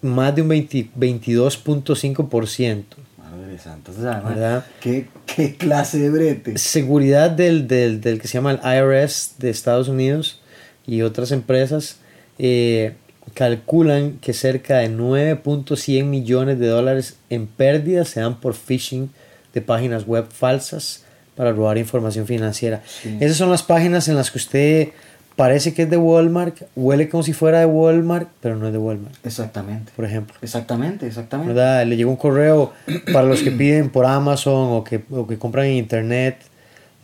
más 0.02 0.36
de 0.36 0.42
un 0.42 0.50
20 0.50 0.90
22.5%. 0.98 2.84
Madre 3.18 3.58
santa, 3.58 3.92
o 3.92 3.94
sea, 3.94 4.20
¿Verdad? 4.22 4.66
¿qué, 4.80 5.08
qué 5.26 5.56
clase 5.56 6.00
de 6.00 6.10
brete. 6.10 6.58
Seguridad 6.58 7.30
del, 7.30 7.68
del, 7.68 8.02
del 8.02 8.22
que 8.22 8.28
se 8.28 8.36
llama 8.36 8.52
el 8.52 8.60
IRS 8.64 9.36
de 9.40 9.50
Estados 9.50 9.88
Unidos 9.88 10.42
y 10.86 11.02
otras 11.02 11.32
empresas 11.32 11.98
eh, 12.40 12.94
calculan 13.34 14.14
que 14.20 14.34
cerca 14.34 14.78
de 14.78 14.90
9.100 14.90 16.06
millones 16.06 16.60
de 16.60 16.68
dólares 16.68 17.18
en 17.30 17.48
pérdidas 17.48 18.10
se 18.10 18.22
dan 18.22 18.40
por 18.40 18.54
phishing 18.54 19.10
de 19.54 19.62
páginas 19.62 20.08
web 20.08 20.28
falsas 20.32 21.04
para 21.36 21.52
robar 21.52 21.78
información 21.78 22.26
financiera. 22.26 22.82
Esas 23.20 23.38
son 23.38 23.52
las 23.52 23.62
páginas 23.62 24.08
en 24.08 24.16
las 24.16 24.32
que 24.32 24.38
usted 24.40 24.90
parece 25.38 25.74
que 25.74 25.84
es 25.84 25.90
de 25.90 25.96
Walmart, 25.96 26.64
huele 26.76 27.08
como 27.08 27.24
si 27.24 27.32
fuera 27.32 27.60
de 27.60 27.66
Walmart, 27.68 28.28
pero 28.42 28.58
no 28.58 28.66
es 28.68 28.74
de 28.74 28.80
Walmart, 28.80 29.16
Exactamente. 29.24 29.94
por 29.96 30.04
ejemplo. 30.04 30.36
Exactamente, 30.42 31.08
exactamente. 31.08 31.54
¿verdad? 31.54 31.86
Le 31.86 31.96
llegó 31.96 32.10
un 32.10 32.18
correo 32.18 32.74
para 33.14 33.26
los 33.26 33.42
que 33.42 33.52
piden 33.52 33.90
por 33.90 34.06
Amazon 34.06 34.72
o 34.72 34.84
que, 34.84 35.02
o 35.12 35.26
que 35.26 35.38
compran 35.38 35.68
en 35.68 35.74
internet. 35.74 36.40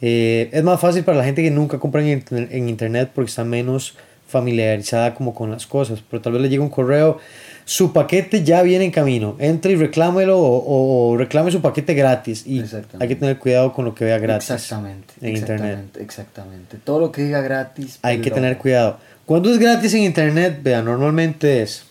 Eh, 0.02 0.50
es 0.52 0.64
más 0.64 0.82
fácil 0.82 1.04
para 1.04 1.18
la 1.18 1.24
gente 1.24 1.42
que 1.44 1.52
nunca 1.52 1.78
compra 1.80 2.04
en, 2.04 2.26
en 2.30 2.68
internet 2.68 3.12
porque 3.14 3.30
está 3.30 3.46
menos 3.46 3.96
familiarizada 4.28 5.14
como 5.14 5.36
con 5.36 5.52
las 5.52 5.68
cosas. 5.68 6.04
Pero 6.10 6.22
tal 6.22 6.34
vez 6.34 6.42
le 6.42 6.50
llega 6.50 6.64
un 6.64 6.70
correo, 6.70 7.20
su 7.66 7.94
paquete 7.94 8.44
ya 8.44 8.62
viene 8.62 8.86
en 8.86 8.92
camino. 8.92 9.36
Entre 9.40 9.74
y 9.74 9.76
reclámelo 9.76 10.38
o, 10.40 11.12
o 11.14 11.18
reclame 11.18 11.52
su 11.52 11.62
paquete 11.62 11.94
gratis. 11.94 12.44
Y 12.46 12.60
Exactamente. 12.60 12.98
hay 13.04 13.08
que 13.08 13.16
tener 13.16 13.38
cuidado 13.40 13.74
con 13.74 13.86
lo 13.86 13.96
que 13.96 14.06
vea 14.06 14.18
gratis. 14.20 14.50
Exactamente. 14.52 15.14
en 15.22 15.38
internet. 15.38 15.62
exactamente, 15.98 16.02
Exactamente. 16.04 16.78
Todo 16.84 17.00
lo 17.00 17.12
que 17.12 17.24
diga 17.24 17.42
gratis. 17.42 18.00
Hay 18.02 18.18
que 18.18 18.24
pero- 18.26 18.36
tener 18.36 18.58
cuidado. 18.58 18.98
Cuando 19.26 19.50
es 19.52 19.58
gratis 19.60 19.94
en 19.94 20.02
internet, 20.04 20.60
vea, 20.62 20.82
normalmente 20.82 21.62
es 21.62 21.86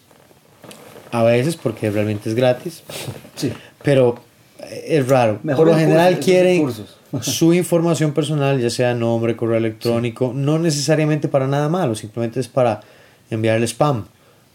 a 1.11 1.23
veces 1.23 1.57
porque 1.57 1.91
realmente 1.91 2.29
es 2.29 2.35
gratis, 2.35 2.83
Sí. 3.37 3.53
pero 3.83 4.17
eh, 4.61 4.85
es 4.89 5.09
raro. 5.09 5.41
Mejor 5.43 5.65
Por 5.67 5.75
lo 5.75 5.79
en 5.81 5.87
general 5.87 6.19
quieren 6.21 6.71
su 7.23 7.53
información 7.55 8.13
personal, 8.13 8.61
ya 8.61 8.71
sea 8.71 8.95
nombre, 8.95 9.37
correo 9.37 9.57
electrónico, 9.59 10.33
no 10.35 10.59
necesariamente 10.59 11.29
para 11.29 11.47
nada 11.47 11.69
malo, 11.69 11.95
simplemente 11.95 12.41
es 12.41 12.49
para 12.49 12.81
enviarle 13.31 13.67
spam, 13.67 14.05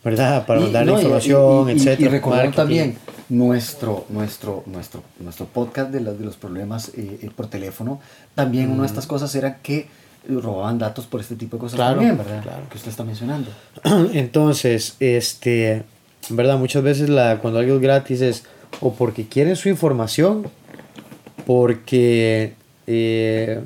¿verdad? 0.03 0.45
Para 0.45 0.59
no, 0.61 0.67
y- 0.67 0.95
información, 0.95 1.69
y, 1.69 1.73
y- 1.73 1.75
etcétera. 1.75 2.09
Y 2.09 2.11
recordar 2.11 2.39
marketing. 2.45 2.55
también 2.57 2.97
nuestro, 3.29 4.05
nuestro, 4.09 4.63
nuestro, 4.67 5.03
nuestro 5.19 5.45
podcast 5.47 5.91
de, 5.91 5.99
los 6.01 6.17
de 6.17 6.25
los 6.25 6.37
problemas 6.37 6.89
eh, 6.95 7.19
eh, 7.23 7.29
por 7.35 7.47
teléfono. 7.47 7.99
También 8.35 8.71
una 8.71 8.81
de 8.83 8.87
estas 8.87 9.05
cosas 9.07 9.33
era 9.35 9.57
que 9.57 9.87
robaban 10.29 10.77
datos 10.77 11.05
por 11.05 11.21
este 11.21 11.35
tipo 11.35 11.57
de 11.57 11.61
cosas 11.61 11.75
Claro, 11.77 11.95
también, 11.95 12.17
¿verdad? 12.17 12.41
claro. 12.43 12.63
Que 12.69 12.77
usted 12.77 12.89
está 12.89 13.03
mencionando. 13.03 13.49
Entonces, 14.13 14.95
este, 14.99 15.83
¿verdad? 16.29 16.57
Muchas 16.57 16.83
veces 16.83 17.09
la, 17.09 17.39
cuando 17.39 17.59
algo 17.59 17.75
es 17.75 17.81
gratis 17.81 18.21
es 18.21 18.43
o 18.81 18.93
porque 18.93 19.27
quieren 19.27 19.55
su 19.55 19.69
información, 19.69 20.47
porque 21.45 22.53
eh, 22.87 23.61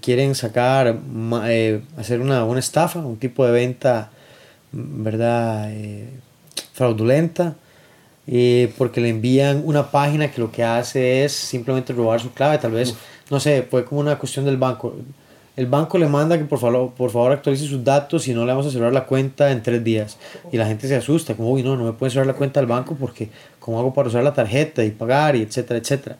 quieren 0.00 0.34
sacar, 0.34 0.98
eh, 1.44 1.80
hacer 1.98 2.20
una, 2.20 2.44
una 2.44 2.58
estafa, 2.60 3.00
un 3.00 3.16
tipo 3.16 3.44
de 3.44 3.52
venta, 3.52 4.10
¿verdad? 4.76 5.70
Eh, 5.72 6.08
fraudulenta, 6.74 7.56
eh, 8.26 8.72
porque 8.76 9.00
le 9.00 9.08
envían 9.08 9.62
una 9.64 9.90
página 9.90 10.30
que 10.30 10.40
lo 10.40 10.50
que 10.50 10.62
hace 10.62 11.24
es 11.24 11.32
simplemente 11.32 11.92
robar 11.92 12.20
su 12.20 12.32
clave, 12.32 12.58
tal 12.58 12.72
vez, 12.72 12.94
no 13.30 13.40
sé, 13.40 13.62
fue 13.62 13.84
como 13.84 14.00
una 14.00 14.18
cuestión 14.18 14.44
del 14.44 14.56
banco. 14.56 14.94
El 15.56 15.66
banco 15.66 15.96
le 15.96 16.06
manda 16.06 16.36
que 16.36 16.44
por 16.44 16.58
favor, 16.58 16.92
por 16.92 17.10
favor 17.10 17.32
actualice 17.32 17.66
sus 17.66 17.82
datos 17.82 18.28
y 18.28 18.34
no 18.34 18.44
le 18.44 18.52
vamos 18.52 18.66
a 18.66 18.70
cerrar 18.70 18.92
la 18.92 19.06
cuenta 19.06 19.50
en 19.50 19.62
tres 19.62 19.82
días. 19.82 20.18
Y 20.52 20.58
la 20.58 20.66
gente 20.66 20.86
se 20.86 20.96
asusta, 20.96 21.34
como, 21.34 21.50
uy, 21.50 21.62
no, 21.62 21.76
no 21.76 21.84
me 21.84 21.92
pueden 21.92 22.12
cerrar 22.12 22.26
la 22.26 22.34
cuenta 22.34 22.60
del 22.60 22.68
banco 22.68 22.94
porque, 23.00 23.30
¿cómo 23.58 23.78
hago 23.78 23.94
para 23.94 24.08
usar 24.08 24.22
la 24.22 24.34
tarjeta 24.34 24.84
y 24.84 24.90
pagar 24.90 25.34
y 25.34 25.40
etcétera, 25.40 25.80
etcétera? 25.80 26.18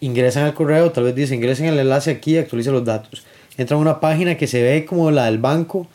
Ingresan 0.00 0.44
al 0.44 0.52
correo, 0.52 0.92
tal 0.92 1.04
vez 1.04 1.14
dice, 1.14 1.34
ingresen 1.34 1.66
el 1.66 1.78
enlace 1.78 2.10
aquí 2.10 2.34
y 2.34 2.38
actualicen 2.38 2.74
los 2.74 2.84
datos. 2.84 3.24
Entran 3.56 3.78
a 3.78 3.80
una 3.80 4.00
página 4.00 4.36
que 4.36 4.46
se 4.46 4.62
ve 4.62 4.84
como 4.84 5.10
la 5.10 5.24
del 5.24 5.38
banco, 5.38 5.86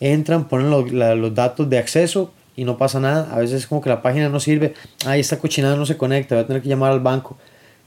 entran, 0.00 0.48
ponen 0.48 0.70
lo- 0.70 0.86
la- 0.86 1.14
los 1.14 1.34
datos 1.34 1.68
de 1.68 1.78
acceso 1.78 2.32
y 2.56 2.64
no 2.64 2.76
pasa 2.78 3.00
nada. 3.00 3.32
A 3.34 3.38
veces 3.38 3.60
es 3.62 3.66
como 3.66 3.80
que 3.80 3.88
la 3.90 4.02
página 4.02 4.28
no 4.28 4.40
sirve, 4.40 4.74
ay, 5.06 5.20
esta 5.20 5.38
cochinada 5.38 5.76
no 5.76 5.86
se 5.86 5.96
conecta, 5.96 6.34
voy 6.34 6.44
a 6.44 6.46
tener 6.46 6.62
que 6.62 6.68
llamar 6.68 6.92
al 6.92 7.00
banco. 7.00 7.36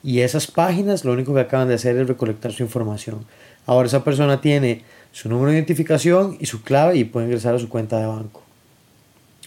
Y 0.04 0.20
esas 0.22 0.48
páginas 0.48 1.06
lo 1.06 1.12
único 1.14 1.34
que 1.34 1.42
acaban 1.42 1.68
de 1.68 1.76
hacer 1.76 1.96
es 1.98 2.08
recolectar 2.08 2.52
su 2.52 2.64
información. 2.64 3.26
Ahora 3.66 3.88
esa 3.88 4.04
persona 4.04 4.42
tiene 4.42 4.82
su 5.12 5.30
número 5.30 5.52
de 5.52 5.58
identificación 5.58 6.38
y 6.40 6.46
su 6.48 6.64
clave 6.64 6.96
y 6.98 7.04
puede 7.04 7.28
ingresar 7.28 7.54
a 7.54 7.60
su 7.60 7.70
cuenta 7.70 8.00
de 8.00 8.08
banco. 8.08 8.42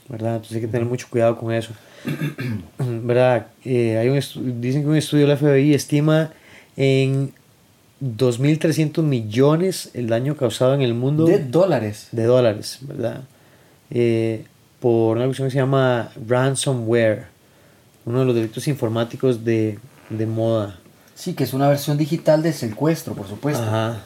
¿Verdad? 0.09 0.35
Entonces 0.37 0.57
hay 0.57 0.61
que 0.63 0.69
tener 0.69 0.87
mucho 0.87 1.07
cuidado 1.11 1.37
con 1.37 1.53
eso. 1.53 1.73
¿Verdad? 2.79 3.47
Eh, 3.65 3.97
hay 3.99 4.09
un 4.09 4.61
dicen 4.61 4.83
que 4.83 4.89
un 4.89 4.97
estudio 4.97 5.27
del 5.27 5.37
FBI 5.39 5.75
estima 5.75 6.31
en 6.77 7.33
2.300 8.05 9.03
millones 9.03 9.91
el 9.95 10.09
daño 10.09 10.37
causado 10.37 10.75
en 10.75 10.83
el 10.83 10.95
mundo 10.95 11.25
De 11.25 11.39
dólares. 11.39 12.09
de 12.13 12.25
dólares, 12.25 12.79
¿verdad? 12.83 13.23
Eh, 13.91 14.45
por 14.81 15.17
una 15.17 15.25
cuestión 15.27 15.49
que 15.49 15.53
se 15.53 15.59
llama 15.59 16.11
ransomware, 16.27 17.27
uno 18.05 18.21
de 18.21 18.25
los 18.27 18.35
delitos 18.35 18.69
informáticos 18.69 19.45
de, 19.45 19.79
de 20.11 20.27
moda. 20.27 20.79
Sí, 21.15 21.33
que 21.35 21.45
es 21.45 21.55
una 21.55 21.69
versión 21.69 21.97
digital 21.97 22.43
de 22.43 22.53
secuestro, 22.53 23.15
por 23.15 23.27
supuesto. 23.27 23.63
Ajá. 23.63 24.03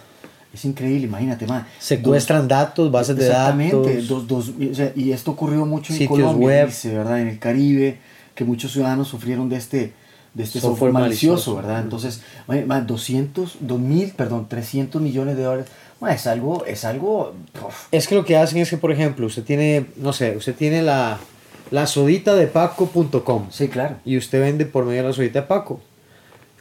Es 0.54 0.64
increíble, 0.64 1.06
imagínate, 1.06 1.46
man. 1.46 1.66
Secuestran 1.78 2.46
datos, 2.48 2.90
bases 2.90 3.16
de 3.16 3.26
Exactamente, 3.26 3.76
datos. 3.76 4.08
dos- 4.08 4.26
dos- 4.28 4.52
o 4.70 4.74
sea, 4.74 4.92
y 4.94 5.10
esto 5.12 5.32
ocurrió 5.32 5.66
mucho 5.66 5.92
en 5.92 6.06
Colombia, 6.06 6.46
web. 6.46 6.66
dice, 6.68 6.94
¿verdad? 6.96 7.20
En 7.20 7.28
el 7.28 7.38
Caribe, 7.38 7.98
que 8.34 8.44
muchos 8.44 8.72
ciudadanos 8.72 9.08
sufrieron 9.08 9.48
de 9.48 9.56
este, 9.56 9.92
de 10.38 10.44
este 10.44 10.60
software, 10.60 10.92
Software 10.92 10.92
malicioso, 10.92 11.34
malicioso. 11.34 11.56
¿verdad? 11.56 11.82
Entonces, 11.82 12.22
man, 12.66 12.86
200, 12.86 13.56
2000, 13.60 14.12
perdón, 14.12 14.46
300 14.48 15.02
millones 15.02 15.36
de 15.36 15.42
dólares, 15.42 15.66
man, 16.00 16.12
es 16.12 16.26
algo, 16.26 16.64
es 16.64 16.84
algo, 16.86 17.34
Es 17.90 18.08
que 18.08 18.14
lo 18.14 18.24
que 18.24 18.36
hacen 18.36 18.58
es 18.58 18.70
que, 18.70 18.76
por 18.78 18.92
ejemplo, 18.92 19.26
usted 19.26 19.42
tiene, 19.44 19.86
no 19.96 20.12
sé, 20.14 20.36
usted 20.36 20.54
tiene 20.54 20.80
la, 20.82 21.18
la 21.70 21.86
sodita 21.86 22.34
de 22.34 22.46
paco.com 22.46 23.48
sí, 23.50 23.68
claro. 23.68 23.96
y 24.04 24.16
usted 24.16 24.40
vende 24.40 24.64
por 24.64 24.84
medio 24.86 25.02
de 25.02 25.08
la 25.08 25.14
sodita 25.14 25.40
de 25.42 25.46
Paco. 25.46 25.80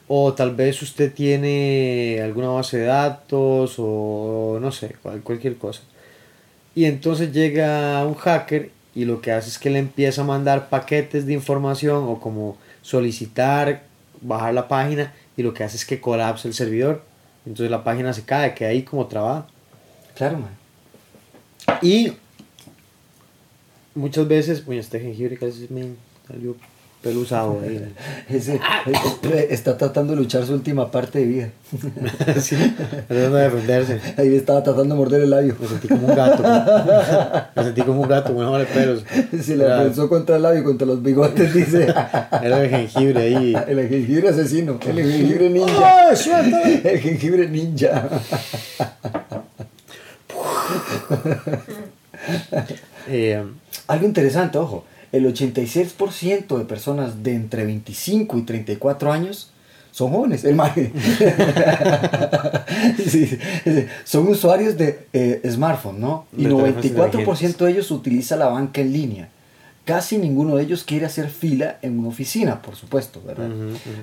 O 0.09 0.33
tal 0.33 0.55
vez 0.55 0.81
usted 0.81 1.13
tiene 1.13 2.21
alguna 2.23 2.47
base 2.47 2.77
de 2.77 2.85
datos 2.85 3.75
o 3.77 4.57
no 4.61 4.71
sé, 4.71 4.95
cual- 5.03 5.21
cualquier 5.21 5.57
cosa. 5.57 5.81
Y 6.75 6.85
entonces 6.85 7.33
llega 7.33 8.05
un 8.05 8.13
hacker 8.15 8.69
y 8.95 9.03
lo 9.05 9.19
que 9.19 9.31
hace 9.33 9.49
es 9.49 9.59
que 9.59 9.69
le 9.69 9.79
empieza 9.79 10.21
a 10.21 10.23
mandar 10.23 10.69
paquetes 10.69 11.25
de 11.25 11.33
información 11.33 12.05
o 12.07 12.19
como 12.21 12.55
solicitar 12.87 13.83
bajar 14.21 14.53
la 14.53 14.69
página 14.69 15.13
y 15.35 15.43
lo 15.43 15.53
que 15.53 15.65
hace 15.65 15.75
es 15.75 15.85
que 15.85 15.99
colapsa 15.99 16.47
el 16.47 16.53
servidor. 16.53 17.03
Entonces 17.45 17.69
la 17.69 17.83
página 17.83 18.13
se 18.13 18.23
cae, 18.23 18.53
queda 18.53 18.69
ahí 18.69 18.83
como 18.83 19.07
trabada. 19.07 19.45
Claro, 20.15 20.37
man. 20.39 20.55
Y 21.81 22.13
muchas 23.93 24.25
veces, 24.25 24.65
bueno, 24.65 24.79
este 24.79 25.01
jengibre 25.01 25.37
casi 25.37 25.67
me 25.69 25.95
salió 26.25 26.55
pelusado 27.07 27.61
ahí. 27.63 27.81
Ese, 28.29 28.55
eh, 28.55 29.47
está 29.49 29.77
tratando 29.77 30.13
de 30.13 30.19
luchar 30.19 30.45
su 30.45 30.53
última 30.53 30.91
parte 30.91 31.19
de 31.19 31.25
vida. 31.25 31.49
sí, 32.41 32.57
tratando 33.07 33.37
de 33.37 33.43
defenderse. 33.43 34.01
Ahí 34.17 34.35
estaba 34.35 34.61
tratando 34.61 34.93
de 34.93 34.99
morder 34.99 35.21
el 35.21 35.29
labio. 35.29 35.55
Me 35.59 35.67
sentí 35.67 35.87
como 35.87 36.07
un 36.07 36.15
gato. 36.15 36.43
Me 37.55 37.63
sentí 37.63 37.81
como 37.83 38.01
un 38.01 38.09
gato 38.09 38.33
bola 38.33 38.59
de 38.59 38.65
pelos. 38.65 39.03
Se 39.41 39.55
le 39.55 39.65
pensó 39.65 40.09
contra 40.09 40.35
el 40.35 40.41
labio, 40.41 40.65
contra 40.65 40.85
los 40.85 41.01
bigotes, 41.01 41.53
dice. 41.53 41.85
era 42.43 42.63
el 42.63 42.69
jengibre 42.69 43.21
ahí. 43.21 43.55
El 43.67 43.87
jengibre 43.87 44.29
asesino, 44.29 44.77
el 44.85 44.95
jengibre 44.95 45.49
ninja. 45.49 46.09
El 46.83 46.99
jengibre 46.99 47.47
ninja. 47.47 48.09
Eh, 53.07 53.41
Algo 53.87 54.05
interesante, 54.05 54.57
ojo, 54.57 54.83
el 55.17 55.33
86% 55.33 56.57
de 56.57 56.65
personas 56.65 57.23
de 57.23 57.35
entre 57.35 57.65
25 57.65 58.37
y 58.37 58.41
34 58.43 59.11
años 59.11 59.51
son 59.97 60.11
jóvenes, 60.11 60.43
el. 60.43 60.55
Sí, 63.07 63.37
son 64.03 64.27
usuarios 64.27 64.77
de 64.77 65.07
eh, 65.11 65.41
smartphone, 65.49 65.99
¿no? 65.99 66.25
Y 66.37 66.43
De 66.43 66.49
teléfonos 66.51 67.41
94% 67.41 67.57
de 67.57 67.71
ellos 67.71 67.89
utiliza 67.89 68.35
la 68.35 68.47
banca 68.47 68.81
en 68.81 68.93
línea. 68.93 69.29
Casi 69.85 70.19
ninguno 70.19 70.57
de 70.57 70.63
ellos 70.63 70.83
quiere 70.83 71.07
hacer 71.07 71.29
fila 71.29 71.79
en 71.81 71.97
una 71.97 72.09
oficina, 72.09 72.61
por 72.61 72.75
supuesto, 72.75 73.23
¿verdad? 73.25 73.49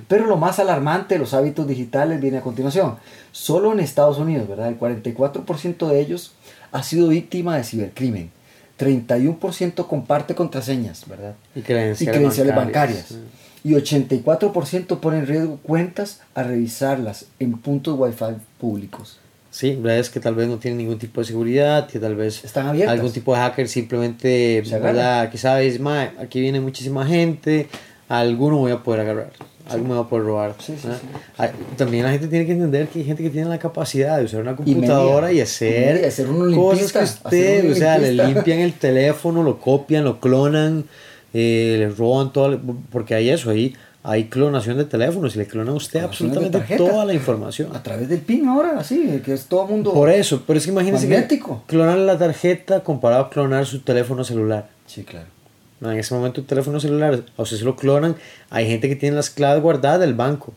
Pero 0.08 0.26
lo 0.26 0.36
más 0.36 0.58
alarmante 0.58 1.14
de 1.14 1.20
los 1.20 1.32
hábitos 1.32 1.68
digitales 1.68 2.20
viene 2.20 2.38
a 2.38 2.40
continuación. 2.40 2.96
Solo 3.30 3.72
en 3.72 3.78
Estados 3.78 4.18
Unidos, 4.18 4.48
¿verdad? 4.48 4.68
El 4.68 4.80
44% 4.80 5.86
de 5.86 6.00
ellos 6.00 6.32
ha 6.72 6.82
sido 6.82 7.08
víctima 7.08 7.56
de 7.56 7.62
cibercrimen. 7.62 8.30
31% 8.78 9.86
comparte 9.86 10.34
contraseñas, 10.34 11.06
¿verdad? 11.08 11.34
y 11.54 11.60
Y 11.60 11.62
credenciales, 11.62 12.16
credenciales 12.16 12.54
bancarias. 12.56 13.10
bancarias. 13.10 13.30
Y 13.62 13.72
84% 13.72 15.00
pone 15.00 15.18
en 15.18 15.26
riesgo 15.26 15.56
cuentas 15.62 16.20
a 16.34 16.42
revisarlas 16.42 17.26
en 17.38 17.52
puntos 17.58 17.98
Wi-Fi 17.98 18.36
públicos. 18.60 19.18
Sí, 19.50 19.76
verdad 19.76 20.00
es 20.00 20.10
que 20.10 20.18
tal 20.20 20.34
vez 20.34 20.48
no 20.48 20.58
tienen 20.58 20.78
ningún 20.78 20.98
tipo 20.98 21.20
de 21.20 21.26
seguridad, 21.28 21.86
que 21.86 21.98
tal 22.00 22.16
vez 22.16 22.44
Están 22.44 22.66
abiertas. 22.66 22.94
algún 22.96 23.12
tipo 23.12 23.32
de 23.34 23.40
hacker 23.40 23.68
simplemente. 23.68 24.62
¿verdad? 24.68 25.30
Que 25.30 25.38
sabes, 25.38 25.78
"Ma, 25.80 26.12
aquí 26.20 26.40
viene 26.40 26.60
muchísima 26.60 27.06
gente, 27.06 27.68
a 28.08 28.18
alguno 28.18 28.58
voy 28.58 28.72
a 28.72 28.82
poder 28.82 29.00
agarrar, 29.02 29.30
algo 29.68 29.88
me 29.88 29.94
va 29.94 30.00
a 30.00 30.08
poder 30.08 30.26
robar. 30.26 30.54
Sí, 30.58 30.74
sí, 30.76 30.86
¿verdad? 30.86 31.00
sí. 31.00 31.08
Ah, 31.38 31.50
También 31.76 32.04
la 32.04 32.10
gente 32.10 32.28
tiene 32.28 32.46
que 32.46 32.52
entender 32.52 32.88
que 32.88 32.98
hay 33.00 33.04
gente 33.04 33.22
que 33.22 33.30
tiene 33.30 33.48
la 33.48 33.58
capacidad 33.58 34.18
de 34.18 34.24
usar 34.24 34.42
una 34.42 34.56
computadora 34.56 35.30
y, 35.30 35.34
media. 35.34 35.44
hacer, 35.44 36.28
media, 36.28 36.56
cosas 36.56 36.92
que 36.92 37.04
usted, 37.04 37.72
o 37.72 37.74
sea, 37.74 37.98
le 37.98 38.12
limpian 38.12 38.58
el 38.60 38.74
teléfono, 38.74 39.42
lo 39.42 39.58
copian, 39.58 40.04
lo 40.04 40.20
clonan, 40.20 40.84
eh, 41.32 41.76
le 41.78 41.88
roban 41.90 42.32
todo, 42.32 42.60
porque 42.90 43.14
hay 43.14 43.30
eso, 43.30 43.50
ahí 43.50 43.74
hay 44.06 44.24
clonación 44.24 44.76
de 44.76 44.84
teléfonos 44.84 45.34
y 45.34 45.38
le 45.38 45.46
clonan 45.46 45.72
a 45.72 45.76
usted 45.76 46.00
Clonación 46.00 46.28
absolutamente 46.28 46.76
toda 46.76 47.06
la 47.06 47.14
información. 47.14 47.74
A 47.74 47.82
través 47.82 48.06
del 48.06 48.20
PIN 48.20 48.46
ahora, 48.48 48.78
así, 48.78 49.22
que 49.24 49.32
es 49.32 49.46
todo 49.46 49.66
mundo... 49.66 49.94
Por 49.94 50.10
eso, 50.10 50.42
pero 50.46 50.58
es 50.58 50.66
que 50.66 50.72
imagínense 50.72 51.08
Magnético. 51.08 51.62
que 51.66 51.74
clonar 51.74 51.96
la 51.96 52.18
tarjeta 52.18 52.80
comparado 52.80 53.24
a 53.24 53.30
clonar 53.30 53.64
su 53.64 53.80
teléfono 53.80 54.22
celular. 54.22 54.68
Sí, 54.86 55.04
claro. 55.04 55.33
En 55.80 55.98
ese 55.98 56.14
momento 56.14 56.40
el 56.40 56.46
teléfono 56.46 56.80
celular, 56.80 57.24
a 57.36 57.42
usted 57.42 57.56
se 57.58 57.64
lo 57.64 57.76
clonan, 57.76 58.16
hay 58.50 58.66
gente 58.66 58.88
que 58.88 58.96
tiene 58.96 59.16
las 59.16 59.30
claves 59.30 59.62
guardadas 59.62 60.00
del 60.00 60.14
banco, 60.14 60.54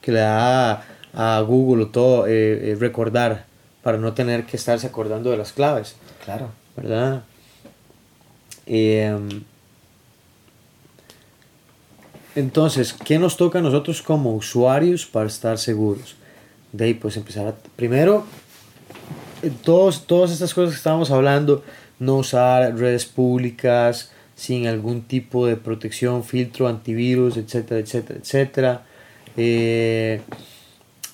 que 0.00 0.12
le 0.12 0.20
da 0.20 0.84
a 1.12 1.40
Google 1.40 1.84
o 1.84 1.88
todo, 1.88 2.26
eh, 2.26 2.72
eh, 2.72 2.76
recordar 2.78 3.46
para 3.82 3.98
no 3.98 4.14
tener 4.14 4.44
que 4.46 4.56
estarse 4.56 4.86
acordando 4.86 5.30
de 5.30 5.36
las 5.36 5.52
claves, 5.52 5.96
Claro. 6.24 6.48
¿verdad? 6.76 7.22
Eh, 8.66 9.14
entonces, 12.34 12.94
¿qué 13.04 13.18
nos 13.18 13.36
toca 13.36 13.58
a 13.58 13.62
nosotros 13.62 14.02
como 14.02 14.34
usuarios 14.34 15.06
para 15.06 15.26
estar 15.26 15.58
seguros? 15.58 16.16
De 16.72 16.86
ahí, 16.86 16.94
pues 16.94 17.16
empezar 17.16 17.46
a... 17.46 17.54
Primero, 17.76 18.24
eh, 19.42 19.52
todos, 19.62 20.06
todas 20.06 20.32
estas 20.32 20.52
cosas 20.52 20.70
que 20.72 20.78
estábamos 20.78 21.10
hablando, 21.12 21.62
no 21.98 22.16
usar 22.16 22.76
redes 22.76 23.04
públicas 23.06 24.10
sin 24.34 24.66
algún 24.66 25.02
tipo 25.02 25.46
de 25.46 25.56
protección, 25.56 26.24
filtro, 26.24 26.68
antivirus, 26.68 27.36
etcétera, 27.36 27.80
etcétera, 27.80 28.18
etcétera. 28.20 28.82
Eh, 29.36 30.20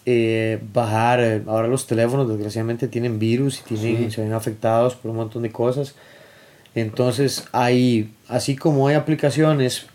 eh, 0.07 0.59
bajar, 0.73 1.21
eh, 1.21 1.43
ahora 1.47 1.69
los 1.69 1.87
teléfonos 1.87 2.29
desgraciadamente 2.29 2.89
tienen 2.89 3.19
virus 3.19 3.61
y 3.61 3.75
tienen, 3.75 4.11
se 4.11 4.23
ven 4.23 4.33
afectados 4.33 4.97
por 4.97 5.11
un 5.11 5.19
montón 5.19 5.43
de 5.43 5.53
cosas. 5.53 5.95
Entonces, 6.75 7.45
hay, 7.53 8.15
así 8.29 8.57
como 8.57 8.89
hay 8.89 8.95
aplicaciones 8.95 9.87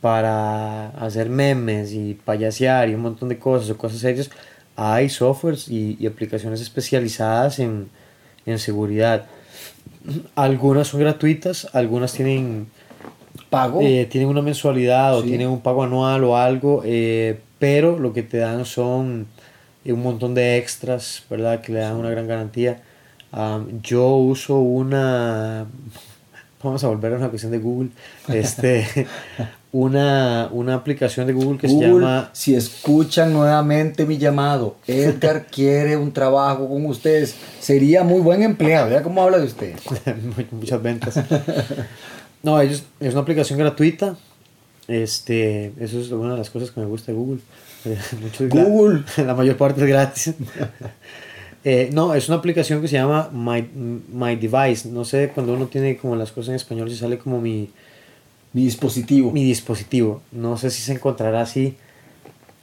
para 0.00 0.88
hacer 0.88 1.28
memes 1.28 1.92
y 1.92 2.14
payasear 2.14 2.88
y 2.88 2.94
un 2.94 3.02
montón 3.02 3.28
de 3.28 3.38
cosas 3.38 3.70
o 3.70 3.78
cosas 3.78 4.00
serias, 4.00 4.30
hay 4.74 5.08
softwares 5.08 5.68
y, 5.68 5.96
y 6.00 6.06
aplicaciones 6.06 6.60
especializadas 6.60 7.58
en, 7.58 7.88
en 8.44 8.58
seguridad. 8.58 9.26
Algunas 10.34 10.88
son 10.88 11.00
gratuitas, 11.00 11.68
algunas 11.72 12.12
tienen, 12.12 12.68
Pago. 13.50 13.80
eh, 13.82 14.06
tienen 14.10 14.28
una 14.28 14.42
mensualidad 14.42 15.16
o 15.16 15.22
Sí. 15.22 15.28
tienen 15.28 15.48
un 15.48 15.60
pago 15.60 15.82
anual 15.82 16.22
o 16.24 16.36
algo, 16.36 16.82
eh, 16.84 17.38
pero 17.58 17.98
lo 17.98 18.12
que 18.12 18.22
te 18.22 18.38
dan 18.38 18.64
son 18.64 19.26
eh, 19.84 19.92
un 19.92 20.02
montón 20.02 20.34
de 20.34 20.58
extras, 20.58 21.24
¿verdad? 21.30 21.60
Que 21.60 21.72
le 21.72 21.80
dan 21.80 21.94
una 21.96 22.10
gran 22.10 22.26
garantía. 22.26 22.82
Am, 23.32 23.80
yo 23.82 24.16
uso 24.16 24.56
una, 24.58 25.66
vamos 26.62 26.82
a 26.84 26.88
volver 26.88 27.12
a 27.14 27.16
una 27.16 27.28
cuestión 27.28 27.52
de 27.52 27.58
Google, 27.58 27.90
este, 28.28 28.86
una, 29.76 30.48
una 30.52 30.74
aplicación 30.74 31.26
de 31.26 31.34
Google 31.34 31.58
que 31.58 31.68
se 31.68 31.78
llama 31.78 32.30
si 32.32 32.54
escuchan 32.54 33.34
nuevamente 33.34 34.06
mi 34.06 34.16
llamado, 34.16 34.76
Edgar 34.86 35.46
quiere 35.50 35.98
un 35.98 36.12
trabajo 36.12 36.66
con 36.66 36.86
ustedes. 36.86 37.34
Sería 37.60 38.02
muy 38.02 38.20
buen 38.20 38.42
empleado. 38.42 38.88
Vea 38.88 39.02
cómo 39.02 39.22
habla 39.22 39.38
de 39.38 39.44
ustedes. 39.44 39.80
muchas 40.50 40.82
ventas. 40.82 41.20
No, 42.42 42.58
ellos, 42.58 42.84
es 43.00 43.12
una 43.12 43.20
aplicación 43.22 43.58
gratuita. 43.58 44.16
Este, 44.88 45.72
eso 45.78 46.00
es 46.00 46.10
una 46.10 46.32
de 46.32 46.38
las 46.38 46.48
cosas 46.48 46.70
que 46.70 46.80
me 46.80 46.86
gusta 46.86 47.12
de 47.12 47.18
Google. 47.18 47.40
Mucho 48.22 48.48
Google. 48.48 49.02
La 49.18 49.34
mayor 49.34 49.58
parte 49.58 49.82
es 49.82 49.86
gratis. 49.86 50.34
Eh, 51.64 51.90
no, 51.92 52.14
es 52.14 52.28
una 52.28 52.38
aplicación 52.38 52.80
que 52.80 52.88
se 52.88 52.94
llama 52.94 53.28
My, 53.30 53.68
My 54.10 54.36
Device. 54.36 54.88
No 54.88 55.04
sé, 55.04 55.32
cuando 55.34 55.52
uno 55.52 55.66
tiene 55.66 55.98
como 55.98 56.16
las 56.16 56.32
cosas 56.32 56.50
en 56.50 56.54
español, 56.54 56.88
si 56.88 56.96
sale 56.96 57.18
como 57.18 57.40
mi, 57.40 57.70
Mi 58.56 58.64
dispositivo. 58.64 59.32
mi 59.32 59.44
dispositivo. 59.44 60.22
No 60.32 60.56
sé 60.56 60.70
si 60.70 60.80
se 60.80 60.94
encontrará 60.94 61.42
así. 61.42 61.76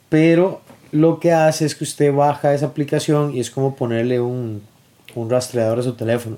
Pero 0.09 0.61
lo 0.91 1.19
que 1.19 1.31
hace 1.31 1.67
es 1.67 1.75
que 1.75 1.83
usted 1.83 2.11
baja 2.11 2.55
esa 2.55 2.65
aplicación 2.65 3.37
y 3.37 3.39
es 3.39 3.51
como 3.51 3.75
ponerle 3.75 4.19
un, 4.19 4.63
un 5.13 5.29
rastreador 5.29 5.77
a 5.77 5.83
su 5.83 5.93
teléfono. 5.93 6.37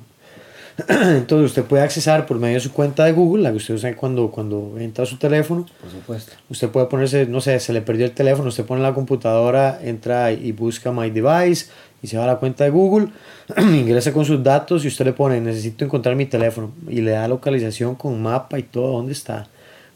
Entonces 0.89 1.51
usted 1.51 1.63
puede 1.63 1.83
accesar 1.83 2.25
por 2.25 2.37
medio 2.37 2.55
de 2.55 2.59
su 2.59 2.73
cuenta 2.73 3.05
de 3.05 3.13
Google, 3.13 3.43
la 3.43 3.51
que 3.51 3.55
usted 3.55 3.75
usa 3.75 3.95
cuando, 3.95 4.29
cuando 4.29 4.75
entra 4.77 5.05
a 5.05 5.07
su 5.07 5.17
teléfono. 5.17 5.65
Por 5.79 5.89
supuesto. 5.89 6.33
Usted 6.49 6.67
puede 6.67 6.87
ponerse, 6.87 7.25
no 7.25 7.39
sé, 7.39 7.57
se 7.61 7.71
le 7.71 7.81
perdió 7.81 8.05
el 8.05 8.11
teléfono, 8.11 8.49
usted 8.49 8.65
pone 8.65 8.81
la 8.81 8.93
computadora, 8.93 9.79
entra 9.81 10.33
y 10.33 10.51
busca 10.51 10.91
My 10.91 11.11
Device 11.11 11.67
y 12.01 12.07
se 12.07 12.17
va 12.17 12.23
a 12.25 12.27
la 12.27 12.35
cuenta 12.37 12.63
de 12.63 12.69
Google, 12.69 13.07
ingresa 13.57 14.11
con 14.13 14.25
sus 14.25 14.43
datos 14.43 14.83
y 14.85 14.87
usted 14.87 15.05
le 15.05 15.13
pone, 15.13 15.39
necesito 15.41 15.85
encontrar 15.85 16.15
mi 16.15 16.25
teléfono 16.25 16.71
y 16.89 17.01
le 17.01 17.11
da 17.11 17.27
localización 17.27 17.95
con 17.95 18.21
mapa 18.21 18.59
y 18.59 18.63
todo, 18.63 18.91
dónde 18.93 19.13
está. 19.13 19.47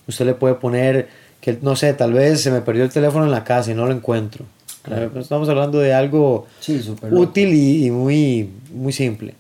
Usted 0.07 0.25
le 0.25 0.33
puede 0.33 0.55
poner 0.55 1.07
que, 1.41 1.57
no 1.61 1.75
sé, 1.75 1.93
tal 1.93 2.13
vez 2.13 2.41
se 2.41 2.51
me 2.51 2.61
perdió 2.61 2.83
el 2.83 2.89
teléfono 2.89 3.25
en 3.25 3.31
la 3.31 3.43
casa 3.43 3.71
y 3.71 3.75
no 3.75 3.85
lo 3.85 3.93
encuentro. 3.93 4.45
Eh, 4.89 5.09
Estamos 5.17 5.47
hablando 5.49 5.79
de 5.79 5.93
algo 5.93 6.47
Sí, 6.59 6.81
útil 7.11 7.53
y, 7.53 7.85
y 7.85 7.91
muy, 7.91 8.49
muy 8.73 8.91
simple. 8.93 9.35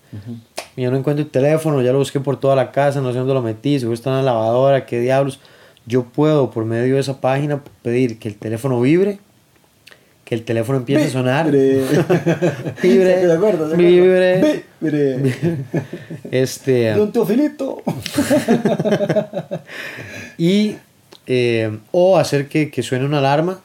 Y 0.75 0.83
Yo 0.83 0.91
no 0.91 0.97
encuentro 0.97 1.23
el 1.25 1.31
teléfono, 1.31 1.81
ya 1.81 1.91
lo 1.91 1.97
busqué 1.99 2.19
por 2.19 2.39
toda 2.39 2.55
la 2.55 2.71
casa, 2.71 3.01
no 3.01 3.11
sé 3.11 3.17
dónde 3.17 3.33
lo 3.33 3.41
metí, 3.41 3.79
seguro 3.79 3.95
está 3.95 4.11
en 4.11 4.17
la 4.17 4.31
lavadora, 4.33 4.85
qué 4.85 4.99
diablos. 4.99 5.39
Yo 5.85 6.03
puedo 6.03 6.51
por 6.51 6.65
medio 6.65 6.95
de 6.95 7.01
esa 7.01 7.19
página 7.19 7.61
pedir 7.81 8.19
que 8.19 8.27
el 8.27 8.35
teléfono 8.35 8.79
vibre, 8.79 9.19
que 10.29 10.35
el 10.35 10.43
teléfono 10.43 10.77
empiece 10.77 11.05
a 11.05 11.09
sonar. 11.09 11.49
Vibre. 11.51 11.87
Vibre. 12.83 13.25
¿De 13.25 13.33
acuerdo? 13.33 13.67
¿De 13.67 13.73
acuerdo? 13.73 13.77
Vibre. 13.77 14.63
Vibre. 14.79 15.33
Este, 16.29 16.91
Don 16.91 17.11
Teofilito. 17.11 17.81
y, 20.37 20.75
eh, 21.25 21.75
o 21.91 22.19
hacer 22.19 22.47
que, 22.47 22.69
que 22.69 22.83
suene 22.83 23.05
una 23.05 23.17
alarma 23.17 23.59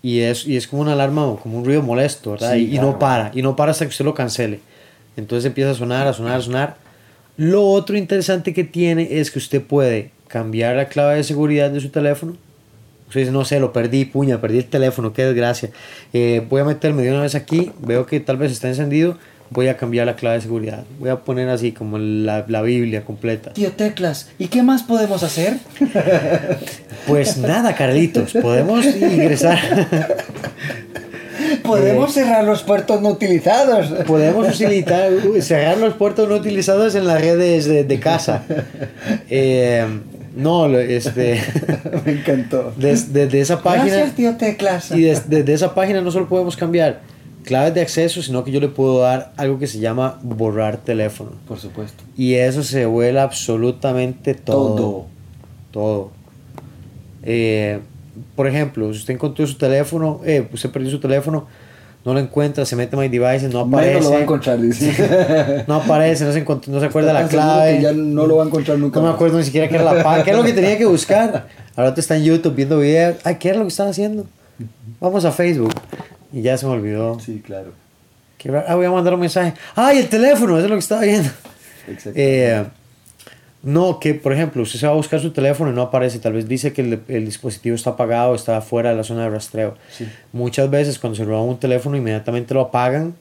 y 0.00 0.20
es, 0.20 0.46
y 0.46 0.56
es 0.56 0.66
como 0.66 0.80
una 0.80 0.94
alarma 0.94 1.26
o 1.26 1.36
como 1.36 1.58
un 1.58 1.66
ruido 1.66 1.82
molesto, 1.82 2.30
¿verdad? 2.30 2.54
Sí, 2.54 2.70
y, 2.70 2.76
y 2.76 2.78
no 2.78 2.98
para, 2.98 3.30
y 3.34 3.42
no 3.42 3.54
para 3.54 3.72
hasta 3.72 3.84
que 3.84 3.90
usted 3.90 4.06
lo 4.06 4.14
cancele. 4.14 4.60
Entonces 5.18 5.44
empieza 5.44 5.72
a 5.72 5.74
sonar, 5.74 6.06
a 6.06 6.14
sonar, 6.14 6.38
a 6.38 6.40
sonar. 6.40 6.76
Lo 7.36 7.68
otro 7.68 7.98
interesante 7.98 8.54
que 8.54 8.64
tiene 8.64 9.20
es 9.20 9.30
que 9.30 9.38
usted 9.38 9.62
puede 9.62 10.12
cambiar 10.28 10.76
la 10.76 10.88
clave 10.88 11.16
de 11.16 11.24
seguridad 11.24 11.70
de 11.70 11.80
su 11.80 11.90
teléfono. 11.90 12.38
Usted 13.10 13.22
dice, 13.22 13.32
no 13.32 13.44
sé, 13.44 13.58
lo 13.58 13.72
perdí, 13.72 14.04
puña, 14.04 14.40
perdí 14.40 14.58
el 14.58 14.66
teléfono, 14.66 15.12
qué 15.12 15.24
desgracia. 15.24 15.70
Eh, 16.12 16.46
voy 16.48 16.60
a 16.60 16.64
meterme 16.64 17.02
de 17.02 17.10
una 17.10 17.22
vez 17.22 17.34
aquí, 17.34 17.72
veo 17.80 18.06
que 18.06 18.20
tal 18.20 18.36
vez 18.36 18.52
está 18.52 18.68
encendido, 18.68 19.18
voy 19.50 19.66
a 19.66 19.76
cambiar 19.76 20.06
la 20.06 20.14
clave 20.14 20.36
de 20.36 20.42
seguridad. 20.42 20.84
Voy 21.00 21.10
a 21.10 21.16
poner 21.16 21.48
así 21.48 21.72
como 21.72 21.98
la, 21.98 22.44
la 22.46 22.62
Biblia 22.62 23.04
completa. 23.04 23.52
Tío 23.52 23.72
Teclas, 23.72 24.30
¿y 24.38 24.46
qué 24.46 24.62
más 24.62 24.84
podemos 24.84 25.24
hacer? 25.24 25.58
Pues 27.06 27.38
nada, 27.38 27.74
Carlitos, 27.74 28.34
podemos 28.34 28.84
ingresar. 28.84 29.58
Podemos 31.64 32.12
cerrar 32.12 32.44
los 32.44 32.62
puertos 32.62 33.00
no 33.00 33.08
utilizados. 33.08 33.86
Podemos 34.06 34.54
utilizar, 34.54 35.10
cerrar 35.40 35.78
los 35.78 35.94
puertos 35.94 36.28
no 36.28 36.36
utilizados 36.36 36.94
en 36.94 37.06
las 37.06 37.20
redes 37.20 37.64
de, 37.64 37.84
de 37.84 38.00
casa. 38.00 38.44
Eh, 39.30 39.86
no, 40.36 40.66
este, 40.78 41.40
Me 42.06 42.12
encantó. 42.12 42.72
desde 42.76 43.26
de 43.26 43.40
esa 43.40 43.62
página 43.62 43.86
Gracias, 43.96 44.16
tío 44.16 44.36
Teclas. 44.36 44.90
y 44.92 45.02
des- 45.02 45.28
desde 45.28 45.52
esa 45.52 45.74
página 45.74 46.00
no 46.00 46.10
solo 46.10 46.28
podemos 46.28 46.56
cambiar 46.56 47.00
claves 47.44 47.74
de 47.74 47.80
acceso, 47.80 48.22
sino 48.22 48.44
que 48.44 48.52
yo 48.52 48.60
le 48.60 48.68
puedo 48.68 49.00
dar 49.00 49.32
algo 49.36 49.58
que 49.58 49.66
se 49.66 49.78
llama 49.80 50.18
borrar 50.22 50.76
teléfono. 50.78 51.32
Por 51.48 51.58
supuesto. 51.58 52.04
Y 52.16 52.34
eso 52.34 52.62
se 52.62 52.86
vuela 52.86 53.22
absolutamente 53.22 54.34
todo. 54.34 54.76
Todo. 54.76 55.06
Todo. 55.72 56.10
Eh, 57.22 57.80
por 58.36 58.46
ejemplo, 58.46 58.92
si 58.92 59.00
usted 59.00 59.14
encontró 59.14 59.46
su 59.46 59.56
teléfono, 59.56 60.20
eh, 60.24 60.46
usted 60.52 60.70
perdió 60.70 60.90
su 60.90 61.00
teléfono, 61.00 61.46
no 62.04 62.14
lo 62.14 62.20
encuentra, 62.20 62.64
se 62.64 62.76
mete 62.76 62.96
My 62.96 63.08
Devices, 63.08 63.52
no 63.52 63.60
aparece. 63.60 63.94
Menos 63.94 64.04
lo 64.04 64.10
va 64.12 64.18
a 64.18 64.22
encontrar, 64.22 64.60
dice. 64.60 65.64
No 65.68 65.74
aparece, 65.74 66.24
no 66.24 66.32
se, 66.32 66.70
no 66.70 66.80
se 66.80 66.86
acuerda 66.86 67.12
la 67.12 67.24
que 67.24 67.28
clave. 67.28 67.82
Ya 67.82 67.92
no 67.92 68.26
lo 68.26 68.36
va 68.36 68.44
a 68.44 68.46
encontrar 68.46 68.78
nunca. 68.78 69.00
No 69.00 69.06
me 69.06 69.12
acuerdo 69.12 69.38
ni 69.38 69.44
siquiera 69.44 69.68
qué 69.68 69.74
era 69.74 69.84
la 69.84 70.02
página. 70.02 70.24
¿Qué 70.24 70.30
es 70.30 70.36
lo 70.36 70.42
que 70.42 70.52
tenía 70.52 70.78
que 70.78 70.86
buscar? 70.86 71.46
Ahora 71.76 71.94
te 71.94 72.00
está 72.00 72.16
en 72.16 72.24
YouTube 72.24 72.54
viendo 72.54 72.78
videos. 72.78 73.16
Ay, 73.24 73.36
¿qué 73.36 73.50
era 73.50 73.58
lo 73.58 73.64
que 73.64 73.68
estaba 73.68 73.90
haciendo? 73.90 74.26
Vamos 74.98 75.24
a 75.24 75.32
Facebook. 75.32 75.74
Y 76.32 76.42
ya 76.42 76.56
se 76.56 76.66
me 76.66 76.72
olvidó. 76.72 77.18
Sí, 77.20 77.42
claro. 77.44 77.72
Ah, 78.66 78.74
voy 78.74 78.86
a 78.86 78.90
mandar 78.90 79.14
un 79.14 79.20
mensaje. 79.20 79.52
¡Ay, 79.74 79.98
el 79.98 80.08
teléfono! 80.08 80.56
Eso 80.56 80.64
es 80.64 80.70
lo 80.70 80.76
que 80.76 80.80
estaba 80.80 81.02
viendo. 81.02 81.28
Exacto. 81.86 82.12
Eh, 82.14 82.64
no, 83.62 84.00
que 84.00 84.14
por 84.14 84.32
ejemplo, 84.32 84.62
usted 84.62 84.78
se 84.78 84.86
va 84.86 84.92
a 84.92 84.96
buscar 84.96 85.20
su 85.20 85.32
teléfono 85.32 85.70
y 85.70 85.74
no 85.74 85.82
aparece. 85.82 86.18
Tal 86.18 86.32
vez 86.32 86.48
dice 86.48 86.72
que 86.72 86.80
el, 86.80 87.00
el 87.08 87.24
dispositivo 87.26 87.76
está 87.76 87.90
apagado, 87.90 88.34
está 88.34 88.60
fuera 88.62 88.90
de 88.90 88.96
la 88.96 89.04
zona 89.04 89.24
de 89.24 89.30
rastreo. 89.30 89.76
Sí. 89.96 90.08
Muchas 90.32 90.70
veces 90.70 90.98
cuando 90.98 91.16
se 91.16 91.24
roban 91.24 91.48
un 91.48 91.58
teléfono 91.58 91.96
inmediatamente 91.96 92.54
lo 92.54 92.60
apagan 92.62 93.14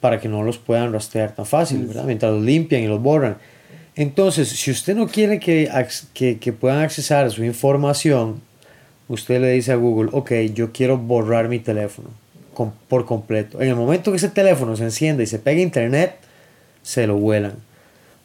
para 0.00 0.20
que 0.20 0.28
no 0.28 0.42
los 0.42 0.58
puedan 0.58 0.92
rastrear 0.92 1.34
tan 1.34 1.46
fácil, 1.46 1.86
¿verdad? 1.86 2.04
Mientras 2.04 2.32
los 2.32 2.42
limpian 2.42 2.82
y 2.82 2.86
los 2.86 3.00
borran. 3.02 3.36
Entonces, 3.94 4.48
si 4.48 4.70
usted 4.70 4.96
no 4.96 5.06
quiere 5.06 5.38
que, 5.38 5.70
que, 6.14 6.38
que 6.38 6.52
puedan 6.52 6.78
accesar 6.80 7.26
a 7.26 7.30
su 7.30 7.44
información, 7.44 8.40
usted 9.08 9.40
le 9.40 9.50
dice 9.50 9.72
a 9.72 9.76
Google, 9.76 10.10
ok, 10.12 10.32
yo 10.54 10.72
quiero 10.72 10.96
borrar 10.96 11.48
mi 11.48 11.58
teléfono 11.58 12.08
com- 12.54 12.72
por 12.88 13.04
completo. 13.04 13.60
En 13.60 13.68
el 13.68 13.76
momento 13.76 14.10
que 14.10 14.16
ese 14.16 14.28
teléfono 14.30 14.76
se 14.76 14.84
enciende 14.84 15.24
y 15.24 15.26
se 15.26 15.38
pega 15.38 15.58
a 15.60 15.62
internet, 15.62 16.14
se 16.82 17.06
lo 17.06 17.16
vuelan. 17.16 17.52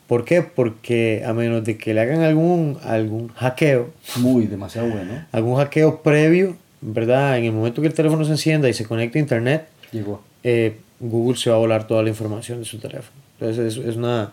¿Por 0.08 0.24
qué? 0.26 0.42
Porque 0.42 1.24
a 1.26 1.34
menos 1.34 1.64
de 1.66 1.78
que 1.78 1.94
le 1.94 2.00
hagan 2.02 2.22
algún, 2.22 2.78
algún 2.84 3.28
hackeo, 3.30 3.90
Muy, 4.18 4.48
demasiado 4.48 4.88
bueno. 4.90 5.26
algún 5.32 5.58
hackeo 5.58 6.02
previo, 6.02 6.56
¿verdad? 6.82 7.38
En 7.38 7.46
el 7.46 7.52
momento 7.52 7.82
que 7.82 7.88
el 7.88 7.94
teléfono 7.94 8.24
se 8.24 8.32
encienda 8.32 8.70
y 8.70 8.74
se 8.74 8.86
conecte 8.86 9.20
a 9.20 9.22
internet, 9.22 9.68
Llegó. 9.92 10.22
eh, 10.44 10.78
Google 11.00 11.38
se 11.38 11.50
va 11.50 11.58
a 11.58 11.60
volar 11.60 11.88
toda 11.88 12.04
la 12.04 12.10
información 12.10 12.60
de 12.60 12.66
su 12.66 12.80
teléfono. 12.80 13.12
Entonces 13.40 13.78
es, 13.78 13.86
es 13.86 13.96
una 13.98 14.32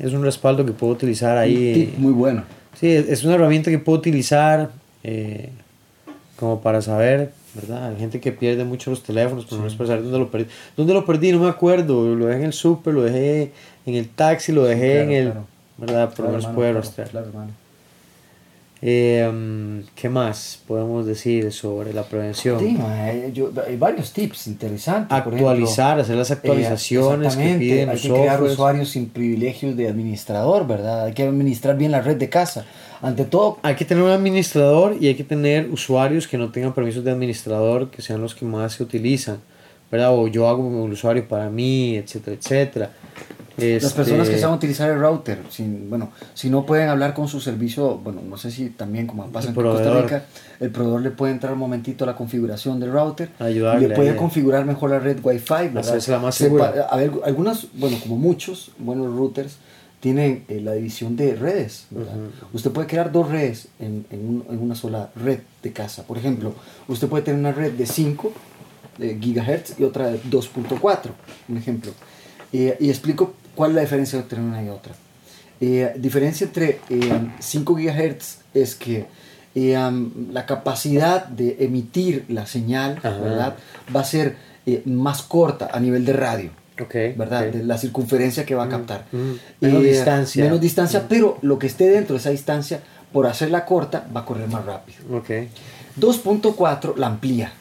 es 0.00 0.12
un 0.12 0.22
respaldo 0.24 0.64
que 0.64 0.72
puedo 0.72 0.92
utilizar 0.94 1.36
ahí. 1.36 1.92
muy 1.98 2.12
bueno. 2.12 2.42
Sí, 2.78 2.88
es 2.90 3.08
es 3.08 3.24
una 3.24 3.34
herramienta 3.34 3.70
que 3.70 3.78
puedo 3.78 3.98
utilizar 3.98 4.70
eh, 5.04 5.50
como 6.36 6.60
para 6.62 6.80
saber 6.80 7.32
¿verdad? 7.52 7.88
Hay 7.90 7.96
gente 7.98 8.20
que 8.20 8.30
pierde 8.30 8.64
mucho 8.64 8.90
los 8.90 9.02
teléfonos, 9.02 9.44
pero 9.50 9.60
no 9.60 9.66
es 9.66 9.74
para 9.74 9.88
saber 9.88 10.04
dónde 10.04 10.18
lo 10.20 10.30
perdí. 10.30 10.46
¿Dónde 10.76 10.94
lo 10.94 11.04
perdí? 11.04 11.32
No 11.32 11.40
me 11.40 11.48
acuerdo. 11.48 12.14
Lo 12.14 12.26
dejé 12.26 12.38
en 12.40 12.46
el 12.46 12.52
súper, 12.52 12.94
lo 12.94 13.02
dejé 13.02 13.50
en 13.86 13.94
el 13.94 14.08
taxi, 14.08 14.52
lo 14.52 14.64
dejé 14.64 14.92
claro, 14.92 15.02
en 15.02 15.12
el... 15.12 15.24
claro. 15.32 15.46
¿Verdad? 15.78 16.14
Por 16.14 16.26
lo 16.26 16.30
menos 16.32 16.46
puede 16.48 16.72
rastrear. 16.74 17.10
Eh, 18.82 19.30
mm, 19.30 19.80
¿Qué 19.94 20.08
más 20.08 20.58
podemos 20.66 21.04
decir 21.04 21.52
sobre 21.52 21.92
la 21.92 22.02
prevención? 22.04 22.58
Sí, 22.58 22.78
eh, 22.80 23.30
yo- 23.34 23.50
hay 23.66 23.76
varios 23.76 24.10
tips 24.12 24.46
interesantes. 24.46 25.08
por 25.22 25.34
ejemplo, 25.34 25.50
Actualizar, 25.50 26.00
hacer 26.00 26.16
las 26.16 26.30
eh, 26.30 26.34
actualizaciones 26.34 27.36
que 27.36 27.42
exactamente, 27.42 27.58
piden 27.58 27.88
Hay 27.90 27.96
que 27.98 28.08
crear 28.08 28.28
softwares. 28.30 28.52
usuarios 28.54 28.88
sin 28.88 29.08
privilegios 29.10 29.76
de 29.76 29.88
administrador, 29.88 30.66
¿verdad? 30.66 31.04
Hay 31.04 31.12
que 31.12 31.24
administrar 31.24 31.76
bien 31.76 31.90
la 31.92 32.00
red 32.00 32.16
de 32.16 32.30
casa. 32.30 32.64
Ante 33.02 33.24
todo, 33.24 33.58
Hay 33.62 33.74
que 33.74 33.84
tener 33.84 34.02
un 34.02 34.10
administrador 34.10 34.96
y 34.98 35.08
hay 35.08 35.14
que 35.14 35.24
tener 35.24 35.68
usuarios 35.70 36.26
que 36.26 36.38
no 36.38 36.50
tengan 36.50 36.72
permisos 36.72 37.04
de 37.04 37.10
administrador, 37.10 37.90
que 37.90 38.00
sean 38.00 38.22
los 38.22 38.34
que 38.34 38.46
más 38.46 38.72
se 38.74 38.82
utilizan, 38.82 39.38
¿verdad? 39.90 40.14
O 40.14 40.26
yo 40.26 40.48
hago 40.48 40.62
un 40.66 40.90
usuario 40.90 41.26
para 41.28 41.50
mí, 41.50 41.96
etcétera, 41.96 42.36
etcétera. 42.38 42.90
Las 43.56 43.92
personas 43.92 44.26
que 44.28 44.34
Este, 44.34 44.42
saben 44.42 44.56
utilizar 44.56 44.90
el 44.90 44.98
router, 45.00 45.40
sin, 45.50 45.90
bueno, 45.90 46.10
si 46.34 46.48
no 46.48 46.64
pueden 46.64 46.88
hablar 46.88 47.12
con 47.14 47.28
su 47.28 47.40
servicio, 47.40 47.98
bueno, 47.98 48.22
no 48.26 48.36
sé 48.38 48.50
si 48.50 48.70
también 48.70 49.06
como 49.06 49.26
pasa 49.26 49.48
en 49.48 49.54
Costa. 49.54 50.00
Rica, 50.02 50.24
el 50.60 50.70
proveedor 50.70 51.02
le 51.02 51.10
puede 51.10 51.32
entrar 51.32 51.52
un 51.52 51.58
momentito 51.58 52.04
a 52.04 52.06
la 52.06 52.16
configuración 52.16 52.80
del 52.80 52.92
router 52.92 53.30
Ayudarle 53.38 53.84
y 53.84 53.88
le 53.88 53.94
puede 53.94 54.10
ahí. 54.10 54.16
configurar 54.16 54.64
mejor 54.64 54.90
la 54.90 54.98
red 54.98 55.18
Wi-Fi. 55.22 55.76
Hacérsela 55.76 56.18
más 56.18 56.40
Sepa- 56.40 56.86
a 56.88 56.96
ver, 56.96 57.12
algunas, 57.24 57.66
bueno, 57.74 57.98
como 58.02 58.16
muchos 58.16 58.70
buenos 58.78 59.14
routers 59.14 59.56
tienen 60.00 60.44
eh, 60.48 60.60
la 60.62 60.72
división 60.72 61.14
de 61.16 61.34
redes, 61.36 61.86
¿verdad? 61.90 62.14
Usted 62.54 62.70
puede 62.70 62.86
crear 62.86 63.12
dos 63.12 63.28
redes 63.28 63.68
en, 63.78 64.06
en 64.10 64.20
un- 64.26 64.44
en 64.48 64.58
una 64.58 64.74
sola 64.74 65.10
red 65.14 65.40
de 65.62 65.72
casa. 65.72 66.04
Por 66.04 66.16
ejemplo, 66.16 66.54
usted 66.88 67.08
puede 67.08 67.24
tener 67.24 67.38
una 67.40 67.52
red 67.52 67.72
de 67.72 67.84
5 67.84 68.32
de 68.96 69.18
gigahertz 69.20 69.78
y 69.78 69.84
otra 69.84 70.06
de 70.08 70.18
2.4, 70.22 71.10
un 71.50 71.56
ejemplo. 71.58 71.92
Eh, 72.52 72.76
y 72.80 72.88
explico 72.88 73.34
cuál 73.60 73.72
es 73.72 73.74
la 73.74 73.82
diferencia 73.82 74.18
entre 74.18 74.40
una 74.40 74.62
y 74.62 74.70
otra. 74.70 74.94
Eh, 75.60 75.92
diferencia 75.96 76.46
entre 76.46 76.80
eh, 76.88 77.30
5 77.38 77.74
GHz 77.74 78.38
es 78.54 78.74
que 78.74 79.06
eh, 79.54 79.76
um, 79.76 80.32
la 80.32 80.46
capacidad 80.46 81.26
de 81.26 81.58
emitir 81.60 82.24
la 82.28 82.46
señal. 82.46 82.98
¿verdad? 83.02 83.56
va 83.94 84.00
a 84.00 84.04
ser 84.04 84.36
eh, 84.64 84.80
más 84.86 85.20
corta 85.20 85.68
a 85.70 85.78
nivel 85.78 86.06
de 86.06 86.14
radio. 86.14 86.50
Ok, 86.80 86.94
¿verdad? 87.18 87.48
ok. 87.48 87.54
De 87.54 87.64
la 87.64 87.76
circunferencia 87.76 88.46
que 88.46 88.54
va 88.54 88.64
a 88.64 88.68
captar. 88.70 89.04
mm. 89.12 89.32
Menos 89.60 89.84
Eh, 89.84 89.88
distancia. 89.88 90.42
Menos 90.42 90.58
distancia, 90.62 91.04
pero 91.06 91.36
lo 91.42 91.58
que 91.58 91.66
esté 91.66 91.90
dentro 91.90 92.14
de 92.14 92.20
esa 92.20 92.30
distancia, 92.30 92.80
por 93.12 93.26
hacerla 93.26 93.66
corta, 93.66 94.06
va 94.16 94.20
a 94.20 94.24
correr 94.24 94.48
más 94.48 94.64
rápido. 94.64 95.00
Ok. 95.14 95.28
2.4 95.98 96.96
la 96.96 97.08
amplía. 97.08 97.52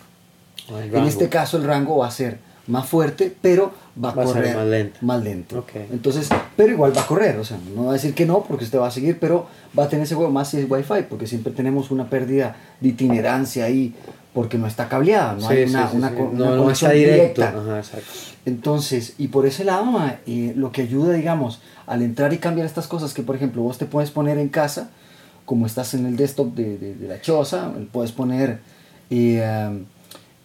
En 0.93 1.03
este 1.03 1.27
caso 1.27 1.57
el 1.57 1.65
rango 1.65 1.97
va 1.97 2.07
a 2.07 2.11
ser 2.11 2.37
más 2.67 2.87
fuerte, 2.87 3.35
pero 3.41 3.73
va 4.03 4.11
a 4.11 4.15
Va 4.15 4.23
a 4.23 4.25
ser 4.27 4.35
correr 4.35 4.55
más 4.55 4.65
lento. 4.67 4.99
más 5.01 5.23
lento. 5.23 5.65
Entonces, 5.91 6.29
pero 6.55 6.71
igual 6.71 6.95
va 6.95 7.01
a 7.01 7.07
correr, 7.07 7.37
o 7.37 7.43
sea, 7.43 7.57
no 7.75 7.85
va 7.85 7.89
a 7.91 7.93
decir 7.93 8.13
que 8.13 8.25
no 8.25 8.43
porque 8.43 8.63
usted 8.65 8.79
va 8.79 8.87
a 8.87 8.91
seguir, 8.91 9.19
pero 9.19 9.47
va 9.77 9.83
a 9.85 9.89
tener 9.89 10.03
ese 10.05 10.15
juego 10.15 10.31
más 10.31 10.49
si 10.49 10.57
es 10.59 10.69
Wi-Fi, 10.69 11.03
porque 11.09 11.27
siempre 11.27 11.51
tenemos 11.53 11.91
una 11.91 12.09
pérdida 12.09 12.55
de 12.79 12.89
itinerancia 12.89 13.65
ahí 13.65 13.93
porque 14.33 14.57
no 14.57 14.67
está 14.67 14.87
cableada, 14.87 15.33
no 15.33 15.41
Sí, 15.47 15.53
hay 15.53 15.63
una, 15.69 15.89
sí, 15.89 15.97
una 15.97 16.09
sí. 16.09 16.15
co- 16.15 16.23
una 16.31 16.39
no, 16.45 16.55
no 16.55 16.61
conexión 16.63 16.91
está 16.91 16.99
directo. 16.99 17.41
directa. 17.41 17.59
Ajá, 17.61 17.77
exacto. 17.79 18.07
Entonces, 18.45 19.13
y 19.17 19.27
por 19.27 19.45
ese 19.45 19.63
lado, 19.65 19.85
ma, 19.85 20.15
eh, 20.27 20.53
lo 20.55 20.71
que 20.71 20.81
ayuda, 20.83 21.13
digamos, 21.13 21.61
al 21.87 22.01
entrar 22.03 22.31
y 22.33 22.37
cambiar 22.37 22.65
estas 22.67 22.87
cosas, 22.87 23.13
que 23.13 23.21
por 23.23 23.35
ejemplo 23.35 23.61
vos 23.63 23.77
te 23.77 23.85
puedes 23.85 24.11
poner 24.11 24.37
en 24.37 24.49
casa, 24.49 24.91
como 25.45 25.65
estás 25.65 25.93
en 25.95 26.05
el 26.05 26.15
desktop 26.15 26.53
de, 26.53 26.77
de- 26.77 26.95
de 26.95 27.07
la 27.07 27.19
choza, 27.21 27.71
puedes 27.91 28.11
poner 28.11 28.59
eh, 29.09 29.67
um, 29.71 29.83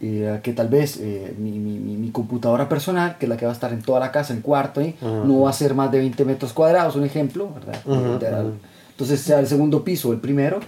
eh, 0.07 0.41
que 0.43 0.53
tal 0.53 0.69
vez 0.69 0.99
eh, 1.01 1.35
mi, 1.39 1.53
mi- 1.59 1.79
mi- 1.79 2.11
computadora 2.11 2.69
personal, 2.69 3.17
que 3.19 3.27
es 3.27 3.29
la 3.31 3.37
que 3.37 3.45
va 3.47 3.53
a 3.53 3.55
estar 3.55 3.73
en 3.73 3.83
toda 3.83 3.99
la 4.01 4.13
casa, 4.13 4.33
en 4.35 4.41
cuarto, 4.41 4.81
ahí, 4.81 4.95
Ajá. 5.01 5.23
no 5.25 5.41
va 5.43 5.51
a 5.51 5.53
ser 5.53 5.75
más 5.75 5.91
de 5.91 5.99
20 5.99 6.25
metros 6.25 6.53
cuadrados, 6.53 6.95
un 6.97 7.05
ejemplo, 7.05 7.49
¿verdad? 7.55 8.19
De- 8.19 8.27
ajá. 8.29 8.45
Entonces, 8.91 9.21
sea 9.21 9.41
el 9.41 9.47
segundo 9.49 9.83
piso 9.83 10.11
o 10.11 10.13
el 10.13 10.21
primero, 10.21 10.61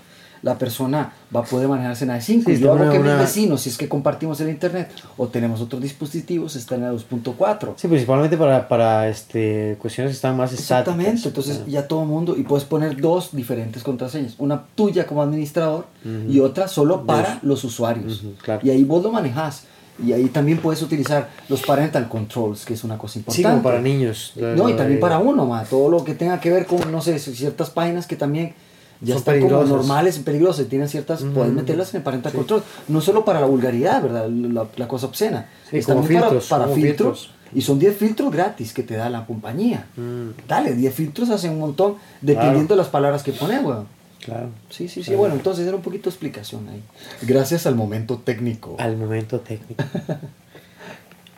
la 0.47 0.57
persona 0.57 1.13
va 1.35 1.41
a 1.41 1.43
poder 1.43 1.67
manejarse 1.69 2.05
en 2.05 2.09
la 2.09 2.15
de 2.15 2.21
5. 2.21 2.51
Sí, 2.51 2.59
Yo 2.59 2.73
hago 2.73 2.83
una- 2.83 2.93
que 2.93 2.99
mis 2.99 3.07
una- 3.09 3.17
vecinos, 3.21 3.61
si 3.63 3.69
es 3.71 3.77
que 3.77 3.89
compartimos 3.89 4.41
el 4.41 4.49
internet 4.49 4.91
o 5.17 5.27
tenemos 5.27 5.61
otros 5.61 5.83
dispositivos, 5.83 6.55
están 6.57 6.79
en 6.79 6.85
la 6.85 6.91
2.4. 6.93 7.75
Sí, 7.77 7.89
principalmente 7.89 8.37
para, 8.37 8.69
para 8.69 9.09
este, 9.09 9.77
cuestiones 9.81 10.13
que 10.13 10.17
están 10.17 10.37
más 10.37 10.53
estáticas. 10.53 10.81
Exactamente, 10.81 11.29
entonces 11.29 11.61
Ah. 11.63 11.69
ya 11.69 11.89
todo 11.89 12.03
el 12.03 12.09
mundo, 12.09 12.37
y 12.37 12.45
puedes 12.45 12.65
poner 12.65 13.01
dos 13.01 13.31
diferentes 13.33 13.83
contraseñas, 13.83 14.35
una 14.39 14.63
tuya 14.77 15.07
como 15.07 15.21
administrador 15.23 15.87
y 16.29 16.39
otra 16.41 16.69
solo 16.69 17.05
para 17.05 17.41
los 17.43 17.65
usuarios. 17.65 18.23
Ujú, 18.23 18.35
claro. 18.43 18.61
Y 18.65 18.71
ahí 18.71 18.85
vos 18.85 19.03
lo 19.03 19.11
manejas. 19.11 19.65
Y 20.07 20.13
ahí 20.13 20.27
también 20.27 20.59
puedes 20.59 20.83
utilizar 20.83 21.31
los 21.49 21.63
parental 21.63 22.07
controls, 22.09 22.67
que 22.67 22.75
es 22.75 22.85
una 22.85 22.99
cosa 22.99 23.15
Sí, 23.15 23.19
importante. 23.21 23.49
como 23.49 23.63
para 23.63 23.81
niños. 23.81 24.35
No, 24.37 24.69
y 24.69 24.75
también 24.75 24.99
Eh, 24.99 25.01
para 25.01 25.19
uno, 25.19 25.47
ma, 25.47 25.65
todo 25.65 25.89
lo 25.89 26.05
que 26.05 26.15
tenga 26.15 26.39
que 26.39 26.51
ver 26.51 26.67
con, 26.67 26.93
no 26.93 27.01
sé, 27.01 27.19
ciertas 27.19 27.71
páginas 27.71 28.07
que 28.07 28.15
también 28.15 28.53
ya 29.01 29.15
Son 29.15 29.19
están 29.19 29.41
como 29.41 29.65
normales, 29.65 30.19
peligrosas, 30.19 30.67
y 30.67 30.69
tienen 30.69 30.89
ciertas, 30.89 31.23
puedes 31.35 31.53
meterlas 31.53 31.91
en 31.95 31.99
el 31.99 32.03
parental 32.03 32.33
control. 32.33 32.63
No 32.89 33.01
solo 33.01 33.25
para 33.25 33.41
la 33.41 33.47
vulgaridad, 33.47 34.03
¿verdad? 34.03 34.29
La, 34.29 34.67
la 34.77 34.89
cosa 34.89 35.07
obscena. 35.07 35.49
Sí, 35.71 35.79
Es 35.79 35.87
también 35.87 36.21
para- 36.21 36.31
filtros, 36.31 36.49
para, 36.49 36.65
como 36.65 36.75
filtros. 36.77 37.19
filtros. 37.21 37.37
Y 37.55 37.63
son 37.63 37.79
10 37.79 37.97
filtros 37.97 38.33
gratis 38.33 38.73
que 38.73 38.83
te 38.83 38.97
da 38.97 39.09
la 39.09 39.25
compañía. 39.25 39.87
Mm. 39.97 40.31
Dale, 40.49 40.75
10 40.75 40.95
filtros 40.95 41.31
hacen 41.31 41.53
un 41.53 41.61
montón, 41.61 41.95
dependiendo 42.21 42.75
de 42.75 42.79
las 42.79 42.89
palabras 42.89 43.23
que 43.23 43.33
pones, 43.33 43.63
weón. 43.63 43.87
Claro. 44.25 44.49
Sí, 44.71 44.89
sí, 44.89 45.05
sí. 45.05 45.15
Bueno, 45.15 45.35
entonces 45.37 45.65
era 45.67 45.77
un 45.77 45.83
poquito 45.83 46.05
de 46.05 46.11
explicación 46.11 46.69
ahí. 46.69 46.83
Gracias 47.23 47.65
al 47.67 47.77
momento 47.77 48.17
técnico. 48.19 48.75
Al 48.79 48.97
momento 48.97 49.41
técnico. 49.41 49.85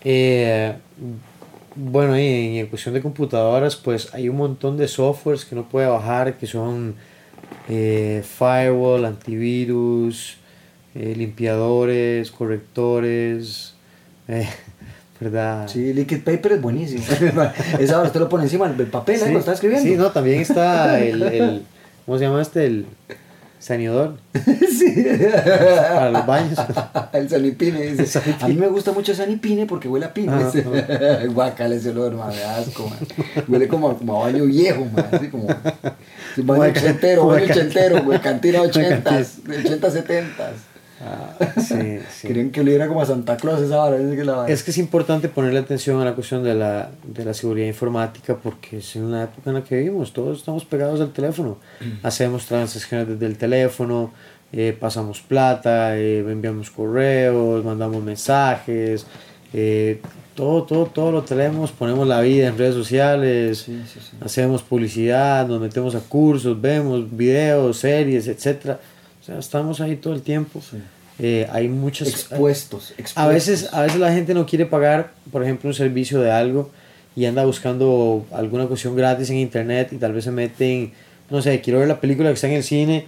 Eh, 0.05 0.75
bueno, 1.75 2.19
y 2.19 2.59
en 2.59 2.67
cuestión 2.69 2.95
de 2.95 3.03
computadoras, 3.03 3.77
pues 3.77 4.13
hay 4.15 4.29
un 4.29 4.37
montón 4.37 4.77
de 4.77 4.89
softwares 4.89 5.45
que 5.45 5.55
uno 5.55 5.69
puede 5.69 5.87
bajar 5.89 6.39
que 6.39 6.47
son 6.47 6.95
eh, 7.69 8.23
firewall, 8.25 9.05
antivirus, 9.05 10.37
eh, 10.95 11.14
limpiadores, 11.16 12.31
correctores, 12.31 13.75
eh, 14.29 14.49
¿verdad? 15.21 15.69
Sí, 15.69 15.93
Liquid 15.93 16.23
Paper 16.23 16.53
es 16.53 16.62
buenísimo. 16.62 17.03
Esa 17.79 17.97
ahora 17.97 18.07
usted 18.09 18.21
lo 18.21 18.29
pone 18.29 18.45
encima 18.45 18.69
del 18.69 18.87
papel, 18.87 19.16
¿eh? 19.16 19.19
Sí, 19.19 19.23
Cuando 19.25 19.39
está 19.41 19.53
escribiendo. 19.53 19.89
Sí, 19.89 19.97
no, 19.97 20.11
también 20.11 20.41
está 20.41 20.99
el, 21.01 21.23
el- 21.23 21.62
¿cómo 22.07 22.19
se 22.19 22.25
llama 22.25 22.41
este? 22.43 22.66
El 22.66 22.87
saneador 23.59 24.19
sí. 24.35 25.07
para 25.89 26.11
los 26.11 26.27
baños. 26.27 26.59
el 27.13 27.29
sanipine 27.29 27.81
dice. 27.83 28.03
El 28.03 28.07
sanipine. 28.09 28.45
A 28.45 28.49
mí 28.49 28.55
me 28.55 28.69
gusta 28.69 28.93
mucho 28.93 29.13
el 29.13 29.19
sanipine 29.19 29.67
porque 29.67 29.89
huele 29.89 30.07
a 30.07 30.15
pino. 30.15 30.33
Ah. 30.33 31.19
Guacala 31.33 31.75
ese 31.75 31.91
olor, 31.91 32.15
man, 32.15 32.31
de 32.31 32.45
asco, 32.45 32.89
man. 32.89 32.99
Huele 33.49 33.69
como, 33.69 33.91
a- 33.91 33.99
como 33.99 34.23
a 34.23 34.27
baño 34.27 34.45
viejo, 34.45 34.85
man. 34.85 35.07
Así 35.13 35.29
como. 35.29 35.47
baño 36.37 36.63
ochentero, 36.71 37.27
baño 37.27 37.45
ochentero, 37.45 38.03
güey. 38.05 38.21
Cantina 38.21 38.63
ochentas, 38.63 39.45
de 39.45 39.59
ochentas, 39.59 39.93
setentas. 39.93 40.53
Ah, 41.01 41.32
sí, 41.61 41.99
sí. 42.11 42.26
Querían 42.26 42.51
que 42.51 42.61
oliera 42.61 42.88
como 42.88 43.01
a 43.01 43.07
Santa 43.07 43.36
Claus 43.36 43.61
esa 43.61 43.88
que 43.90 44.24
la 44.24 44.34
vara. 44.34 44.53
Es 44.53 44.62
que 44.62 44.72
es 44.72 44.78
importante 44.78 45.28
ponerle 45.28 45.61
atención 45.61 46.01
a 46.01 46.05
la 46.05 46.14
cuestión 46.14 46.42
de 46.42 46.55
la, 46.55 46.90
de 47.05 47.24
la 47.24 47.34
seguridad 47.34 47.66
informática 47.66 48.36
porque 48.36 48.78
es 48.78 48.96
en 48.96 49.12
la 49.12 49.24
época 49.24 49.51
en 49.51 49.55
la 49.55 49.64
que 49.64 49.76
vivimos, 49.76 50.12
todos 50.12 50.38
estamos 50.38 50.64
pegados 50.64 51.01
al 51.01 51.12
teléfono, 51.12 51.59
hacemos 52.03 52.46
transacciones 52.46 53.09
desde 53.09 53.26
el 53.26 53.36
teléfono, 53.36 54.12
eh, 54.53 54.76
pasamos 54.78 55.20
plata, 55.20 55.96
eh, 55.96 56.18
enviamos 56.18 56.70
correos, 56.70 57.64
mandamos 57.64 58.03
mensajes, 58.03 59.07
eh, 59.53 60.01
todo, 60.34 60.64
todo, 60.64 60.86
todo 60.86 61.12
lo 61.12 61.22
tenemos, 61.22 61.70
ponemos 61.70 62.09
la 62.09 62.20
vida 62.20 62.49
en 62.49 62.59
redes 62.59 62.74
sociales, 62.74 63.59
sí. 63.59 63.80
hacemos 64.20 64.62
publicidad, 64.62 65.46
nos 65.46 65.61
metemos 65.61 65.94
a 65.94 66.01
cursos, 66.01 66.61
vemos 66.61 67.05
videos, 67.16 67.78
series, 67.78 68.26
etcétera. 68.26 68.80
Sea, 69.29 69.39
estamos 69.39 69.81
ahí 69.83 69.97
todo 69.97 70.14
el 70.14 70.22
tiempo. 70.22 70.62
Eh, 71.18 71.47
hay 71.53 71.68
muchas 71.68 72.09
Expuestos, 72.09 72.93
expuestos. 72.97 73.18
a 73.18 73.29
veces, 73.29 73.68
a 73.74 73.83
veces 73.83 74.01
la 74.01 74.11
gente 74.12 74.33
no 74.33 74.47
quiere 74.47 74.64
pagar, 74.64 75.11
por 75.31 75.43
ejemplo, 75.43 75.68
un 75.68 75.74
servicio 75.74 76.20
de 76.20 76.31
algo 76.31 76.70
y 77.14 77.26
anda 77.26 77.45
buscando 77.45 78.24
alguna 78.33 78.66
cuestión 78.66 78.97
gratis 78.97 79.29
en 79.29 79.37
internet 79.37 79.89
y 79.93 79.97
tal 79.97 80.14
vez 80.14 80.24
se 80.24 80.31
meten, 80.31 80.93
no 81.29 81.43
sé, 81.43 81.61
quiero 81.61 81.81
ver 81.81 81.89
la 81.89 82.01
película 82.01 82.31
que 82.31 82.35
está 82.37 82.47
en 82.47 82.55
el 82.55 82.62
cine 82.62 83.05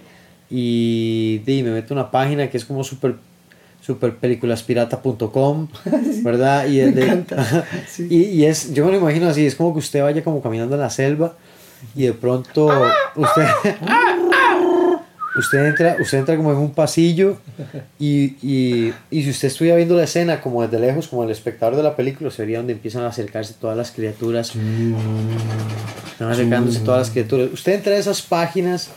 y, 0.51 1.39
di, 1.45 1.63
me 1.63 1.71
meto 1.71 1.95
a 1.95 1.97
una 2.01 2.11
página 2.11 2.49
que 2.51 2.57
es 2.57 2.65
como 2.65 2.83
super 2.83 3.15
superpelículaspirata.com, 3.81 5.67
¿verdad? 6.23 6.67
Y, 6.67 6.81
es 6.81 6.93
de- 6.93 7.01
encanta, 7.03 7.65
sí. 7.87 8.05
y, 8.11 8.23
y 8.25 8.45
es, 8.45 8.73
yo 8.75 8.85
me 8.85 8.91
lo 8.91 8.97
imagino 8.99 9.27
así, 9.27 9.43
es 9.45 9.55
como 9.55 9.73
que 9.73 9.79
usted 9.79 10.03
vaya 10.03 10.23
como 10.23 10.39
caminando 10.41 10.75
en 10.75 10.81
la 10.81 10.89
selva 10.91 11.33
y 11.95 12.03
de 12.03 12.13
pronto 12.13 12.67
usted, 13.15 13.47
usted, 15.35 15.65
entra, 15.65 15.97
usted 15.99 16.19
entra 16.19 16.35
como 16.37 16.51
en 16.51 16.57
un 16.57 16.71
pasillo 16.73 17.37
y, 17.99 18.35
y, 18.41 18.93
y 19.09 19.23
si 19.23 19.29
usted 19.29 19.47
estuviera 19.47 19.77
viendo 19.77 19.95
la 19.95 20.03
escena 20.03 20.41
como 20.41 20.61
desde 20.61 20.79
lejos, 20.79 21.07
como 21.07 21.23
el 21.23 21.31
espectador 21.31 21.75
de 21.75 21.83
la 21.83 21.95
película, 21.95 22.31
sería 22.31 22.57
donde 22.57 22.73
empiezan 22.73 23.03
a 23.03 23.07
acercarse 23.07 23.53
todas 23.59 23.77
las 23.77 23.91
criaturas. 23.91 24.53
Están 26.11 26.31
acercándose 26.31 26.79
todas 26.79 26.99
las 26.99 27.09
criaturas. 27.09 27.49
Usted 27.53 27.73
entra 27.73 27.93
a 27.93 27.97
esas 27.97 28.21
páginas 28.21 28.89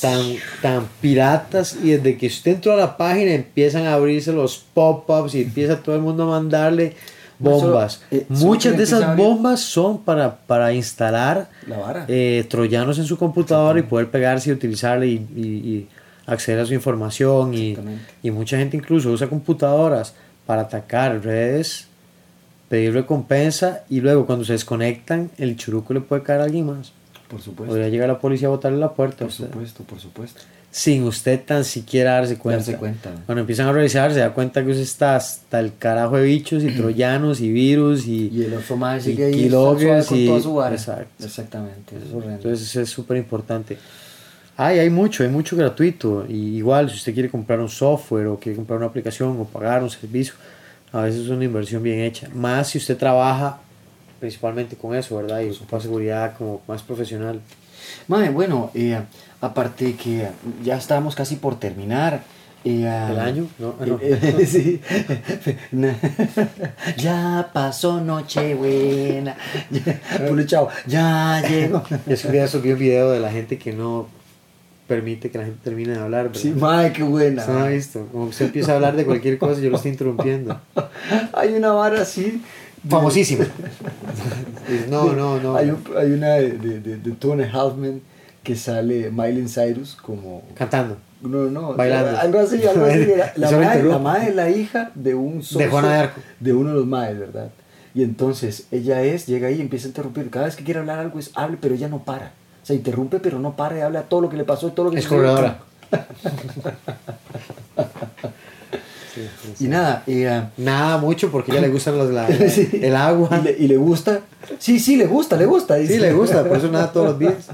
tan, 0.00 0.36
tan 0.60 0.88
piratas 1.00 1.76
y 1.82 1.92
desde 1.92 2.16
que 2.16 2.26
usted 2.26 2.52
entró 2.52 2.72
a 2.72 2.76
la 2.76 2.96
página 2.96 3.32
empiezan 3.32 3.86
a 3.86 3.94
abrirse 3.94 4.32
los 4.32 4.58
pop-ups 4.74 5.34
y 5.34 5.42
empieza 5.42 5.82
todo 5.82 5.94
el 5.94 6.02
mundo 6.02 6.24
a 6.24 6.26
mandarle 6.40 6.94
bombas. 7.38 7.94
Solo- 7.94 8.06
eh, 8.22 8.26
Muchas 8.28 8.76
de 8.76 8.82
esas 8.84 9.16
bombas 9.16 9.60
son 9.60 9.98
para, 10.02 10.36
para 10.36 10.72
instalar 10.72 11.48
La 11.66 11.78
vara. 11.78 12.04
eh, 12.08 12.46
troyanos 12.48 12.98
en 12.98 13.04
su 13.06 13.16
computadora 13.16 13.78
y 13.78 13.82
poder 13.82 14.10
pegarse 14.10 14.50
y 14.50 14.52
utilizarle 14.52 15.06
y, 15.08 15.26
y- 15.36 15.40
y 15.42 15.88
acceder 16.26 16.60
a 16.60 16.66
su 16.66 16.72
información 16.74 17.52
y, 17.54 17.76
y 18.22 18.30
mucha 18.30 18.56
gente 18.56 18.76
incluso 18.76 19.10
usa 19.10 19.26
computadoras 19.28 20.14
para 20.46 20.62
atacar 20.62 21.22
redes, 21.22 21.86
pedir 22.68 22.94
recompensa 22.94 23.82
y 23.90 24.00
luego 24.00 24.24
cuando 24.26 24.44
se 24.44 24.52
desconectan 24.54 25.30
el 25.38 25.56
churuco 25.56 25.92
le 25.94 26.00
puede 26.00 26.22
caer 26.22 26.40
a 26.40 26.44
alguien 26.44 26.66
más. 26.66 26.92
Por 27.28 27.40
supuesto. 27.40 27.70
Podría 27.72 27.88
llegar 27.88 28.08
la 28.08 28.18
policía 28.20 28.48
a 28.48 28.52
botarle 28.52 28.78
la 28.78 28.92
puerta 28.92 29.24
Por 29.24 29.32
supuesto, 29.32 29.82
por 29.84 29.98
supuesto. 30.00 30.40
Sin 30.76 31.04
usted 31.04 31.40
tan 31.40 31.64
siquiera 31.64 32.14
darse 32.14 32.36
cuenta. 32.36 32.58
Darse 32.64 32.76
cuenta. 32.76 33.12
Cuando 33.26 33.42
empiezan 33.42 33.68
a 33.68 33.72
revisar 33.72 34.12
se 34.12 34.18
da 34.18 34.34
cuenta 34.34 34.64
que 34.64 34.70
usted 34.70 34.82
está 34.82 35.14
hasta 35.14 35.60
el 35.60 35.76
carajo 35.78 36.16
de 36.16 36.24
bichos 36.24 36.64
y 36.64 36.70
troyanos 36.76 37.40
y 37.40 37.52
virus 37.52 38.06
y, 38.08 38.28
Y 38.34 38.42
el 38.42 38.54
otro 38.54 38.76
más 38.76 39.06
y 39.06 39.10
ahí 39.10 39.32
keyloggers 39.32 40.06
con 40.08 40.18
y- 40.18 40.26
toda 40.26 40.40
su 40.40 40.62
exacto. 40.64 41.24
Exactamente, 41.24 41.94
eso 41.96 42.18
es. 42.18 42.26
Entonces 42.26 42.68
eso 42.68 42.80
es 42.80 42.90
súper 42.90 43.18
importante. 43.18 43.78
Ay, 44.56 44.80
hay 44.80 44.90
mucho, 44.90 45.22
hay 45.22 45.28
mucho 45.28 45.56
gratuito. 45.56 46.26
Y 46.28 46.56
igual, 46.56 46.90
si 46.90 46.96
usted 46.96 47.14
quiere 47.14 47.28
comprar 47.30 47.60
un 47.60 47.68
software 47.68 48.26
o 48.26 48.36
quiere 48.40 48.56
comprar 48.56 48.76
una 48.78 48.86
aplicación 48.86 49.38
o 49.40 49.44
pagar 49.44 49.80
un 49.80 49.90
servicio, 49.90 50.34
a 50.90 51.02
veces 51.02 51.20
es 51.22 51.28
una 51.28 51.44
inversión 51.44 51.84
bien 51.84 52.00
hecha. 52.00 52.28
Más 52.34 52.70
si 52.70 52.78
usted 52.78 52.96
trabaja 52.96 53.60
principalmente 54.18 54.74
con 54.74 54.96
eso, 54.96 55.16
¿verdad? 55.16 55.40
Y 55.42 55.50
ocupa 55.50 55.80
seguridad 55.80 56.36
como 56.36 56.62
más 56.66 56.82
profesional. 56.82 57.40
Mae, 58.08 58.30
bueno, 58.30 58.70
eh, 58.74 58.98
aparte 59.44 59.94
que 59.94 60.28
ya 60.62 60.76
estamos 60.76 61.14
casi 61.14 61.36
por 61.36 61.58
terminar. 61.58 62.22
eh, 62.64 63.08
¿El 63.10 63.18
año? 63.20 63.46
No, 63.58 63.74
ah, 63.80 63.84
no. 63.86 63.98
eh, 64.00 64.46
sí. 64.48 64.80
Na- 65.72 65.96
ya 66.96 67.50
pasó 67.52 68.00
Nochebuena. 68.00 69.36
Puro 70.28 70.42
chavo. 70.46 70.68
Ya 70.86 71.42
llegó. 71.48 71.82
Es 72.06 72.22
que 72.24 72.36
ya 72.36 72.48
subí 72.48 72.72
un 72.72 72.78
video 72.78 73.10
de 73.10 73.20
la 73.20 73.30
gente 73.30 73.58
que 73.58 73.72
no 73.72 74.08
permite 74.86 75.30
que 75.30 75.38
la 75.38 75.44
gente 75.44 75.60
termine 75.64 75.92
de 75.94 76.00
hablar, 76.00 76.24
¿verdad? 76.28 76.40
Sí, 76.40 76.50
mae, 76.50 76.92
qué 76.92 77.02
buena. 77.02 77.42
¿Se 77.44 77.50
ha 77.52 77.66
visto? 77.68 78.06
Como 78.12 78.24
usted 78.24 78.46
empieza 78.46 78.72
a 78.72 78.74
hablar 78.76 78.96
de 78.96 79.04
cualquier 79.06 79.38
cosa 79.38 79.60
yo 79.60 79.70
lo 79.70 79.76
estoy 79.76 79.92
interrumpiendo. 79.92 80.60
Hay 81.32 81.54
una 81.54 81.72
vara 81.72 82.02
así. 82.02 82.22
de- 82.22 82.40
Famosísimo. 82.90 83.44
No, 84.90 85.12
no, 85.14 85.40
no. 85.40 85.56
Hay, 85.56 85.70
un- 85.70 85.82
hay 85.96 86.10
una 86.12 86.34
de, 86.34 86.50
de, 86.52 86.80
de, 86.80 86.96
de 86.98 87.10
Two 87.12 87.32
and 87.32 87.42
a 87.42 87.50
Half 87.50 87.76
Men 87.76 88.02
que 88.44 88.54
sale 88.54 89.10
Miley 89.10 89.48
Cyrus 89.48 89.96
como. 89.96 90.42
Cantando. 90.54 90.96
No, 91.22 91.46
no, 91.46 91.72
Bailando. 91.74 92.18
algo 92.18 92.38
así, 92.40 92.62
algo 92.64 92.84
así. 92.84 93.08
La 93.36 93.50
lo 93.50 93.58
madre, 93.58 93.82
la 93.82 93.98
madre 93.98 94.28
es 94.28 94.34
la 94.36 94.50
hija 94.50 94.90
de 94.94 95.14
un 95.14 95.42
socio 95.42 95.70
Juana 95.70 95.92
de 95.94 95.98
Arco. 96.00 96.20
de 96.38 96.52
uno 96.52 96.68
de 96.70 96.74
los 96.76 96.86
madres, 96.86 97.18
¿verdad? 97.18 97.48
Y 97.94 98.02
entonces 98.02 98.66
ella 98.70 99.02
es, 99.02 99.26
llega 99.26 99.48
ahí 99.48 99.56
y 99.56 99.60
empieza 99.62 99.86
a 99.86 99.88
interrumpir. 99.88 100.28
Cada 100.28 100.44
vez 100.46 100.56
que 100.56 100.64
quiere 100.64 100.80
hablar 100.80 100.98
algo 100.98 101.18
es 101.18 101.30
hable, 101.34 101.56
pero 101.60 101.74
ella 101.74 101.88
no 101.88 102.04
para. 102.04 102.32
O 102.62 102.66
sea, 102.66 102.76
interrumpe, 102.76 103.20
pero 103.20 103.38
no 103.38 103.56
para 103.56 103.78
y 103.78 103.80
habla 103.80 104.02
todo 104.02 104.20
lo 104.20 104.28
que 104.28 104.36
le 104.36 104.44
pasó, 104.44 104.70
todo 104.72 104.86
lo 104.86 104.90
que 104.92 104.98
Es 104.98 105.06
corredora. 105.06 105.58
Y 109.60 109.68
nada, 109.68 110.02
y, 110.08 110.24
ah, 110.24 110.50
Nada, 110.56 110.98
mucho, 110.98 111.30
porque 111.30 111.52
a 111.52 111.54
ella 111.54 111.66
le 111.68 111.72
gusta 111.72 111.92
los, 111.92 112.10
la- 112.10 112.28
la- 112.28 112.48
sí. 112.50 112.68
el 112.82 112.96
agua. 112.96 113.28
Y 113.40 113.44
le, 113.44 113.56
y 113.60 113.68
le 113.68 113.76
gusta. 113.76 114.20
Sí, 114.58 114.80
sí, 114.80 114.96
le 114.96 115.06
gusta, 115.06 115.36
le 115.36 115.46
gusta. 115.46 115.76
Sí, 115.76 115.82
dice. 115.82 116.00
le 116.00 116.12
gusta, 116.12 116.42
por 116.44 116.56
eso 116.56 116.68
nada 116.68 116.90
todos 116.92 117.06
los 117.10 117.18
días. 117.20 117.46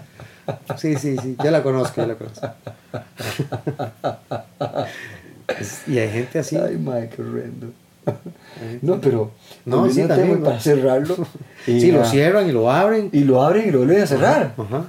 Sí, 0.76 0.96
sí, 0.96 1.16
sí, 1.22 1.36
yo 1.42 1.51
la 1.51 1.62
conozco, 1.62 2.01
yo 2.01 2.07
la 2.07 2.14
conozco. 2.14 2.48
Y 5.86 5.98
hay 5.98 6.11
gente 6.11 6.38
así. 6.38 6.57
Ay, 6.57 6.76
madre, 6.76 7.11
qué 7.14 7.22
horrendo. 7.22 7.68
No, 8.82 9.01
pero. 9.01 9.32
No, 9.64 9.90
sí, 9.90 10.03
también, 10.07 10.40
¿no? 10.40 10.44
Para 10.44 10.61
cerrarlo. 10.61 11.16
Sí, 11.66 11.72
y, 11.72 11.92
lo 11.92 12.01
ah, 12.01 12.07
cierran 12.07 12.48
y 12.48 12.53
lo 12.53 12.70
abren. 12.70 13.11
Y 13.12 13.20
lo 13.20 13.42
abren 13.42 13.68
y 13.68 13.70
lo 13.70 13.80
vuelven 13.80 14.01
a 14.03 14.07
cerrar. 14.07 14.55
Ajá. 14.57 14.86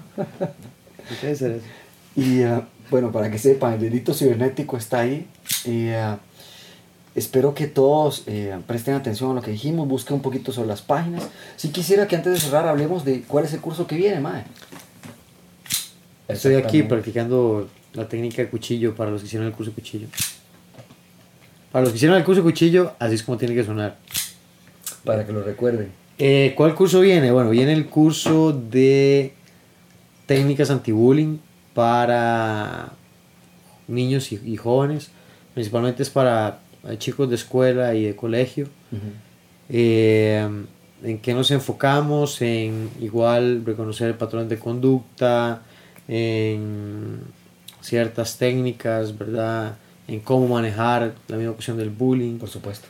Y 2.15 2.43
ah, 2.43 2.65
bueno, 2.89 3.11
para 3.11 3.29
que 3.29 3.37
sepan, 3.37 3.73
el 3.73 3.81
delito 3.81 4.13
cibernético 4.13 4.77
está 4.77 5.01
ahí. 5.01 5.27
Y 5.65 5.89
ah, 5.89 6.17
espero 7.13 7.53
que 7.53 7.67
todos 7.67 8.23
eh, 8.27 8.57
presten 8.67 8.93
atención 8.93 9.31
a 9.31 9.33
lo 9.33 9.41
que 9.41 9.51
dijimos, 9.51 9.85
busquen 9.85 10.15
un 10.15 10.21
poquito 10.21 10.53
sobre 10.53 10.69
las 10.69 10.81
páginas. 10.81 11.27
Si 11.57 11.69
quisiera 11.69 12.07
que 12.07 12.15
antes 12.15 12.31
de 12.31 12.39
cerrar 12.39 12.65
hablemos 12.69 13.03
de 13.03 13.23
cuál 13.23 13.43
es 13.43 13.53
el 13.53 13.59
curso 13.59 13.85
que 13.85 13.97
viene, 13.97 14.21
mae. 14.21 14.45
Estoy 16.33 16.55
aquí 16.55 16.83
practicando 16.83 17.69
la 17.93 18.07
técnica 18.07 18.41
de 18.41 18.49
cuchillo 18.49 18.95
para 18.95 19.11
los 19.11 19.21
que 19.21 19.27
hicieron 19.27 19.47
el 19.47 19.53
curso 19.53 19.71
de 19.71 19.75
cuchillo. 19.75 20.07
Para 21.71 21.83
los 21.83 21.91
que 21.91 21.97
hicieron 21.97 22.17
el 22.17 22.23
curso 22.23 22.41
de 22.41 22.43
cuchillo, 22.43 22.93
así 22.99 23.15
es 23.15 23.23
como 23.23 23.37
tiene 23.37 23.55
que 23.55 23.63
sonar. 23.63 23.97
Para 25.03 25.25
que 25.25 25.31
lo 25.31 25.43
recuerden. 25.43 25.91
Eh, 26.17 26.53
¿Cuál 26.55 26.75
curso 26.75 26.99
viene? 27.01 27.31
Bueno, 27.31 27.49
viene 27.49 27.73
el 27.73 27.87
curso 27.87 28.51
de 28.51 29.33
técnicas 30.25 30.69
anti-bullying 30.69 31.37
para 31.73 32.93
niños 33.87 34.31
y, 34.31 34.39
y 34.45 34.57
jóvenes. 34.57 35.11
Principalmente 35.53 36.03
es 36.03 36.09
para 36.09 36.59
eh, 36.87 36.97
chicos 36.97 37.29
de 37.29 37.35
escuela 37.35 37.93
y 37.95 38.03
de 38.03 38.15
colegio. 38.15 38.67
Eh, 39.69 40.47
¿En 41.03 41.19
qué 41.19 41.33
nos 41.33 41.51
enfocamos? 41.51 42.41
En 42.41 42.89
igual 42.99 43.63
reconocer 43.65 44.17
patrones 44.17 44.49
de 44.49 44.59
conducta, 44.59 45.63
en 46.07 47.19
ciertas 47.81 48.37
técnicas, 48.37 49.17
¿verdad? 49.17 49.75
En 50.07 50.19
cómo 50.19 50.47
manejar 50.47 51.13
la 51.27 51.37
misma 51.37 51.53
cuestión 51.53 51.77
del 51.77 51.89
bullying. 51.89 52.37
Por 52.37 52.49
supuesto. 52.49 52.87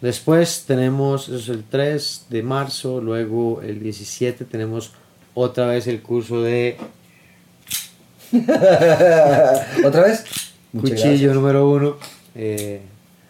Después 0.00 0.64
tenemos, 0.66 1.28
eso 1.28 1.36
es 1.36 1.48
el 1.48 1.64
3 1.64 2.26
de 2.30 2.42
marzo, 2.42 3.00
luego 3.00 3.60
el 3.60 3.80
17 3.80 4.46
tenemos 4.46 4.92
otra 5.34 5.66
vez 5.66 5.86
el 5.86 6.00
curso 6.00 6.40
de 6.40 6.78
¿Otra 9.84 10.02
vez? 10.02 10.24
Cuchillo 10.72 11.34
número 11.34 11.68
1 11.68 11.96
eh, 12.36 12.82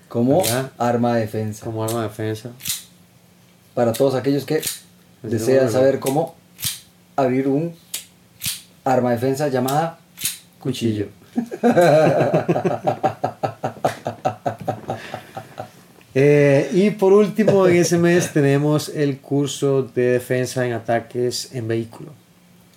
Como 0.08 0.42
¿Verdad? 0.42 0.72
arma 0.76 1.14
de 1.14 1.22
defensa. 1.22 1.64
como 1.64 1.82
arma 1.82 2.02
de 2.02 2.08
defensa. 2.08 2.50
Para 3.74 3.92
todos 3.92 4.14
aquellos 4.14 4.44
que 4.44 4.60
desean 5.22 5.70
saber 5.70 6.00
cómo 6.00 6.34
abrir 7.16 7.48
un 7.48 7.74
arma 8.84 9.10
de 9.10 9.16
defensa 9.16 9.48
llamada 9.48 9.98
Cuchillo. 10.58 11.08
Eh, 16.12 16.68
y 16.72 16.90
por 16.90 17.12
último, 17.12 17.68
en 17.68 17.76
ese 17.76 17.96
mes 17.96 18.32
tenemos 18.32 18.88
el 18.88 19.18
curso 19.18 19.84
de 19.84 20.14
defensa 20.14 20.66
en 20.66 20.72
ataques 20.72 21.54
en 21.54 21.68
vehículo. 21.68 22.10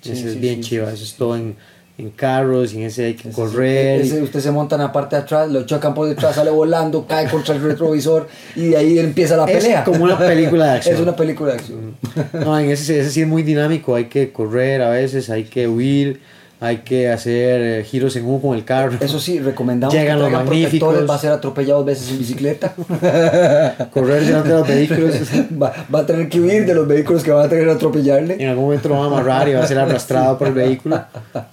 Sí, 0.02 0.12
ese 0.12 0.30
es 0.30 0.40
bien 0.40 0.64
sí, 0.64 0.70
chiva, 0.70 0.94
eso 0.94 1.04
es 1.04 1.16
todo 1.16 1.36
en, 1.36 1.56
en 1.98 2.10
carros 2.10 2.74
y 2.74 2.78
en 2.78 2.84
ese 2.86 3.06
hay 3.06 3.14
que 3.14 3.30
Ese- 3.30 3.36
correr. 3.36 4.02
ese 4.02 4.22
usted 4.24 4.40
se 4.40 4.50
monta 4.52 4.76
en 4.76 4.82
la 4.82 4.92
parte 4.92 5.16
de 5.16 5.22
atrás, 5.22 5.50
lo 5.52 5.64
chocan 5.66 5.94
por 5.94 6.08
detrás, 6.08 6.36
sale 6.36 6.50
volando, 6.50 7.06
cae 7.06 7.28
contra 7.30 7.54
el 7.56 7.62
retrovisor 7.62 8.28
y 8.56 8.70
de 8.70 8.78
ahí 8.78 8.98
empieza 9.00 9.38
la 9.38 9.46
es 9.46 9.58
pelea. 9.64 9.84
como 9.84 10.04
una 10.04 10.18
película 10.18 10.66
de 10.66 10.72
acción. 10.78 10.96
Es 10.96 11.02
una 11.02 11.16
película 11.16 11.52
de 11.54 11.60
acción. 11.60 11.96
No, 12.34 12.58
en 12.60 12.72
ese, 12.72 13.00
ese 13.00 13.12
sí 13.12 13.22
es 13.22 13.28
muy 13.28 13.44
dinámico, 13.44 13.94
hay 13.96 14.06
que 14.06 14.32
correr 14.32 14.82
a 14.82 14.90
veces, 14.90 15.30
hay 15.30 15.44
que 15.44 15.68
huir, 15.68 16.20
hay 16.66 16.78
que 16.78 17.10
hacer 17.10 17.62
eh, 17.62 17.84
giros 17.84 18.16
en 18.16 18.26
U 18.26 18.40
con 18.42 18.56
el 18.56 18.64
carro, 18.64 18.96
Eso 19.02 19.20
sí, 19.20 19.40
recomendamos 19.40 19.94
Llegan 19.94 20.18
que 20.18 20.24
los 20.24 20.32
magníficos. 20.32 20.70
protectores, 20.80 21.10
va 21.10 21.16
a 21.16 21.20
ser 21.20 21.32
atropellado 21.32 21.80
dos 21.80 21.86
veces 21.88 22.10
en 22.12 22.20
bicicleta. 22.20 22.74
correr 23.92 24.24
delante 24.26 24.50
de 24.50 24.56
los 24.56 24.68
vehículos. 24.68 25.16
va, 25.62 25.74
va 25.94 26.00
a 26.00 26.06
tener 26.06 26.30
que 26.30 26.40
huir 26.40 26.66
de 26.66 26.74
los 26.74 26.88
vehículos 26.88 27.22
que 27.24 27.32
van 27.32 27.46
a 27.46 27.50
tener 27.50 27.66
que 27.66 27.72
atropellarle. 27.72 28.38
En 28.40 28.50
algún 28.50 28.66
momento 28.66 28.88
lo 28.90 28.96
va 28.98 29.04
a 29.04 29.08
amarrar 29.08 29.50
y 29.50 29.54
va 29.54 29.64
a 29.64 29.68
ser 29.68 29.78
arrastrado 29.80 30.38
por 30.38 30.48
el 30.48 30.54
vehículo. 30.54 31.04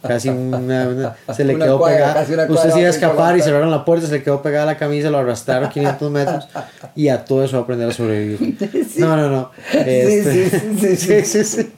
Casi 0.07 0.29
una, 0.29 0.89
una- 0.89 1.17
se 1.35 1.45
le 1.45 1.55
Una 1.57 1.65
quedó 1.65 1.79
cuadra, 1.79 2.25
pegada. 2.25 2.47
Usted 2.53 2.71
se 2.71 2.79
iba 2.79 2.87
a 2.89 2.91
escapar 2.91 3.37
y 3.37 3.43
cerraron 3.43 3.71
la 3.71 3.85
puerta, 3.85 4.07
se 4.07 4.13
le 4.13 4.23
quedó 4.23 4.41
pegada 4.43 4.67
la 4.67 4.77
camisa, 4.77 5.11
lo 5.11 5.19
arrastraron 5.19 5.69
500 5.71 6.11
metros 6.11 6.49
y 6.95 7.09
a 7.09 7.25
todo 7.25 7.45
eso 7.45 7.57
va 7.57 7.61
a 7.61 7.65
aprender 7.65 7.89
a 7.89 7.93
sobrevivir. 7.93 8.57
No, 9.01 9.17
no, 9.17 9.29
no. 9.31 9.51
Este- 9.73 10.51
sí, 10.51 10.59
sí, 10.79 10.97
sí, 10.97 11.25
sí, 11.25 11.45
sí. 11.45 11.71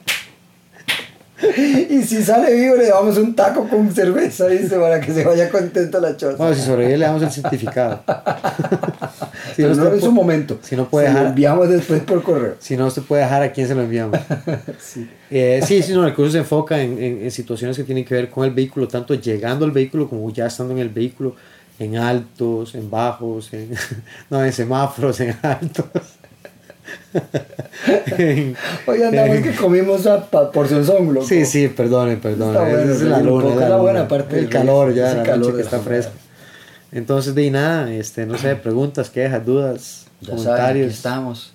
Y 1.89 2.03
si 2.03 2.23
sale 2.23 2.53
vivo 2.53 2.75
le 2.75 2.87
damos 2.87 3.17
un 3.17 3.35
taco 3.35 3.67
con 3.67 3.93
cerveza, 3.93 4.47
dice, 4.47 4.77
para 4.77 4.99
que 5.01 5.11
se 5.13 5.23
vaya 5.23 5.49
contento 5.49 5.97
a 5.97 6.01
la 6.01 6.15
choza. 6.17 6.37
Bueno, 6.37 6.55
si 6.55 6.61
sobrevive 6.61 6.97
le 6.97 7.05
damos 7.05 7.21
el 7.23 7.31
certificado. 7.31 8.01
Si 9.55 9.61
Pero 9.61 9.75
no, 9.75 9.83
no 9.83 9.93
en 9.93 10.01
su 10.01 10.11
momento. 10.11 10.57
si 10.63 10.75
no 10.75 10.89
puede 10.89 11.07
Se 11.07 11.13
lo 11.13 11.19
dejar- 11.19 11.29
enviamos 11.31 11.69
después 11.69 12.01
por 12.01 12.23
correo. 12.23 12.55
Si 12.59 12.75
no, 12.75 12.87
usted 12.87 13.03
puede 13.03 13.21
dejar 13.21 13.43
a 13.43 13.51
quién 13.51 13.67
se 13.67 13.75
lo 13.75 13.81
enviamos. 13.83 14.17
Sí. 14.79 15.07
Eh, 15.29 15.61
sí, 15.65 15.83
sí, 15.83 15.93
no, 15.93 16.07
el 16.07 16.13
curso 16.15 16.31
se 16.31 16.37
enfoca 16.39 16.81
en, 16.81 16.97
en- 17.01 17.21
en 17.23 17.29
situaciones 17.31 17.77
que 17.77 17.83
tienen 17.83 18.03
que 18.03 18.15
ver 18.15 18.29
con 18.31 18.45
el 18.45 18.51
vehículo, 18.51 18.87
tanto 18.87 19.13
llegando 19.13 19.65
al 19.65 19.71
vehículo 19.71 20.09
como 20.09 20.31
ya 20.33 20.47
estando 20.47 20.73
en 20.73 20.79
el 20.79 20.89
vehículo, 20.89 21.35
en 21.77 21.97
altos, 21.97 22.73
en 22.75 22.89
bajos, 22.89 23.53
en, 23.53 23.69
no, 24.31 24.43
en 24.43 24.51
semáforos, 24.53 25.19
en 25.19 25.35
altos. 25.43 25.85
Hoy 28.87 29.01
andamos 29.03 29.37
que 29.37 29.55
comimos 29.55 30.05
a 30.07 30.29
pa- 30.29 30.51
porción 30.51 30.85
son, 30.85 31.13
loco. 31.13 31.25
Sí, 31.25 31.45
sí, 31.45 31.67
perdone, 31.67 32.17
perdone. 32.17 32.51
Está 32.57 32.69
bueno, 32.69 32.91
es 32.93 33.01
la 33.01 33.19
luna, 33.19 33.49
es 33.63 33.69
la 33.69 33.77
buena 33.77 34.07
parte 34.07 34.39
El 34.39 34.49
calor 34.49 34.93
ya, 34.93 35.13
la 35.13 35.23
calor 35.23 35.39
noche 35.47 35.55
que 35.57 35.61
está 35.61 35.79
la. 35.79 36.11
Entonces, 36.91 37.33
de 37.35 37.49
nada, 37.51 37.91
este, 37.91 38.25
no 38.25 38.37
sé, 38.37 38.55
preguntas, 38.55 39.09
quejas, 39.09 39.45
dudas, 39.45 40.05
Ya 40.21 40.27
saben, 40.29 40.43
comentarios. 40.43 40.93
estamos. 40.93 41.53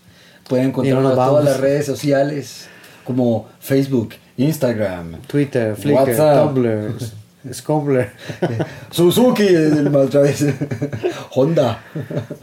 Pueden 0.48 0.66
encontrarnos 0.68 1.04
no 1.04 1.10
en 1.10 1.16
todas 1.16 1.44
las 1.44 1.60
redes 1.60 1.86
sociales 1.86 2.66
como 3.04 3.46
Facebook, 3.60 4.14
Instagram, 4.36 5.20
Twitter, 5.26 5.76
Flickr, 5.76 6.00
WhatsApp. 6.00 6.44
Tumblr, 6.54 6.92
Scumbler. 7.52 8.10
Suzuki, 8.90 9.46
el- 9.46 9.94
otra 9.94 10.20
vez, 10.22 10.44
Honda. 11.34 11.80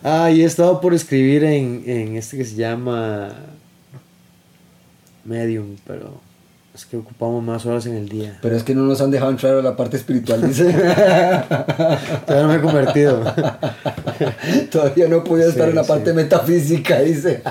Ah, 0.04 0.30
y 0.32 0.42
he 0.42 0.46
estado 0.46 0.80
por 0.82 0.94
escribir 0.94 1.44
en, 1.44 1.84
en 1.86 2.16
este 2.18 2.38
que 2.38 2.46
se 2.46 2.56
llama 2.56 3.30
Medium, 5.24 5.76
pero 5.88 6.22
es 6.74 6.86
que 6.86 6.98
ocupamos 6.98 7.42
más 7.44 7.66
horas 7.66 7.86
en 7.86 7.96
el 7.96 8.10
día. 8.10 8.38
Pero 8.42 8.56
es 8.58 8.64
que 8.64 8.76
no 8.76 8.84
nos 8.84 9.00
han 9.02 9.10
dejado 9.10 9.32
entrar 9.32 9.56
a 9.56 9.62
la 9.62 9.76
parte 9.78 9.96
espiritual, 9.98 10.46
dice. 10.46 10.66
Todavía 12.28 12.42
no 12.42 12.48
me 12.50 12.56
he 12.56 12.62
convertido. 12.62 13.24
Todavía 14.72 15.08
no 15.08 15.24
podía 15.24 15.46
estar 15.48 15.64
Sí, 15.66 15.70
en 15.70 15.76
la 15.76 15.84
sí. 15.84 15.90
parte 15.90 16.14
metafísica, 16.14 17.00
dice. 17.00 17.42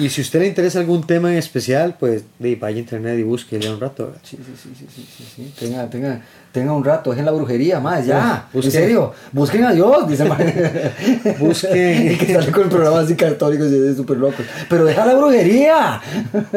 Y 0.00 0.08
si 0.08 0.22
a 0.22 0.24
usted 0.24 0.40
le 0.40 0.46
interesa 0.46 0.80
algún 0.80 1.06
tema 1.06 1.30
en 1.30 1.36
especial, 1.36 1.96
pues 1.98 2.24
de, 2.38 2.56
vaya 2.56 2.76
a 2.76 2.80
internet 2.80 3.18
y 3.18 3.58
lea 3.58 3.72
un 3.72 3.80
rato. 3.80 4.14
Sí, 4.22 4.38
sí, 4.38 4.52
sí, 4.56 4.70
sí, 4.78 4.86
sí, 4.88 5.06
sí, 5.16 5.24
sí. 5.36 5.54
Tenga, 5.58 5.90
tenga, 5.90 6.22
tenga 6.52 6.72
un 6.72 6.82
rato, 6.82 7.10
dejen 7.10 7.26
la 7.26 7.32
brujería, 7.32 7.80
más, 7.80 8.06
ya. 8.06 8.48
Busquen. 8.52 8.72
En 8.74 8.80
serio, 8.80 9.12
busquen 9.32 9.64
a 9.64 9.72
Dios, 9.72 10.08
dice. 10.08 10.24
Busquen. 11.38 12.12
y 12.12 12.16
que 12.16 12.32
sale 12.32 12.50
con 12.50 12.70
programas 12.70 13.04
así 13.04 13.14
católicos 13.14 13.66
y 13.68 13.78
de 13.78 13.94
súper 13.94 14.16
locos. 14.16 14.46
Pero 14.68 14.86
deja 14.86 15.04
la 15.04 15.14
brujería. 15.14 16.00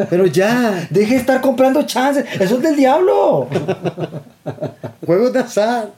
Pero 0.08 0.26
ya, 0.26 0.88
Deje 0.90 1.14
de 1.14 1.20
estar 1.20 1.40
comprando 1.40 1.82
chances. 1.82 2.24
Eso 2.40 2.56
es 2.56 2.62
del 2.62 2.76
diablo. 2.76 3.48
juegos 5.06 5.32
de 5.32 5.40
azar. 5.40 5.90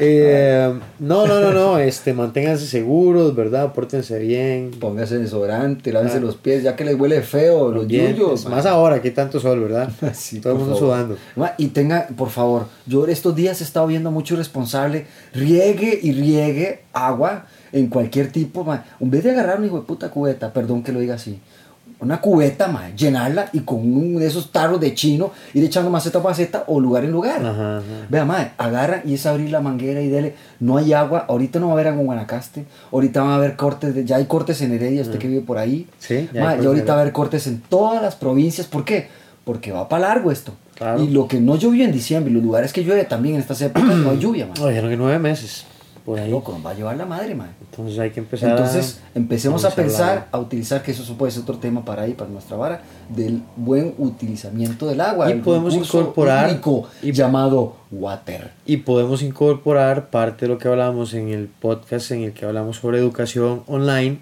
Eh, 0.00 0.72
no, 0.98 1.26
no, 1.26 1.40
no, 1.40 1.52
no, 1.52 1.78
este, 1.78 2.12
manténganse 2.12 2.66
seguros, 2.66 3.34
¿verdad? 3.34 3.72
Pórtense 3.72 4.18
bien. 4.18 4.70
Póngase 4.78 5.18
desodorante, 5.18 5.92
lávense 5.92 6.18
Ah. 6.18 6.20
los 6.20 6.36
pies, 6.36 6.62
ya 6.62 6.76
que 6.76 6.84
les 6.84 6.98
huele 6.98 7.22
feo, 7.22 7.70
los 7.72 7.86
Bien, 7.86 8.14
yuyos. 8.14 8.46
más 8.46 8.66
ahora 8.66 9.00
que 9.02 9.10
tanto 9.10 9.40
sol, 9.40 9.60
¿verdad? 9.60 9.90
Sí, 10.14 10.40
Todo 10.40 10.52
el 10.54 10.58
mundo 10.58 10.74
favor. 10.76 11.16
sudando. 11.36 11.54
Y 11.58 11.68
tenga, 11.68 12.08
por 12.16 12.30
favor, 12.30 12.66
yo 12.86 13.06
estos 13.06 13.34
días 13.34 13.60
he 13.60 13.64
estado 13.64 13.86
viendo 13.86 14.10
mucho 14.10 14.34
irresponsable, 14.34 15.06
riegue 15.34 15.98
y 16.02 16.12
riegue 16.12 16.80
agua 16.92 17.46
en 17.72 17.88
cualquier 17.88 18.30
tipo, 18.32 18.64
ma. 18.64 18.84
En 19.00 19.10
vez 19.10 19.24
de 19.24 19.30
agarrar 19.30 19.58
un 19.58 19.66
hijo 19.66 19.80
de 19.80 19.86
puta 19.86 20.10
cubeta, 20.10 20.52
perdón 20.52 20.82
que 20.82 20.92
lo 20.92 21.00
diga 21.00 21.14
así, 21.14 21.38
una 22.00 22.20
cubeta, 22.20 22.68
ma, 22.68 22.90
llenarla 22.94 23.50
y 23.52 23.60
con 23.60 23.78
uno 23.80 24.20
de 24.20 24.26
esos 24.28 24.52
tarros 24.52 24.80
de 24.80 24.94
chino 24.94 25.32
ir 25.52 25.64
echando 25.64 25.90
maceta 25.90 26.18
a 26.18 26.22
maceta 26.22 26.64
o 26.68 26.78
lugar 26.78 27.04
en 27.04 27.10
lugar. 27.10 27.44
Ajá, 27.44 27.78
ajá. 27.78 27.82
Vea, 28.08 28.24
ma, 28.24 28.52
agarra 28.56 29.02
y 29.04 29.14
es 29.14 29.26
abrir 29.26 29.50
la 29.50 29.60
manguera 29.60 30.00
y 30.00 30.08
dele, 30.08 30.34
no 30.60 30.76
hay 30.76 30.92
agua, 30.92 31.24
ahorita 31.28 31.58
no 31.58 31.66
va 31.66 31.72
a 31.72 31.74
haber 31.74 31.88
agua 31.88 32.00
en 32.00 32.06
Guanacaste, 32.06 32.64
ahorita 32.92 33.22
va 33.22 33.32
a 33.32 33.36
haber 33.36 33.56
cortes, 33.56 33.94
de- 33.94 34.04
ya 34.04 34.16
hay 34.16 34.26
cortes 34.26 34.60
en 34.62 34.72
Heredia, 34.72 35.02
usted 35.02 35.18
que 35.18 35.26
vive 35.28 35.40
por 35.40 35.58
ahí. 35.58 35.88
Sí, 35.98 36.28
ya 36.32 36.56
y 36.62 36.64
ahorita 36.66 36.92
va 36.92 36.98
a 36.98 37.02
haber 37.02 37.12
cortes 37.12 37.46
en 37.48 37.60
todas 37.62 38.00
las 38.00 38.14
provincias, 38.14 38.66
¿por 38.68 38.84
qué? 38.84 39.08
Porque 39.44 39.72
va 39.72 39.88
para 39.88 40.08
largo 40.08 40.30
esto. 40.30 40.52
Claro. 40.74 41.02
Y 41.02 41.08
lo 41.08 41.26
que 41.26 41.40
no 41.40 41.56
llovió 41.56 41.84
en 41.84 41.90
diciembre, 41.90 42.32
los 42.32 42.42
lugares 42.44 42.72
que 42.72 42.84
llueve 42.84 43.04
también 43.04 43.34
en 43.34 43.40
estas 43.40 43.60
épocas 43.62 43.96
no 43.96 44.10
hay 44.10 44.18
lluvia. 44.20 44.46
No, 44.56 44.68
dijeron 44.68 44.88
que 44.90 44.96
nueve 44.96 45.18
meses, 45.18 45.64
por 46.08 46.18
ahí. 46.18 46.30
Loco, 46.30 46.52
nos 46.52 46.64
va 46.64 46.70
a 46.70 46.74
llevar 46.74 46.96
la 46.96 47.04
madre, 47.04 47.34
man. 47.34 47.50
Entonces 47.60 47.98
hay 47.98 48.10
que 48.10 48.20
empezar 48.20 48.50
Entonces, 48.50 49.00
empecemos 49.14 49.62
a 49.64 49.68
usar 49.68 49.78
la 49.78 49.84
pensar, 49.84 50.28
a 50.32 50.38
utilizar, 50.38 50.82
que 50.82 50.92
eso 50.92 51.14
puede 51.18 51.32
ser 51.32 51.42
otro 51.42 51.58
tema 51.58 51.84
para 51.84 52.02
ahí, 52.04 52.14
para 52.14 52.30
nuestra 52.30 52.56
vara, 52.56 52.80
del 53.10 53.42
buen 53.56 53.94
utilizamiento 53.98 54.86
del 54.86 55.02
agua. 55.02 55.30
Y 55.30 55.34
podemos 55.40 55.74
incorporar- 55.74 56.58
y- 57.02 57.12
llamado 57.12 57.76
water. 57.90 58.52
Y 58.64 58.78
podemos 58.78 59.20
incorporar 59.22 60.08
parte 60.08 60.46
de 60.46 60.52
lo 60.52 60.58
que 60.58 60.68
hablamos 60.68 61.12
en 61.12 61.28
el 61.28 61.46
podcast 61.48 62.10
en 62.12 62.22
el 62.22 62.32
que 62.32 62.46
hablamos 62.46 62.78
sobre 62.78 62.98
educación 62.98 63.62
online, 63.66 64.20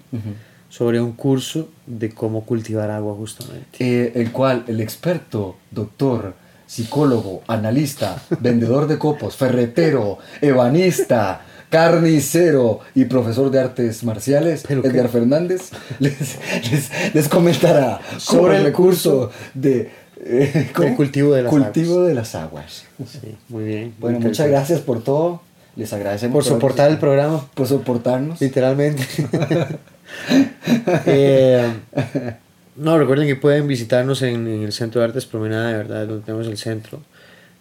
sobre 0.69 0.99
un 0.99 1.13
curso 1.13 1.69
de 1.85 2.09
cómo 2.09 2.43
cultivar 2.43 2.91
agua 2.91 3.15
justamente. 3.15 3.65
Eh, 3.79 4.11
el 4.15 4.33
cual 4.33 4.65
el 4.67 4.81
experto, 4.81 5.55
doctor, 5.71 6.33
psicólogo, 6.65 7.43
analista, 7.47 8.21
vendedor 8.41 8.87
de 8.87 8.97
copos, 8.99 9.37
ferretero, 9.37 10.17
ebanista, 10.41 11.45
carnicero 11.69 12.79
y 12.95 13.05
profesor 13.05 13.51
de 13.51 13.59
artes 13.59 14.03
marciales. 14.03 14.63
Edgar 14.69 15.09
Fernández, 15.09 15.71
les, 15.99 16.37
les- 16.71 17.13
les 17.13 17.27
comentará 17.29 17.99
sobre 18.17 18.57
el 18.57 18.71
curso 18.71 19.31
de 19.53 19.91
eh. 20.23 20.69
El 20.83 20.95
cultivo 20.95 21.33
de 21.35 21.43
las 21.43 21.49
Cultivo 21.51 21.93
aguas. 21.93 22.07
de 22.07 22.13
las 22.15 22.35
aguas. 22.35 22.85
Sí, 23.07 23.35
muy 23.49 23.63
bien. 23.65 23.83
muy 23.83 23.93
Bueno, 23.99 24.19
muchas 24.19 24.47
gracias 24.47 24.79
por 24.81 25.03
todo. 25.03 25.41
Les 25.75 25.93
agradecemos 25.93 26.33
por 26.33 26.43
soportar 26.43 26.89
el 26.89 26.97
programa, 26.97 27.45
por 27.53 27.67
soportarnos. 27.67 28.41
literalmente. 28.41 29.03
Eh, 31.05 31.69
no, 32.75 32.97
recuerden 32.97 33.27
que 33.27 33.35
pueden 33.35 33.67
visitarnos 33.67 34.21
en, 34.21 34.47
en 34.47 34.63
el 34.63 34.71
Centro 34.71 35.01
de 35.01 35.07
Artes 35.07 35.25
Promenada, 35.25 35.69
de 35.71 35.77
verdad, 35.77 36.07
donde 36.07 36.25
tenemos 36.25 36.47
el 36.47 36.57
centro. 36.57 37.01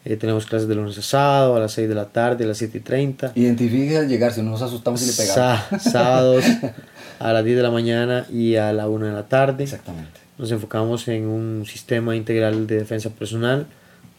Eh, 0.08 0.16
tenemos 0.16 0.46
clases 0.46 0.68
de 0.68 0.76
lunes 0.76 0.96
a 0.98 1.02
sábado, 1.02 1.56
a 1.56 1.58
las 1.60 1.72
6 1.72 1.88
de 1.88 1.94
la 1.96 2.04
tarde, 2.06 2.44
a 2.44 2.46
las 2.46 2.58
7 2.58 2.78
y 2.78 2.80
30. 2.80 3.32
Identifique 3.34 3.96
al 3.98 4.08
llegar, 4.08 4.32
si 4.32 4.40
no 4.40 4.50
nos 4.52 4.62
asustamos 4.62 5.02
y 5.02 5.06
le 5.06 5.12
pegamos. 5.12 5.34
Sa- 5.34 5.78
sábados 5.90 6.44
a 7.18 7.32
las 7.32 7.44
10 7.44 7.56
de 7.56 7.62
la 7.64 7.70
mañana 7.72 8.24
y 8.32 8.54
a 8.54 8.72
la 8.72 8.88
1 8.88 9.06
de 9.06 9.12
la 9.12 9.24
tarde. 9.24 9.64
Exactamente. 9.64 10.20
Nos 10.38 10.52
enfocamos 10.52 11.08
en 11.08 11.26
un 11.26 11.64
sistema 11.66 12.14
integral 12.14 12.68
de 12.68 12.76
defensa 12.76 13.10
personal, 13.10 13.66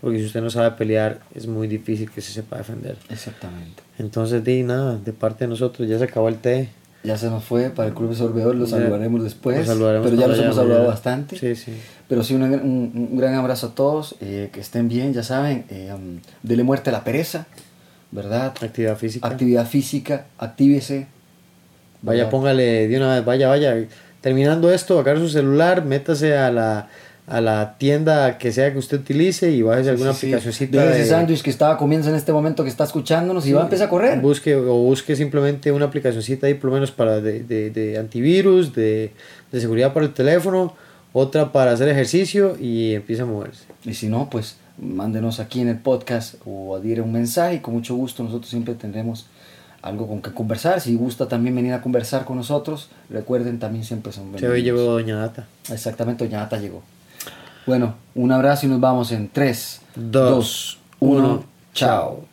porque 0.02 0.20
si 0.20 0.26
usted 0.26 0.42
no 0.42 0.50
sabe 0.50 0.72
pelear, 0.72 1.20
es 1.34 1.48
muy 1.48 1.68
difícil 1.70 2.12
que 2.12 2.20
se 2.22 2.34
sepa 2.34 2.58
defender. 2.58 2.98
Exactamente. 3.10 3.82
Entonces, 3.98 4.44
di 4.44 4.64
nada, 4.64 4.98
de 4.98 5.14
parte 5.14 5.46
de 5.46 5.50
nosotros 5.50 5.88
ya 5.88 5.98
se 5.98 6.04
acabó 6.04 6.28
el 6.28 6.36
té. 6.36 6.70
Ya 7.08 7.18
se 7.18 7.30
nos 7.30 7.44
fue 7.44 7.70
para 7.70 7.88
el 7.88 7.96
Club 7.96 8.10
de 8.10 8.16
Sorbedor, 8.18 8.56
lo 8.56 8.66
Ya, 8.66 8.72
saludaremos 8.78 9.24
después. 9.24 9.58
los 9.58 9.68
saludaremos 9.68 10.08
pero 10.10 10.22
ya 10.22 10.28
los 10.28 10.38
hemos 10.40 10.56
ya 10.56 10.62
hablado 10.62 10.80
mañana. 10.82 10.94
bastante. 10.94 11.38
Sí, 11.38 11.56
sí. 11.56 11.74
Pero 12.10 12.24
sí, 12.24 12.36
un, 12.36 12.44
un 12.44 13.18
gran 13.18 13.34
abrazo 13.36 13.68
a 13.68 13.76
todos. 13.76 14.16
eh, 14.22 14.50
que 14.52 14.60
estén 14.60 14.88
bien, 14.90 15.14
ya 15.14 15.24
saben. 15.24 15.66
Eh, 15.70 15.92
um, 15.96 16.20
dele 16.44 16.64
muerte 16.64 16.90
a 16.90 16.94
la 16.94 17.04
pereza, 17.04 17.48
¿verdad? 18.12 18.48
Actividad 18.62 18.98
física. 18.98 19.28
Actividad 19.28 19.66
física, 19.68 20.26
actívese. 20.38 21.08
Vaya, 22.02 22.18
¿verdad? 22.26 22.32
póngale 22.32 22.88
de 22.88 22.98
una 22.98 23.16
vez, 23.16 23.26
vaya, 23.26 23.48
vaya. 23.48 23.76
Terminando 24.22 24.72
esto, 24.72 25.00
agarre 25.00 25.20
su 25.20 25.30
celular, 25.30 25.86
métase 25.86 26.38
a 26.38 26.52
la, 26.52 26.90
a 27.28 27.42
la 27.42 27.78
tienda 27.78 28.38
que 28.38 28.54
sea 28.54 28.72
que 28.72 28.80
usted 28.80 29.00
utilice 29.02 29.52
y 29.52 29.60
alguna 29.62 29.84
Sí, 29.84 29.92
sí. 29.94 30.08
aplicacioncita. 30.28 30.78
Deje 30.82 30.94
de- 30.96 31.02
ese 31.02 31.10
sándwich 31.10 31.42
que 31.42 31.50
estaba 31.50 31.78
comiendo 31.78 32.08
en 32.10 32.16
este 32.16 32.32
momento 32.32 32.64
que 32.64 32.70
está 32.70 32.86
escuchándonos 32.86 33.46
y 33.46 33.52
va 33.52 33.62
a 33.62 33.64
empezar 33.66 33.88
a 33.88 33.90
correr. 33.90 34.20
Busque 34.22 34.56
o 34.56 34.74
busque 34.76 35.16
simplemente 35.18 35.72
una 35.74 35.86
aplicacioncita 35.86 36.48
ahí 36.48 36.54
por 36.54 36.70
lo 36.70 36.76
menos 36.76 36.92
para 36.92 37.20
de, 37.20 37.42
de, 37.44 37.70
de 37.70 37.98
antivirus, 37.98 38.74
de, 38.74 39.12
de 39.52 39.60
seguridad 39.62 39.92
para 39.94 40.06
el 40.06 40.14
teléfono, 40.14 40.74
otra 41.12 41.52
para 41.52 41.72
hacer 41.74 41.90
ejercicio 41.90 42.56
y 42.60 42.94
empieza 42.94 43.24
a 43.24 43.26
moverse. 43.26 43.66
Y 43.84 43.94
si 43.94 44.08
no, 44.08 44.30
pues 44.30 44.56
mándenos 44.78 45.40
aquí 45.42 45.60
en 45.60 45.68
el 45.68 45.80
podcast 45.80 46.36
o 46.46 46.78
adhiere 46.78 47.02
un 47.02 47.12
mensaje 47.12 47.56
y 47.56 47.60
con 47.60 47.74
mucho 47.74 47.96
gusto 47.96 48.24
nosotros 48.24 48.50
siempre 48.50 48.74
tendremos 48.76 49.26
algo 49.82 50.08
con 50.08 50.22
que 50.22 50.32
conversar. 50.32 50.80
Si 50.80 50.96
gusta 50.96 51.28
también 51.28 51.56
venir 51.56 51.74
a 51.74 51.82
conversar 51.82 52.24
con 52.24 52.38
nosotros, 52.38 52.90
recuerden 53.10 53.60
también 53.60 53.84
siempre 53.84 54.14
son 54.14 54.26
Se 54.38 54.48
hoy 54.48 54.62
bienvenidos. 54.62 54.80
llevó 54.80 54.92
Doña 54.94 55.18
Data. 55.18 55.46
Exactamente, 55.72 56.24
Doña 56.26 56.38
Nata 56.40 56.58
llegó. 56.58 56.84
Bueno, 57.68 57.96
un 58.16 58.32
abrazo 58.32 58.66
y 58.66 58.70
nos 58.70 58.80
vamos 58.80 59.12
en 59.12 59.28
3, 59.28 59.82
Dos, 59.94 60.30
2, 60.32 60.80
1, 61.02 61.18
uno, 61.20 61.44
chao. 61.74 62.24